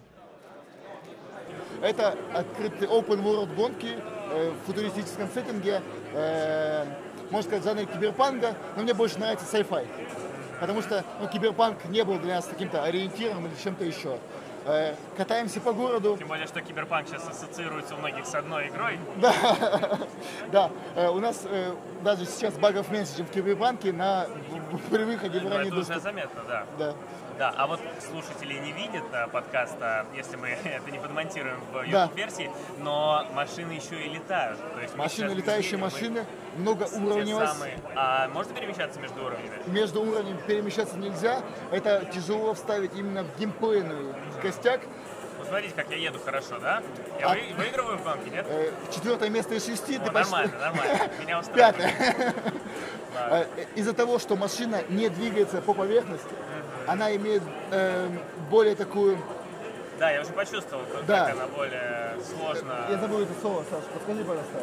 Это 1.82 2.16
открытые 2.32 2.88
open 2.88 3.22
world 3.22 3.54
гонки 3.54 3.98
э, 4.30 4.50
в 4.50 4.66
футуристическом 4.66 5.28
сеттинге, 5.28 5.82
э, 6.14 6.86
можно 7.30 7.50
сказать, 7.50 7.64
жанре 7.64 7.86
киберпанка, 7.86 8.54
но 8.76 8.82
мне 8.82 8.94
больше 8.94 9.18
нравится 9.18 9.44
sci-fi. 9.44 9.86
Потому 10.64 10.80
что 10.80 11.04
ну, 11.20 11.28
киберпанк 11.28 11.84
не 11.90 12.02
был 12.04 12.18
для 12.18 12.36
нас 12.36 12.46
каким-то 12.46 12.82
ориентиром 12.82 13.44
или 13.46 13.54
чем-то 13.62 13.84
еще. 13.84 14.18
Э, 14.64 14.94
катаемся 15.14 15.60
по 15.60 15.74
городу. 15.74 16.16
Тем 16.16 16.26
более, 16.28 16.46
что 16.46 16.62
киберпанк 16.62 17.06
сейчас 17.06 17.28
ассоциируется 17.28 17.94
у 17.96 17.98
многих 17.98 18.24
с 18.24 18.34
одной 18.34 18.68
игрой. 18.68 18.98
Да, 19.20 19.98
да. 20.50 20.70
Э, 20.96 21.08
у 21.10 21.18
нас 21.20 21.42
э, 21.44 21.74
даже 22.02 22.24
сейчас 22.24 22.54
багов 22.54 22.90
меньше, 22.90 23.14
чем 23.18 23.26
в 23.26 23.30
киберпанке 23.30 23.92
на 23.92 24.26
при 24.90 25.04
выходе 25.04 25.38
в 25.40 25.42
Ну, 25.44 25.50
ранний 25.50 25.66
это 25.68 25.76
уже 25.80 25.86
доступ. 25.88 26.02
заметно, 26.02 26.40
да. 26.48 26.64
Да. 26.78 26.94
Да, 27.38 27.52
а 27.56 27.66
вот 27.66 27.80
слушатели 28.00 28.54
не 28.54 28.70
видят 28.72 29.02
э, 29.12 29.26
подкаста, 29.26 30.06
если 30.14 30.36
мы 30.36 30.48
это 30.64 30.90
не 30.92 30.98
подмонтируем 30.98 31.60
в 31.72 31.90
Да. 31.90 32.02
YouTube-версии, 32.04 32.50
но 32.78 33.26
машины 33.32 33.72
еще 33.72 34.00
и 34.00 34.08
летают. 34.08 34.58
То 34.74 34.80
есть 34.80 34.94
Машины, 34.94 35.32
летающие 35.32 35.72
видим, 35.72 35.80
машины, 35.84 36.26
много 36.56 36.84
те 36.86 36.96
уровневость. 36.96 37.52
самые- 37.54 37.78
А 37.96 38.28
можно 38.28 38.54
перемещаться 38.54 39.00
между 39.00 39.24
уровнями? 39.24 39.50
Между 39.66 40.02
уровнями 40.02 40.38
перемещаться 40.46 40.96
нельзя. 40.96 41.40
Это 41.72 42.04
тяжело 42.14 42.54
вставить 42.54 42.94
именно 42.94 43.24
в 43.24 43.36
геймплейный 43.36 44.14
костяк. 44.40 44.80
Вот 45.38 45.48
смотрите, 45.48 45.74
как 45.74 45.90
я 45.90 45.96
еду 45.96 46.20
хорошо, 46.24 46.58
да? 46.60 46.82
Я 47.18 47.26
А- 47.26 47.34
вы- 47.34 47.54
выигрываю 47.56 47.98
в 47.98 48.04
гонке, 48.04 48.30
нет? 48.30 48.46
Э, 48.48 48.70
Четвертое 48.94 49.28
место 49.28 49.54
из 49.54 49.66
шести. 49.66 49.96
О, 49.96 50.00
ты 50.04 50.12
почти- 50.12 50.30
нормально, 50.32 50.58
нормально. 50.60 50.98
Меня 51.20 51.38
устраивает. 51.40 51.76
Пятое. 51.76 52.34
Э, 53.16 53.46
Из-за 53.74 53.92
того, 53.92 54.18
что 54.20 54.36
машина 54.36 54.82
не 54.88 55.08
двигается 55.08 55.60
по 55.60 55.74
поверхности, 55.74 56.28
она 56.86 57.14
имеет 57.16 57.42
э, 57.70 58.08
более 58.50 58.74
такую... 58.74 59.18
Да, 59.98 60.10
я 60.10 60.22
уже 60.22 60.30
почувствовал, 60.32 60.82
как 60.92 61.06
Да. 61.06 61.26
как 61.26 61.34
она 61.36 61.46
более 61.46 62.16
сложно. 62.36 62.74
Я 62.90 62.98
забыл 62.98 63.20
это 63.20 63.32
слово, 63.40 63.64
Саша, 63.70 63.86
подскажи, 63.94 64.24
пожалуйста. 64.24 64.58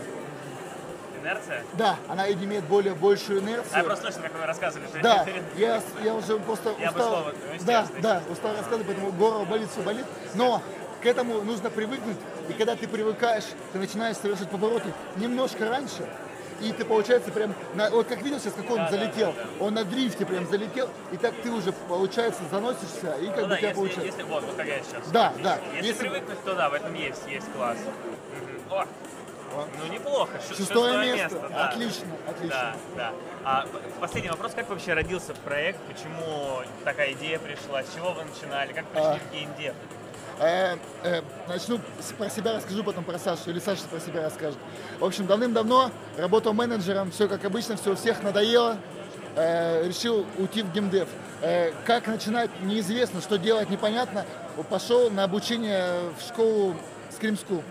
Инерция? 1.22 1.64
Да, 1.74 1.96
она 2.08 2.32
имеет 2.32 2.64
более 2.66 2.96
большую 2.96 3.40
А 3.40 3.44
инерцию. 3.44 3.78
я 3.78 3.84
просто 3.84 4.06
слышал, 4.12 4.22
как 4.24 4.40
вы 4.40 4.46
рассказывали. 4.46 4.88
Да, 5.04 5.26
я, 5.56 5.82
я 6.04 6.16
уже 6.16 6.38
просто 6.40 6.74
Я 6.80 6.90
устал. 6.90 7.08
слово, 7.08 7.34
да, 7.62 7.88
да, 8.02 8.22
устал 8.30 8.52
рассказывать, 8.56 8.88
поэтому 8.88 9.12
горло 9.12 9.46
болит, 9.46 9.70
все 9.72 9.82
болит. 9.84 10.06
Но 10.34 10.62
к 11.02 11.06
этому 11.06 11.42
нужно 11.44 11.70
привыкнуть. 11.70 12.18
И 12.50 12.54
когда 12.54 12.76
ты 12.76 12.88
привыкаешь, 12.88 13.46
ты 13.72 13.78
начинаешь 13.80 14.18
совершать 14.18 14.50
повороты 14.50 14.92
немножко 15.18 15.70
раньше. 15.70 16.08
И 16.62 16.72
ты, 16.74 16.86
получается, 16.86 17.32
прям, 17.32 17.53
на, 17.74 17.89
вот 17.89 18.07
как 18.07 18.22
видел 18.22 18.39
сейчас, 18.39 18.53
как 18.53 18.70
он 18.70 18.78
Да, 18.78 18.84
да, 18.86 18.91
залетел, 18.91 19.34
да, 19.34 19.66
он 19.66 19.74
на 19.74 19.84
дрифте 19.84 20.26
прям 20.26 20.45
залетел, 20.47 20.89
и 21.12 21.18
так 21.18 21.34
ты 21.41 21.49
уже, 21.51 21.72
получается, 21.72 22.41
заносишься, 22.51 23.14
и 23.20 23.28
как 23.28 23.38
Ну 23.38 23.43
бы 23.43 23.49
да, 23.49 23.57
тебя 23.57 23.68
если, 23.70 23.74
получается. 23.74 24.05
если 24.05 24.24
вот, 24.24 24.43
вот 24.43 24.55
как 24.55 24.68
я 24.68 24.80
сейчас. 24.80 25.07
Да, 25.12 25.34
да. 25.43 25.59
Если, 25.76 25.88
Если- 25.88 25.99
привыкнуть, 26.07 26.43
то 26.43 26.53
да, 26.55 26.70
в 26.70 26.74
этом 26.74 26.93
есть, 26.93 27.22
есть 27.28 27.51
класс. 27.53 27.78
Мгм. 27.80 28.74
О, 28.74 28.86
ну 29.80 29.93
неплохо. 29.93 30.32
Ш- 30.47 30.55
Шестое 30.55 31.14
место. 31.14 31.49
да. 31.49 31.68
Отлично, 31.70 32.07
отлично. 32.28 32.76
Да, 32.95 33.12
да. 33.12 33.12
А 33.43 33.66
последний 33.99 34.30
вопрос, 34.30 34.53
как 34.55 34.70
вообще 34.70 34.93
родился 34.93 35.34
проект, 35.43 35.80
почему 35.82 36.62
такая 36.86 37.12
идея 37.14 37.38
пришла, 37.39 37.84
с 37.84 37.93
чего 37.93 38.12
вы 38.14 38.24
начинали, 38.24 38.72
как 38.72 38.86
пришли 38.86 39.07
А. 39.09 39.20
в 39.20 39.34
геймдев? 39.34 39.74
Э, 40.42 40.76
э, 41.04 41.22
начну 41.48 41.80
про 42.18 42.30
себя 42.30 42.54
расскажу, 42.58 42.84
потом 42.84 43.04
про 43.04 43.20
Сашу, 43.20 43.52
или 43.52 43.60
Саша 43.60 43.84
про 43.84 44.00
себя 44.00 44.24
расскажет. 44.24 44.58
В 45.00 45.06
общем, 45.06 45.28
давным-давно 45.28 45.92
работал 46.18 46.54
менеджером, 46.54 47.12
все 47.12 47.28
как 47.28 47.46
обычно, 47.46 47.78
все 47.78 47.92
у 47.92 47.96
всех 47.96 48.24
надоело, 48.24 48.78
Э, 49.36 49.88
решил 49.88 50.26
уйти 50.38 50.62
в 50.62 50.74
геймдев. 50.74 51.08
Э, 51.42 51.72
как 51.86 52.08
начинать, 52.08 52.50
неизвестно, 52.64 53.22
что 53.22 53.38
делать, 53.38 53.70
непонятно. 53.70 54.26
Пошел 54.70 55.10
на 55.10 55.24
обучение 55.24 55.86
в 56.20 56.22
школу 56.22 56.76
Scream 57.10 57.39
School. 57.39 57.64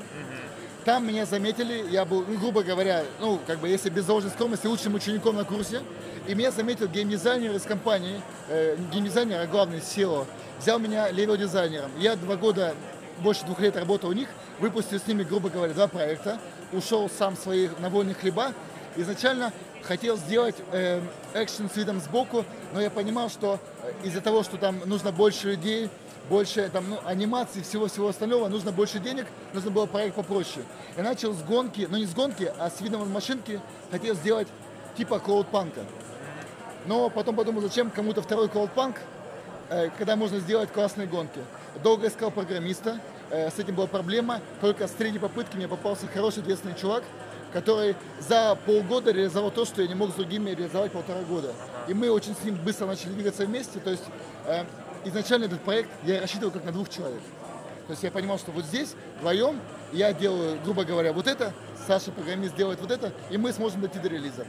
Там 0.85 1.07
меня 1.07 1.27
заметили, 1.27 1.85
я 1.91 2.07
был, 2.07 2.25
ну, 2.27 2.39
грубо 2.39 2.63
говоря, 2.63 3.05
ну, 3.21 3.39
как 3.47 3.59
бы, 3.59 3.69
если 3.69 3.91
без 3.91 4.07
должной 4.07 4.31
скромности, 4.31 4.67
лучшим 4.67 4.95
учеником 4.95 5.37
на 5.37 5.45
курсе. 5.45 5.83
И 6.27 6.35
меня 6.35 6.51
заметил 6.51 6.89
геймдизайнер 6.89 7.55
из 7.55 7.63
компании, 7.63 8.23
э, 8.49 8.77
не 8.79 8.87
геймдизайнер, 8.87 9.41
а 9.41 9.47
главный 9.47 9.79
CEO. 9.79 10.27
Взял 10.59 10.79
меня 10.79 11.11
левел-дизайнером. 11.11 11.91
Я 11.99 12.17
два 12.17 12.37
года, 12.37 12.75
больше 13.19 13.45
двух 13.45 13.61
лет 13.61 13.77
работал 13.77 14.11
у 14.11 14.13
них, 14.15 14.29
выпустил 14.59 14.99
с 14.99 15.07
ними, 15.07 15.23
грубо 15.23 15.51
говоря, 15.51 15.75
два 15.75 15.87
проекта. 15.87 16.39
Ушел 16.73 17.11
сам 17.11 17.37
в 17.37 17.39
свои 17.39 17.69
на 17.79 17.91
вольные 17.91 18.15
хлеба. 18.15 18.55
Изначально 18.97 19.53
хотел 19.83 20.17
сделать 20.17 20.57
э, 20.73 21.01
экшен 21.35 21.69
с 21.69 21.77
видом 21.77 22.01
сбоку, 22.01 22.45
но 22.73 22.81
я 22.81 22.91
понимал, 22.91 23.29
что 23.29 23.59
э, 23.83 24.07
из-за 24.07 24.21
того, 24.21 24.43
что 24.43 24.57
там 24.57 24.81
нужно 24.87 25.13
больше 25.13 25.49
людей, 25.49 25.91
больше 26.29 26.69
там, 26.73 26.89
ну, 26.89 26.99
анимации, 27.05 27.63
всего-всего 27.63 28.09
остального, 28.09 28.49
нужно 28.49 28.73
больше 28.73 28.99
денег, 28.99 29.27
нужно 29.53 29.71
было 29.71 29.87
проект 29.87 30.17
попроще. 30.17 30.65
Я 30.97 31.03
начал 31.03 31.33
с 31.33 31.43
гонки, 31.43 31.87
ну 31.91 31.97
не 31.97 32.07
с 32.07 32.15
гонки, 32.15 32.53
а 32.59 32.71
с 32.71 32.81
видом 32.81 33.03
от 33.03 33.09
машинки, 33.09 33.61
хотел 33.91 34.15
сделать 34.15 34.49
типа 34.97 35.19
клоудпанка. 35.19 35.81
Но 36.87 37.11
потом 37.11 37.37
подумал, 37.37 37.63
зачем 37.63 37.91
кому-то 37.91 38.23
второй 38.23 38.49
клоудпанк, 38.49 38.97
э, 39.69 39.91
когда 39.99 40.17
можно 40.17 40.39
сделать 40.39 40.71
классные 40.73 41.07
гонки. 41.07 41.41
Долго 41.83 42.09
искал 42.09 42.31
программиста, 42.31 43.01
э, 43.31 43.51
с 43.51 43.59
этим 43.59 43.75
была 43.75 43.87
проблема, 43.87 44.41
только 44.61 44.87
с 44.87 44.93
третьей 44.93 45.19
попытки 45.19 45.57
мне 45.57 45.69
попался 45.69 46.07
хороший 46.07 46.43
ответственный 46.43 46.75
чувак, 46.75 47.05
который 47.53 47.97
за 48.21 48.57
полгода 48.67 49.11
реализовал 49.11 49.51
то, 49.51 49.65
что 49.65 49.83
я 49.83 49.89
не 49.89 49.95
мог 49.95 50.11
с 50.11 50.15
другими 50.15 50.51
реализовать 50.51 50.93
полтора 50.93 51.23
года. 51.23 51.53
И 51.89 51.95
мы 51.95 52.11
очень 52.11 52.35
с 52.35 52.45
ним 52.45 52.57
быстро 52.57 52.87
начали 52.87 53.11
двигаться 53.11 53.45
вместе, 53.45 53.81
то 53.81 53.91
есть 53.91 54.05
э, 54.47 54.65
изначально 55.05 55.45
этот 55.45 55.63
проект 55.63 55.91
я 56.05 56.21
рассчитывал 56.21 56.53
как 56.53 56.65
на 56.65 56.73
двух 56.73 56.89
человек. 56.89 57.23
То 57.87 57.93
есть 57.93 58.03
я 58.03 58.11
понимал, 58.11 58.39
что 58.39 58.53
вот 58.53 58.65
здесь 58.65 58.95
вдвоем 59.19 59.59
я 59.93 60.13
делаю, 60.13 60.61
грубо 60.63 60.85
говоря, 60.85 61.13
вот 61.13 61.27
это, 61.27 61.53
Саша, 61.87 62.13
программист, 62.13 62.55
делает 62.55 62.81
вот 62.81 62.91
это, 62.91 63.13
и 63.31 63.37
мы 63.37 63.53
сможем 63.53 63.81
дойти 63.81 63.99
до 63.99 64.09
релиза. 64.09 64.47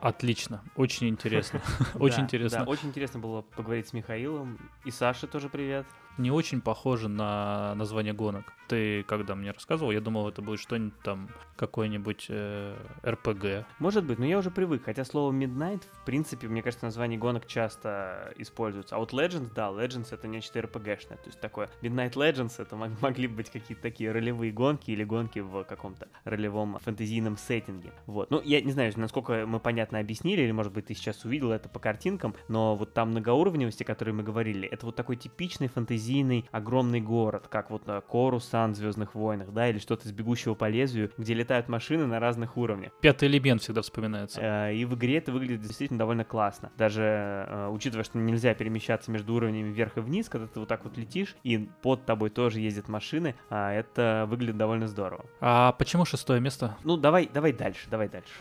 Отлично, 0.00 0.62
очень 0.76 1.08
интересно. 1.10 1.60
Очень 1.98 2.22
интересно. 2.22 2.64
Очень 2.64 2.88
интересно 2.88 3.20
было 3.20 3.42
поговорить 3.42 3.88
с 3.88 3.92
Михаилом. 3.92 4.58
И 4.86 4.90
Саше 4.90 5.26
тоже 5.26 5.50
привет. 5.50 5.84
Не 6.18 6.30
очень 6.30 6.60
похоже 6.60 7.08
на 7.08 7.74
название 7.76 8.12
гонок. 8.12 8.52
Ты 8.68 9.02
когда 9.04 9.34
мне 9.34 9.50
рассказывал, 9.50 9.90
я 9.90 10.00
думал, 10.00 10.28
это 10.28 10.42
будет 10.42 10.60
что-нибудь 10.60 10.98
там, 11.02 11.28
какой-нибудь 11.56 12.26
э, 12.28 12.76
РПГ. 13.04 13.66
Может 13.78 14.04
быть, 14.04 14.18
но 14.18 14.26
я 14.26 14.38
уже 14.38 14.50
привык. 14.50 14.84
Хотя 14.84 15.04
слово 15.04 15.32
Midnight, 15.32 15.82
в 16.02 16.04
принципе, 16.04 16.46
мне 16.46 16.62
кажется, 16.62 16.86
название 16.86 17.18
гонок 17.18 17.46
часто 17.46 18.32
используется. 18.36 18.96
А 18.96 18.98
вот 18.98 19.12
Legends, 19.12 19.52
да, 19.54 19.68
Legends 19.70 20.08
это 20.12 20.28
нечто 20.28 20.60
РПГшное. 20.62 21.16
То 21.16 21.26
есть 21.26 21.40
такое 21.40 21.68
Midnight 21.82 22.12
Legends 22.12 22.54
это 22.62 22.76
мог- 22.76 23.00
могли 23.00 23.26
быть 23.26 23.50
какие-то 23.50 23.82
такие 23.82 24.12
ролевые 24.12 24.52
гонки 24.52 24.90
или 24.90 25.04
гонки 25.04 25.40
в 25.40 25.64
каком-то 25.64 26.08
ролевом 26.24 26.78
фэнтезийном 26.78 27.36
сеттинге. 27.36 27.92
Вот. 28.06 28.30
Ну, 28.30 28.40
я 28.42 28.60
не 28.60 28.70
знаю, 28.72 28.92
насколько 28.96 29.46
мы 29.46 29.58
понятно 29.58 29.98
объяснили, 29.98 30.42
или, 30.42 30.52
может 30.52 30.72
быть, 30.72 30.86
ты 30.86 30.94
сейчас 30.94 31.24
увидел 31.24 31.50
это 31.50 31.68
по 31.68 31.80
картинкам, 31.80 32.34
но 32.48 32.76
вот 32.76 32.94
там 32.94 33.10
многоуровневости, 33.10 33.82
о 33.82 33.86
которой 33.86 34.10
мы 34.10 34.22
говорили, 34.22 34.68
это 34.68 34.86
вот 34.86 34.96
такой 34.96 35.16
типичный 35.16 35.68
фэнтезийный 36.00 36.48
огромный 36.50 37.00
город, 37.00 37.46
как 37.48 37.70
вот 37.70 37.82
Корусан 38.10 38.72
в 38.72 38.76
Звездных 38.76 39.14
войнах, 39.14 39.52
да, 39.52 39.68
или 39.68 39.78
что-то 39.78 40.08
из 40.08 40.12
бегущего 40.12 40.54
по 40.54 40.68
лезвию, 40.68 41.10
где 41.18 41.34
летают 41.34 41.68
машины 41.68 42.06
на 42.06 42.18
разных 42.20 42.56
уровнях. 42.56 42.92
Пятый 43.00 43.28
элемент 43.28 43.62
всегда 43.62 43.82
вспоминается. 43.82 44.40
Э, 44.40 44.74
И 44.74 44.84
в 44.84 44.94
игре 44.94 45.18
это 45.18 45.32
выглядит 45.32 45.62
действительно 45.62 45.98
довольно 45.98 46.24
классно. 46.24 46.70
Даже 46.76 47.02
э, 47.48 47.68
учитывая, 47.70 48.04
что 48.04 48.18
нельзя 48.18 48.54
перемещаться 48.54 49.10
между 49.10 49.34
уровнями 49.34 49.68
вверх 49.72 49.96
и 49.98 50.00
вниз, 50.00 50.28
когда 50.28 50.46
ты 50.46 50.60
вот 50.60 50.68
так 50.68 50.84
вот 50.84 50.96
летишь, 50.96 51.36
и 51.42 51.68
под 51.82 52.04
тобой 52.06 52.30
тоже 52.30 52.60
ездят 52.60 52.88
машины, 52.88 53.34
а 53.50 53.72
это 53.72 54.26
выглядит 54.28 54.56
довольно 54.56 54.88
здорово. 54.88 55.24
А 55.40 55.72
почему 55.72 56.04
шестое 56.04 56.40
место? 56.40 56.76
Ну, 56.84 56.96
давай, 56.96 57.28
давай 57.32 57.52
дальше, 57.52 57.88
давай 57.90 58.08
дальше. 58.08 58.32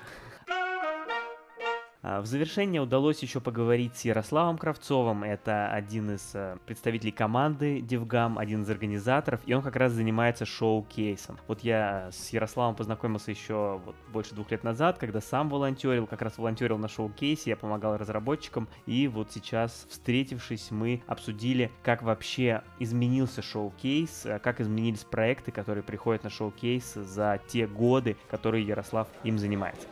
А, 2.02 2.22
В 2.22 2.26
завершение 2.26 2.82
удалось 2.82 3.22
еще 3.22 3.42
поговорить 3.42 3.98
с 3.98 4.06
Ярославом 4.06 4.58
Кравцовым. 4.58 5.26
Это 5.26 5.68
один 5.68 6.12
из 6.12 6.32
э, 6.34 6.58
представителей 6.66 7.12
команды 7.12 7.80
DevGam, 7.80 8.40
один 8.40 8.64
из 8.64 8.70
организаторов, 8.70 9.42
и 9.46 9.54
он 9.54 9.62
как 9.62 9.76
раз 9.76 9.92
занимается 9.92 10.46
шоу-кейсом. 10.46 11.38
Вот 11.48 11.60
я 11.60 12.10
с 12.14 12.30
Ярославом 12.30 12.76
познакомился 12.76 13.32
еще 13.32 13.82
вот 13.86 13.96
больше 14.14 14.34
двух 14.34 14.50
лет 14.52 14.64
назад, 14.64 14.98
когда 14.98 15.20
сам 15.20 15.50
волонтерил, 15.50 16.08
как 16.08 16.22
раз 16.22 16.38
волонтерил 16.38 16.78
на 16.78 16.88
шоу-кейсе, 16.88 17.50
я 17.50 17.58
помогал 17.58 17.98
разработчикам, 17.98 18.70
и 18.86 19.10
вот 19.10 19.34
сейчас, 19.34 19.86
встретившись, 19.90 20.72
мы 20.72 21.04
обсудили, 21.06 21.70
как 21.84 22.02
вообще 22.02 22.64
изменился 22.80 23.42
шоу-кейс, 23.42 24.26
э, 24.26 24.40
как 24.40 24.62
изменились 24.62 25.04
проекты, 25.04 25.52
которые 25.52 25.84
приходят 25.84 26.24
на 26.24 26.30
шоу-кейс 26.30 26.94
за 26.94 27.42
те 27.50 27.68
годы, 27.68 28.16
которые 28.30 28.66
Ярослав 28.66 29.10
им 29.26 29.38
занимается. 29.38 29.86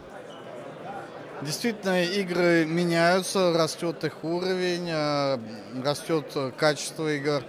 Действительно, 1.42 2.04
игры 2.04 2.66
меняются, 2.66 3.54
растет 3.54 4.04
их 4.04 4.24
уровень, 4.24 4.90
э, 4.90 5.38
растет 5.84 6.26
качество 6.58 7.14
игр. 7.14 7.44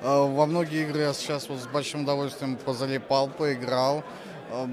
Э, 0.00 0.26
во 0.26 0.46
многие 0.46 0.84
игры 0.88 1.00
я 1.00 1.12
сейчас 1.12 1.50
вот 1.50 1.60
с 1.60 1.66
большим 1.66 2.04
удовольствием 2.04 2.56
позалипал, 2.56 3.28
поиграл. 3.28 4.02
Э, 4.50 4.66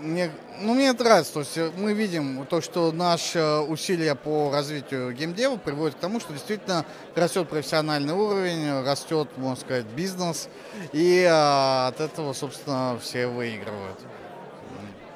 мне, 0.00 0.32
ну, 0.60 0.74
мне 0.74 0.92
нравится. 0.92 1.34
То 1.34 1.40
есть 1.40 1.56
мы 1.76 1.92
видим 1.92 2.46
то, 2.46 2.60
что 2.60 2.90
наши 2.90 3.40
усилия 3.40 4.16
по 4.16 4.50
развитию 4.50 5.12
геймдева 5.12 5.56
приводят 5.58 5.94
к 5.94 6.00
тому, 6.00 6.18
что 6.18 6.32
действительно 6.32 6.84
растет 7.14 7.48
профессиональный 7.48 8.14
уровень, 8.14 8.82
растет, 8.82 9.28
можно 9.36 9.60
сказать, 9.60 9.86
бизнес. 9.86 10.48
И 10.92 11.22
от 11.30 12.00
этого, 12.00 12.32
собственно, 12.32 12.98
все 13.00 13.28
выигрывают. 13.28 14.00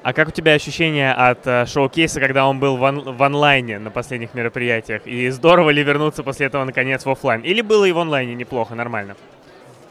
А 0.05 0.13
как 0.13 0.27
у 0.27 0.31
тебя 0.31 0.53
ощущения 0.53 1.11
от 1.13 1.47
э, 1.47 1.65
шоу-кейса, 1.65 2.19
когда 2.19 2.45
он 2.45 2.59
был 2.59 2.77
в, 2.77 2.83
он- 2.83 3.17
в 3.17 3.23
онлайне 3.23 3.79
на 3.79 3.89
последних 3.89 4.35
мероприятиях? 4.35 5.01
И 5.07 5.29
здорово 5.29 5.71
ли 5.71 5.81
вернуться 5.81 6.21
после 6.21 6.45
этого 6.45 6.63
наконец 6.63 7.05
в 7.05 7.09
офлайн? 7.09 7.41
Или 7.41 7.61
было 7.61 7.85
и 7.85 7.91
в 7.91 7.97
онлайне 7.97 8.35
неплохо, 8.35 8.75
нормально? 8.75 9.15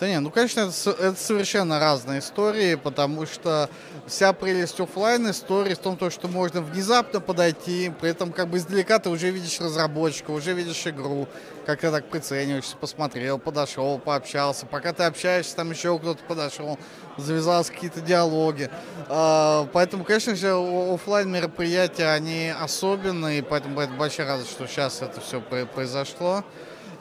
Да 0.01 0.09
не, 0.09 0.19
ну, 0.19 0.31
конечно, 0.31 0.61
это, 0.61 0.91
это 0.91 1.17
совершенно 1.17 1.79
разные 1.79 2.19
истории, 2.19 2.75
потому 2.75 3.27
что 3.27 3.71
вся 4.07 4.33
прелесть 4.33 4.81
оффлайн 4.81 5.31
истории 5.31 5.75
в 5.75 5.79
том, 5.79 5.97
то, 5.97 6.11
что 6.11 6.27
можно 6.27 6.61
внезапно 6.63 7.21
подойти, 7.21 7.93
при 8.01 8.11
этом 8.11 8.33
как 8.33 8.49
бы 8.49 8.59
издалека 8.59 8.99
ты 8.99 9.09
уже 9.09 9.31
видишь 9.31 9.61
разработчика, 9.61 10.33
уже 10.33 10.53
видишь 10.53 10.85
игру, 10.89 11.29
как 11.65 11.81
ты 11.81 11.93
так 11.93 12.07
прицениваешься, 12.07 12.77
посмотрел, 12.77 13.39
подошел, 13.39 13.99
пообщался. 14.01 14.67
Пока 14.67 14.93
ты 14.93 15.05
общаешься, 15.05 15.55
там 15.55 15.71
еще 15.71 15.97
кто-то 15.97 16.25
подошел, 16.25 16.77
завязались 17.17 17.71
какие-то 17.71 18.01
диалоги. 18.01 18.71
А, 19.09 19.69
Поэтому, 19.73 20.03
конечно 20.03 20.35
же, 20.35 20.53
офлайн 20.53 21.31
мероприятия, 21.31 22.09
они 22.09 22.53
особенные, 22.61 23.45
поэтому 23.45 23.81
это 23.81 23.93
большая 23.93 24.27
радость, 24.27 24.51
что 24.51 24.67
сейчас 24.67 25.03
это 25.03 25.21
все 25.21 25.41
произошло. 25.41 26.45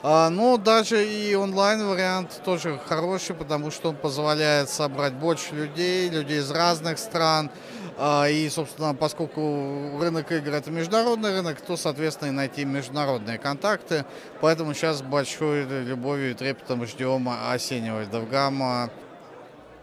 А, 0.06 0.28
Ну, 0.28 0.58
даже 0.58 1.02
и 1.02 1.34
онлайн-вариант 1.34 2.42
тоже 2.44 2.78
хороший, 2.86 3.34
потому 3.34 3.70
что 3.70 3.88
он 3.88 3.96
позволяет 3.96 4.68
собрать 4.68 5.14
больше 5.14 5.54
людей, 5.54 6.10
людей 6.10 6.40
из 6.40 6.50
разных 6.50 6.98
стран. 6.98 7.50
А, 7.96 8.26
И, 8.28 8.50
собственно, 8.50 8.94
поскольку 8.94 9.98
рынок 9.98 10.30
игр 10.30 10.52
это 10.52 10.70
международный 10.70 11.32
рынок, 11.32 11.58
то, 11.62 11.78
соответственно, 11.78 12.28
и 12.28 12.32
найти 12.32 12.66
международные 12.66 13.38
контакты. 13.38 14.04
Поэтому 14.42 14.74
сейчас 14.74 15.00
большой 15.00 15.64
любовью 15.64 16.32
и 16.32 16.34
трепетом 16.34 16.84
ждем 16.84 17.26
осеннего 17.50 18.04
Довгама. 18.04 18.90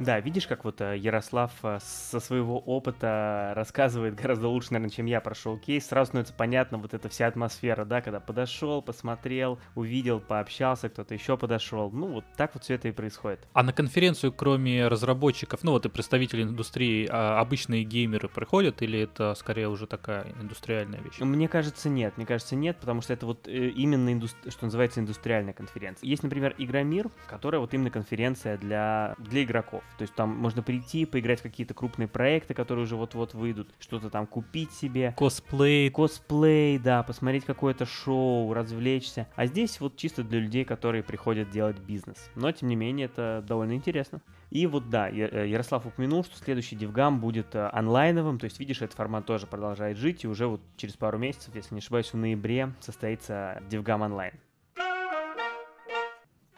Да, 0.01 0.19
видишь, 0.19 0.47
как 0.47 0.65
вот 0.65 0.81
э, 0.81 0.97
Ярослав 0.97 1.51
э, 1.61 1.77
со 1.79 2.19
своего 2.19 2.57
опыта 2.59 3.53
рассказывает 3.55 4.15
гораздо 4.15 4.47
лучше, 4.47 4.73
наверное, 4.73 4.91
чем 4.91 5.05
я 5.05 5.21
про 5.21 5.35
шоу-кейс. 5.35 5.87
Сразу 5.87 6.07
становится 6.07 6.33
понятно 6.33 6.79
вот 6.79 6.95
эта 6.95 7.07
вся 7.07 7.27
атмосфера, 7.27 7.85
да, 7.85 8.01
когда 8.01 8.19
подошел, 8.19 8.81
посмотрел, 8.81 9.59
увидел, 9.75 10.19
пообщался, 10.19 10.89
кто-то 10.89 11.13
еще 11.13 11.37
подошел. 11.37 11.91
Ну, 11.91 12.07
вот 12.07 12.25
так 12.35 12.55
вот 12.55 12.63
все 12.63 12.73
это 12.75 12.87
и 12.87 12.91
происходит. 12.91 13.47
А 13.53 13.61
на 13.61 13.73
конференцию, 13.73 14.33
кроме 14.33 14.87
разработчиков, 14.87 15.63
ну 15.63 15.73
вот 15.73 15.85
и 15.85 15.89
представителей 15.89 16.43
индустрии, 16.43 17.07
а 17.09 17.39
обычные 17.39 17.83
геймеры 17.83 18.27
приходят, 18.27 18.81
или 18.81 19.01
это 19.01 19.35
скорее 19.35 19.69
уже 19.69 19.85
такая 19.85 20.33
индустриальная 20.41 20.99
вещь? 20.99 21.19
Мне 21.19 21.47
кажется, 21.47 21.89
нет. 21.89 22.17
Мне 22.17 22.25
кажется, 22.25 22.55
нет, 22.55 22.77
потому 22.77 23.01
что 23.01 23.13
это 23.13 23.27
вот 23.27 23.47
э, 23.47 23.69
именно, 23.69 24.09
индус- 24.09 24.49
что 24.49 24.65
называется, 24.65 24.99
индустриальная 24.99 25.53
конференция. 25.53 26.07
Есть, 26.07 26.23
например, 26.23 26.55
Игромир, 26.57 27.11
которая 27.27 27.61
вот 27.61 27.71
именно 27.75 27.91
конференция 27.91 28.57
для, 28.57 29.13
для 29.19 29.43
игроков. 29.43 29.83
То 29.97 30.03
есть 30.03 30.15
там 30.15 30.29
можно 30.29 30.61
прийти, 30.61 31.05
поиграть 31.05 31.39
в 31.39 31.43
какие-то 31.43 31.73
крупные 31.73 32.07
проекты, 32.07 32.53
которые 32.53 32.83
уже 32.83 32.95
вот-вот 32.95 33.33
выйдут, 33.33 33.69
что-то 33.79 34.09
там 34.09 34.27
купить 34.27 34.71
себе. 34.71 35.13
Косплей. 35.17 35.89
Косплей, 35.89 36.77
да, 36.79 37.03
посмотреть 37.03 37.45
какое-то 37.45 37.85
шоу, 37.85 38.53
развлечься. 38.53 39.27
А 39.35 39.45
здесь 39.45 39.79
вот 39.79 39.97
чисто 39.97 40.23
для 40.23 40.39
людей, 40.39 40.65
которые 40.65 41.03
приходят 41.03 41.49
делать 41.49 41.79
бизнес. 41.79 42.29
Но, 42.35 42.51
тем 42.51 42.69
не 42.69 42.75
менее, 42.75 43.05
это 43.05 43.43
довольно 43.47 43.73
интересно. 43.73 44.21
И 44.49 44.67
вот 44.67 44.89
да, 44.89 45.09
э, 45.09 45.47
Ярослав 45.47 45.85
упомянул, 45.85 46.23
что 46.25 46.37
следующий 46.37 46.75
DevGam 46.75 47.19
будет 47.19 47.55
э, 47.55 47.69
онлайновым, 47.71 48.37
то 48.37 48.45
есть, 48.45 48.59
видишь, 48.59 48.81
этот 48.81 48.95
формат 48.95 49.25
тоже 49.25 49.47
продолжает 49.47 49.97
жить, 49.97 50.25
и 50.25 50.27
уже 50.27 50.47
вот 50.47 50.61
через 50.75 50.97
пару 50.97 51.17
месяцев, 51.17 51.55
если 51.55 51.73
не 51.73 51.79
ошибаюсь, 51.79 52.11
в 52.11 52.17
ноябре 52.17 52.73
состоится 52.81 53.61
DevGam 53.69 54.03
онлайн. 54.03 54.33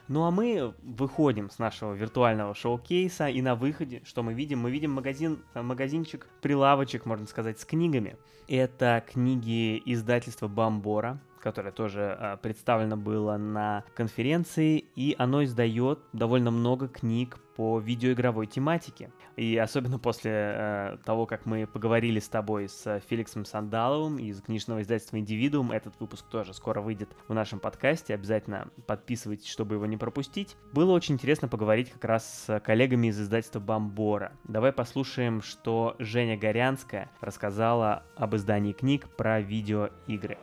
Ну 0.09 0.25
а 0.25 0.31
мы 0.31 0.73
выходим 0.83 1.49
с 1.49 1.59
нашего 1.59 1.93
виртуального 1.93 2.53
шоу-кейса, 2.53 3.29
и 3.29 3.41
на 3.41 3.55
выходе, 3.55 4.01
что 4.05 4.21
мы 4.21 4.33
видим? 4.33 4.59
Мы 4.59 4.69
видим 4.69 4.91
магазин, 4.91 5.43
э, 5.53 5.61
магазинчик, 5.61 6.27
прилавочек, 6.41 7.05
можно 7.05 7.25
сказать, 7.25 7.59
с 7.59 7.65
книгами. 7.65 8.17
Это 8.49 9.01
книги 9.09 9.81
издательства 9.85 10.49
Бамбора, 10.49 11.21
которое 11.39 11.71
тоже 11.71 12.17
э, 12.19 12.37
представлено 12.41 12.97
было 12.97 13.37
на 13.37 13.85
конференции, 13.95 14.77
и 14.95 15.15
оно 15.17 15.45
издает 15.45 15.99
довольно 16.11 16.51
много 16.51 16.89
книг 16.89 17.37
по 17.55 17.79
видеоигровой 17.79 18.47
тематике. 18.47 19.11
И 19.35 19.57
особенно 19.57 19.99
после 19.99 20.31
э, 20.33 20.97
того, 21.05 21.25
как 21.25 21.45
мы 21.45 21.65
поговорили 21.65 22.19
с 22.19 22.29
тобой 22.29 22.69
с 22.69 23.01
Феликсом 23.09 23.45
Сандаловым 23.45 24.19
из 24.19 24.41
книжного 24.41 24.81
издательства 24.81 25.17
«Индивидуум», 25.17 25.71
этот 25.71 25.99
выпуск 25.99 26.25
тоже 26.29 26.53
скоро 26.53 26.81
выйдет 26.81 27.09
в 27.27 27.33
нашем 27.33 27.59
подкасте, 27.59 28.13
обязательно 28.13 28.69
подписывайтесь, 28.85 29.49
чтобы 29.49 29.75
его 29.75 29.85
не 29.85 29.97
пропустить. 29.97 30.55
Было 30.71 30.91
очень 30.91 31.15
интересно 31.15 31.47
поговорить 31.47 31.91
как 31.91 32.05
раз 32.05 32.45
с 32.45 32.59
коллегами 32.59 33.07
из 33.07 33.19
издательства 33.19 33.59
«Бамбора». 33.59 34.33
Давай 34.43 34.71
послушаем, 34.71 35.41
что 35.41 35.95
Женя 35.99 36.37
Горянская 36.37 37.09
рассказала 37.21 38.03
об 38.15 38.35
издании 38.35 38.73
книг 38.73 39.07
про 39.15 39.41
видеоигры. 39.41 40.37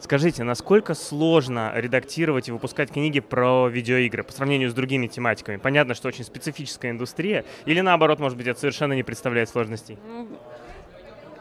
Скажите, 0.00 0.44
насколько 0.44 0.94
сложно 0.94 1.72
редактировать 1.74 2.48
и 2.48 2.52
выпускать 2.52 2.90
книги 2.90 3.20
про 3.20 3.68
видеоигры 3.68 4.22
по 4.22 4.32
сравнению 4.32 4.70
с 4.70 4.74
другими 4.74 5.08
тематиками? 5.08 5.56
Понятно, 5.56 5.94
что 5.94 6.08
очень 6.08 6.24
специфическая 6.24 6.92
индустрия, 6.92 7.44
или 7.64 7.80
наоборот, 7.80 8.20
может 8.20 8.38
быть, 8.38 8.46
это 8.46 8.60
совершенно 8.60 8.92
не 8.92 9.02
представляет 9.02 9.48
сложностей? 9.48 9.98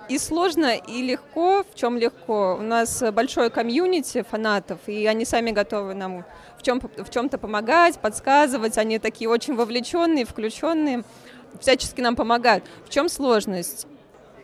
И 0.10 0.18
сложно, 0.18 0.76
и 0.76 1.02
легко. 1.02 1.64
В 1.70 1.76
чем 1.76 1.98
легко? 1.98 2.56
У 2.60 2.64
нас 2.64 3.04
большое 3.12 3.50
комьюнити 3.50 4.24
фанатов, 4.24 4.80
и 4.88 5.06
они 5.06 5.26
сами 5.26 5.52
готовы 5.52 5.94
нам 5.94 6.24
в, 6.58 6.64
чем, 6.64 6.80
в 6.80 7.10
чем-то 7.10 7.38
помогать, 7.38 8.00
подсказывать. 8.00 8.78
Они 8.78 9.00
такие 9.00 9.30
очень 9.30 9.56
вовлеченные, 9.56 10.26
включенные, 10.26 11.04
всячески 11.60 12.00
нам 12.00 12.16
помогают. 12.16 12.64
В 12.86 12.90
чем 12.90 13.10
сложность? 13.10 13.86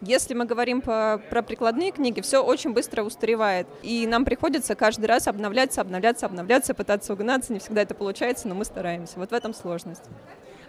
Если 0.05 0.33
мы 0.33 0.43
говорим 0.43 0.81
по, 0.81 1.21
про 1.29 1.41
прикладные 1.41 1.91
книги, 1.91 2.19
все 2.19 2.43
очень 2.43 2.73
быстро 2.73 3.03
устаревает. 3.03 3.67
И 3.83 4.05
нам 4.05 4.25
приходится 4.25 4.75
каждый 4.75 5.05
раз 5.05 5.29
обновляться, 5.29 5.79
обновляться, 5.79 6.25
обновляться, 6.25 6.73
пытаться 6.73 7.13
угнаться. 7.13 7.53
Не 7.53 7.59
всегда 7.59 7.83
это 7.83 7.95
получается, 7.95 8.49
но 8.49 8.55
мы 8.55 8.65
стараемся. 8.65 9.13
Вот 9.15 9.31
в 9.31 9.33
этом 9.33 9.53
сложность. 9.53 10.03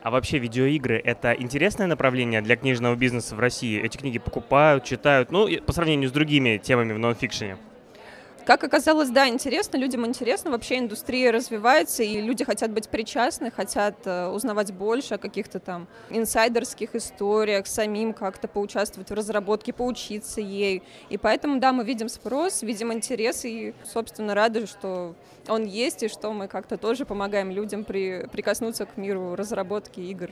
А 0.04 0.12
вообще 0.12 0.38
видеоигры— 0.38 1.00
это 1.04 1.32
интересное 1.32 1.88
направление 1.88 2.42
для 2.42 2.54
книжного 2.54 2.94
бизнеса 2.94 3.34
в 3.34 3.40
России? 3.40 3.82
Эти 3.82 3.96
книги 3.96 4.20
покупают, 4.20 4.84
читают, 4.84 5.32
ну, 5.32 5.48
по 5.66 5.72
сравнению 5.72 6.10
с 6.10 6.12
другими 6.12 6.58
темами 6.58 6.92
в 6.92 6.98
нонфикшене. 7.00 7.56
Как 8.44 8.62
оказалось, 8.62 9.08
да, 9.08 9.26
интересно, 9.26 9.78
людям 9.78 10.04
интересно, 10.04 10.50
вообще 10.50 10.78
индустрия 10.78 11.32
развивается, 11.32 12.02
и 12.02 12.20
люди 12.20 12.44
хотят 12.44 12.72
быть 12.72 12.90
причастны, 12.90 13.50
хотят 13.50 13.96
э, 14.04 14.26
узнавать 14.28 14.70
больше 14.70 15.14
о 15.14 15.18
каких-то 15.18 15.60
там 15.60 15.88
инсайдерских 16.10 16.94
историях, 16.94 17.66
самим 17.66 18.12
как-то 18.12 18.46
поучаствовать 18.46 19.08
в 19.08 19.14
разработке, 19.14 19.72
поучиться 19.72 20.42
ей. 20.42 20.82
И 21.08 21.16
поэтому, 21.16 21.58
да, 21.58 21.72
мы 21.72 21.84
видим 21.84 22.10
спрос, 22.10 22.60
видим 22.62 22.92
интерес, 22.92 23.46
и, 23.46 23.72
собственно, 23.90 24.34
рады, 24.34 24.66
что 24.66 25.14
он 25.48 25.64
есть, 25.64 26.02
и 26.02 26.08
что 26.08 26.30
мы 26.34 26.46
как-то 26.46 26.76
тоже 26.76 27.06
помогаем 27.06 27.50
людям 27.50 27.82
при, 27.82 28.28
прикоснуться 28.30 28.84
к 28.84 28.98
миру 28.98 29.36
разработки 29.36 30.00
игр. 30.00 30.30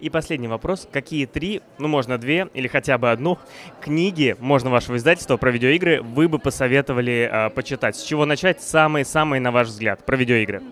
И 0.00 0.08
последний 0.08 0.48
вопрос. 0.48 0.88
Какие 0.90 1.26
три, 1.26 1.60
ну, 1.78 1.86
можно 1.86 2.16
две 2.16 2.48
или 2.54 2.68
хотя 2.68 2.96
бы 2.96 3.10
одну 3.10 3.38
книги, 3.80 4.34
можно 4.38 4.70
вашего 4.70 4.96
издательства 4.96 5.36
про 5.36 5.50
видеоигры, 5.50 6.00
вы 6.00 6.28
бы 6.28 6.38
посоветовали 6.38 7.28
э, 7.30 7.50
почитать? 7.50 7.96
С 7.96 8.02
чего 8.02 8.24
начать? 8.24 8.62
Самые-самые, 8.62 9.40
на 9.40 9.52
ваш 9.52 9.68
взгляд, 9.68 10.04
про 10.06 10.16
видеоигры. 10.16 10.62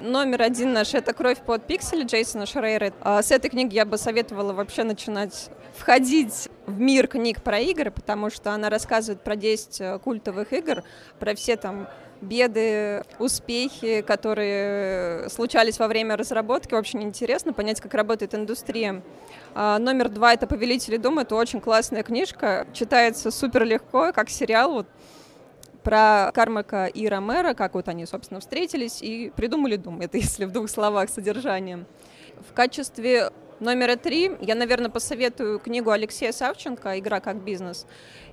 Номер 0.00 0.42
один 0.42 0.72
наш— 0.72 0.94
это 0.94 1.12
«Кровь 1.12 1.38
под 1.44 1.66
пиксели» 1.66 2.04
Джейсона 2.04 2.46
Шрейера. 2.46 2.92
А 3.00 3.22
С 3.22 3.30
этой 3.32 3.50
книги 3.50 3.74
я 3.74 3.84
бы 3.84 3.98
советовала 3.98 4.52
вообще 4.52 4.84
начинать 4.84 5.50
входить 5.76 6.48
в 6.66 6.80
мир 6.80 7.06
книг 7.06 7.42
про 7.42 7.58
игры, 7.58 7.90
потому 7.90 8.30
что 8.30 8.52
она 8.52 8.70
рассказывает 8.70 9.22
про 9.22 9.36
10 9.36 10.00
культовых 10.00 10.52
игр, 10.52 10.84
про 11.18 11.34
все 11.34 11.56
там 11.56 11.86
беды, 12.20 13.02
успехи, 13.18 14.02
которые 14.02 15.28
случались 15.30 15.78
во 15.78 15.88
время 15.88 16.16
разработки. 16.16 16.74
Очень 16.74 17.02
интересно 17.02 17.52
понять, 17.52 17.80
как 17.80 17.94
работает 17.94 18.34
индустрия. 18.34 19.02
А, 19.54 19.78
номер 19.78 20.08
два— 20.08 20.32
это 20.34 20.46
«Повелители 20.46 20.96
дома». 20.96 21.22
Это 21.22 21.34
очень 21.34 21.60
классная 21.60 22.02
книжка. 22.02 22.66
Читается 22.72 23.30
супер 23.30 23.64
легко, 23.64 24.12
как 24.12 24.30
сериал. 24.30 24.72
Вот 24.72 24.86
про 25.82 26.30
Кармака 26.34 26.86
и 26.86 27.08
Ромера, 27.08 27.54
как 27.54 27.74
вот 27.74 27.88
они, 27.88 28.06
собственно, 28.06 28.40
встретились 28.40 29.00
и 29.02 29.32
придумали 29.34 29.76
Дум. 29.76 30.00
Это 30.00 30.18
если 30.18 30.44
в 30.44 30.52
двух 30.52 30.68
словах 30.68 31.08
содержанием. 31.08 31.86
В 32.48 32.52
качестве 32.52 33.30
Номер 33.60 33.98
три, 33.98 34.32
я, 34.40 34.54
наверное, 34.54 34.88
посоветую 34.88 35.58
книгу 35.58 35.90
Алексея 35.90 36.32
Савченко 36.32 36.98
«Игра 36.98 37.20
как 37.20 37.42
бизнес». 37.42 37.86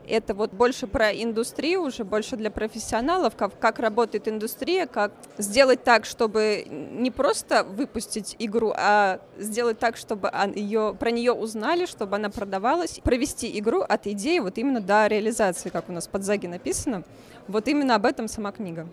Это 0.08 0.34
вот 0.34 0.54
больше 0.54 0.88
про 0.88 1.12
индустрию, 1.12 1.82
уже 1.82 2.06
больше 2.06 2.38
для 2.38 2.50
профессионалов, 2.50 3.36
как, 3.36 3.60
как 3.60 3.80
работает 3.80 4.30
индустрия, 4.30 4.86
как 4.86 5.12
сделать 5.38 5.84
так, 5.84 6.06
чтобы 6.06 6.64
не 6.70 7.12
просто 7.12 7.66
выпустить 7.66 8.38
игру, 8.40 8.72
а 8.74 9.20
сделать 9.38 9.80
так, 9.80 9.98
чтобы 9.98 10.32
ее, 10.56 10.96
про 10.98 11.12
нее 11.12 11.34
узнали, 11.34 11.88
чтобы 11.88 12.16
она 12.16 12.30
продавалась, 12.30 13.02
провести 13.04 13.60
игру 13.60 13.82
от 13.82 14.08
идеи 14.08 14.40
вот 14.40 14.58
именно 14.58 14.80
до 14.80 15.08
реализации, 15.08 15.68
как 15.68 15.90
у 15.90 15.92
нас 15.92 16.08
под 16.08 16.24
Заги 16.24 16.48
написано. 16.48 17.04
Вот 17.50 17.68
именно 17.68 17.96
об 17.96 18.06
этом 18.06 18.30
сама 18.30 18.54
книга. 18.54 18.88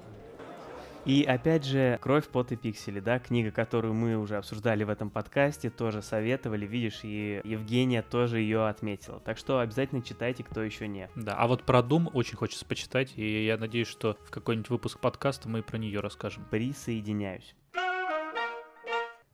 И 1.05 1.23
опять 1.23 1.65
же, 1.65 1.99
«Кровь, 2.01 2.27
пот 2.29 2.53
и 2.53 2.57
пиксели», 2.57 3.01
да, 3.01 3.19
книга, 3.19 3.51
которую 3.51 3.95
мы 3.95 4.17
уже 4.17 4.37
обсуждали 4.37 4.85
в 4.85 4.89
этом 4.89 5.11
подкасте, 5.11 5.69
тоже 5.69 6.01
советовали, 6.01 6.67
видишь, 6.67 7.01
и 7.03 7.43
Евгения 7.45 8.03
тоже 8.03 8.41
ее 8.41 8.69
отметила. 8.69 9.21
Так 9.21 9.37
что 9.37 9.61
обязательно 9.61 10.03
читайте, 10.03 10.45
кто 10.45 10.63
еще 10.63 10.89
не. 10.89 11.11
Да, 11.15 11.35
а 11.35 11.47
вот 11.47 11.65
про 11.65 11.81
Doom 11.81 12.11
очень 12.13 12.37
хочется 12.37 12.65
почитать, 12.65 13.13
и 13.17 13.45
я 13.45 13.59
надеюсь, 13.59 13.89
что 13.89 14.17
в 14.25 14.31
какой-нибудь 14.31 14.71
выпуск 14.71 14.99
подкаста 14.99 15.49
мы 15.49 15.63
про 15.63 15.77
нее 15.77 16.01
расскажем. 16.01 16.47
Присоединяюсь. 16.51 17.55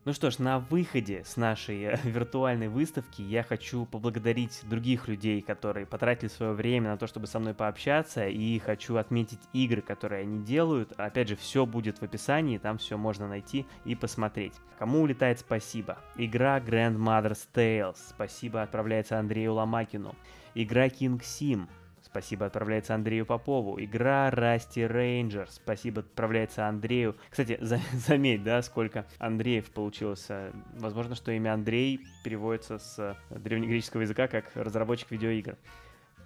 Ну 0.06 0.14
что 0.14 0.30
ж, 0.30 0.38
на 0.38 0.60
выходе 0.60 1.24
с 1.26 1.36
нашей 1.36 1.82
э, 1.82 1.98
виртуальной 2.04 2.68
выставки 2.68 3.20
я 3.20 3.42
хочу 3.42 3.84
поблагодарить 3.84 4.62
других 4.62 5.08
людей, 5.08 5.42
которые 5.42 5.84
потратили 5.84 6.30
свое 6.30 6.52
время 6.52 6.92
на 6.92 6.96
то, 6.96 7.06
чтобы 7.06 7.26
со 7.26 7.38
мной 7.38 7.52
пообщаться, 7.52 8.26
и 8.26 8.58
хочу 8.60 8.96
отметить 8.96 9.40
игры, 9.52 9.82
которые 9.82 10.22
они 10.22 10.42
делают. 10.42 10.92
Опять 10.96 11.28
же, 11.28 11.36
все 11.36 11.66
будет 11.66 11.98
в 11.98 12.02
описании, 12.02 12.56
там 12.56 12.78
все 12.78 12.96
можно 12.96 13.28
найти 13.28 13.66
и 13.84 13.94
посмотреть. 13.94 14.54
Кому 14.78 15.02
улетает 15.02 15.40
спасибо? 15.40 15.98
Игра 16.16 16.60
Grandmother's 16.60 17.46
Tales, 17.52 17.98
спасибо 18.08 18.62
отправляется 18.62 19.18
Андрею 19.18 19.52
Ломакину. 19.52 20.16
Игра 20.54 20.86
King 20.86 21.20
Sim, 21.20 21.68
Спасибо 22.10 22.46
отправляется 22.46 22.96
Андрею 22.96 23.24
Попову. 23.24 23.80
Игра 23.80 24.30
Расти 24.30 24.84
Рейнджер. 24.84 25.48
Спасибо 25.48 26.00
отправляется 26.00 26.66
Андрею. 26.66 27.16
Кстати, 27.30 27.56
за, 27.60 27.78
заметь, 27.92 28.42
да, 28.42 28.62
сколько 28.62 29.06
Андреев 29.18 29.70
получилось. 29.70 30.26
Возможно, 30.74 31.14
что 31.14 31.30
имя 31.30 31.54
Андрей 31.54 32.00
переводится 32.24 32.78
с 32.78 33.16
древнегреческого 33.30 34.02
языка 34.02 34.26
как 34.26 34.50
разработчик 34.54 35.12
видеоигр. 35.12 35.56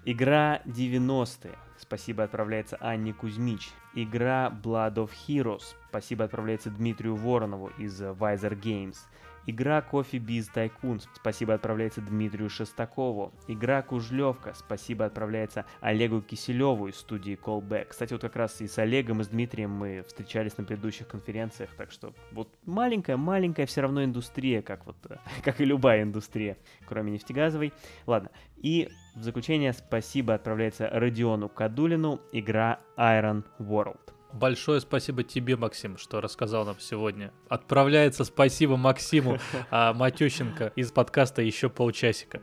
Игра 0.06 0.62
90-е. 0.64 1.52
Спасибо 1.78 2.24
отправляется 2.24 2.78
Анне 2.80 3.12
Кузьмич. 3.12 3.70
Игра 3.94 4.48
Blood 4.48 4.94
of 4.94 5.10
Heroes. 5.28 5.74
Спасибо 5.90 6.24
отправляется 6.24 6.70
Дмитрию 6.70 7.14
Воронову 7.14 7.68
из 7.76 8.00
Visor 8.00 8.58
Games. 8.58 8.96
Игра 9.46 9.82
Кофе 9.82 10.18
Биз 10.18 10.48
Тайкун. 10.48 11.00
Спасибо 11.14 11.54
отправляется 11.54 12.00
Дмитрию 12.00 12.48
Шестакову. 12.48 13.32
Игра 13.46 13.82
Кужлевка. 13.82 14.54
Спасибо 14.54 15.04
отправляется 15.04 15.66
Олегу 15.80 16.22
Киселеву 16.22 16.88
из 16.88 16.96
студии 16.96 17.38
Callback. 17.40 17.86
Кстати, 17.90 18.12
вот 18.12 18.22
как 18.22 18.36
раз 18.36 18.60
и 18.60 18.66
с 18.66 18.78
Олегом, 18.78 19.20
и 19.20 19.24
с 19.24 19.28
Дмитрием 19.28 19.70
мы 19.70 20.02
встречались 20.06 20.56
на 20.56 20.64
предыдущих 20.64 21.08
конференциях. 21.08 21.70
Так 21.76 21.90
что 21.90 22.14
вот 22.32 22.48
маленькая-маленькая 22.64 23.66
все 23.66 23.82
равно 23.82 24.04
индустрия, 24.04 24.62
как 24.62 24.86
вот, 24.86 24.96
как 25.44 25.60
и 25.60 25.64
любая 25.64 26.02
индустрия, 26.02 26.56
кроме 26.86 27.12
нефтегазовой. 27.12 27.72
Ладно. 28.06 28.30
И 28.56 28.88
в 29.14 29.22
заключение 29.22 29.74
спасибо 29.74 30.34
отправляется 30.34 30.88
Родиону 30.88 31.48
Кадулину. 31.48 32.20
Игра 32.32 32.80
Iron 32.96 33.44
World. 33.58 34.13
Большое 34.34 34.80
спасибо 34.80 35.22
тебе, 35.22 35.54
Максим, 35.56 35.96
что 35.96 36.20
рассказал 36.20 36.64
нам 36.64 36.80
сегодня. 36.80 37.32
Отправляется 37.48 38.24
спасибо 38.24 38.76
Максиму 38.76 39.38
а, 39.70 39.94
Матющенко 39.94 40.72
из 40.74 40.90
подкаста 40.90 41.40
«Еще 41.40 41.70
полчасика». 41.70 42.42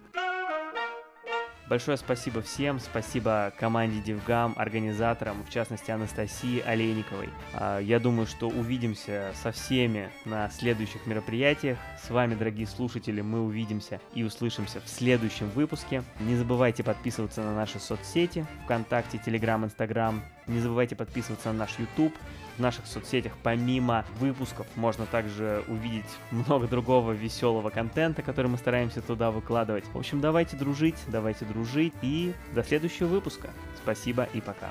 Большое 1.71 1.95
спасибо 1.95 2.41
всем, 2.41 2.81
спасибо 2.81 3.53
команде 3.57 4.01
Девгам, 4.01 4.53
организаторам, 4.57 5.41
в 5.45 5.49
частности 5.49 5.89
Анастасии 5.89 6.59
Олейниковой. 6.59 7.29
А, 7.53 7.79
я 7.79 7.97
думаю, 7.97 8.27
что 8.27 8.49
увидимся 8.49 9.31
со 9.41 9.53
всеми 9.53 10.09
на 10.25 10.49
следующих 10.49 11.05
мероприятиях. 11.05 11.77
С 12.03 12.09
вами, 12.09 12.35
дорогие 12.35 12.67
слушатели, 12.67 13.21
мы 13.21 13.39
увидимся 13.39 14.01
и 14.13 14.21
услышимся 14.21 14.81
в 14.81 14.89
следующем 14.89 15.49
выпуске. 15.51 16.03
Не 16.19 16.35
забывайте 16.35 16.83
подписываться 16.83 17.41
на 17.41 17.55
наши 17.55 17.79
соцсети, 17.79 18.45
ВКонтакте, 18.65 19.17
Телеграм, 19.17 19.63
Инстаграм. 19.63 20.21
Не 20.47 20.59
забывайте 20.59 20.97
подписываться 20.97 21.53
на 21.53 21.59
наш 21.59 21.79
YouTube. 21.79 22.13
Наших 22.61 22.85
соцсетях 22.85 23.33
помимо 23.41 24.05
выпусков 24.19 24.67
можно 24.75 25.07
также 25.07 25.63
увидеть 25.67 26.05
много 26.31 26.67
другого 26.67 27.11
веселого 27.11 27.71
контента, 27.71 28.21
который 28.21 28.47
мы 28.47 28.57
стараемся 28.57 29.01
туда 29.01 29.31
выкладывать. 29.31 29.83
В 29.93 29.97
общем, 29.97 30.21
давайте 30.21 30.55
дружить, 30.55 30.97
давайте 31.07 31.43
дружить 31.45 31.93
и 32.03 32.33
до 32.53 32.63
следующего 32.63 33.07
выпуска. 33.07 33.49
Спасибо 33.81 34.29
и 34.33 34.41
пока. 34.41 34.69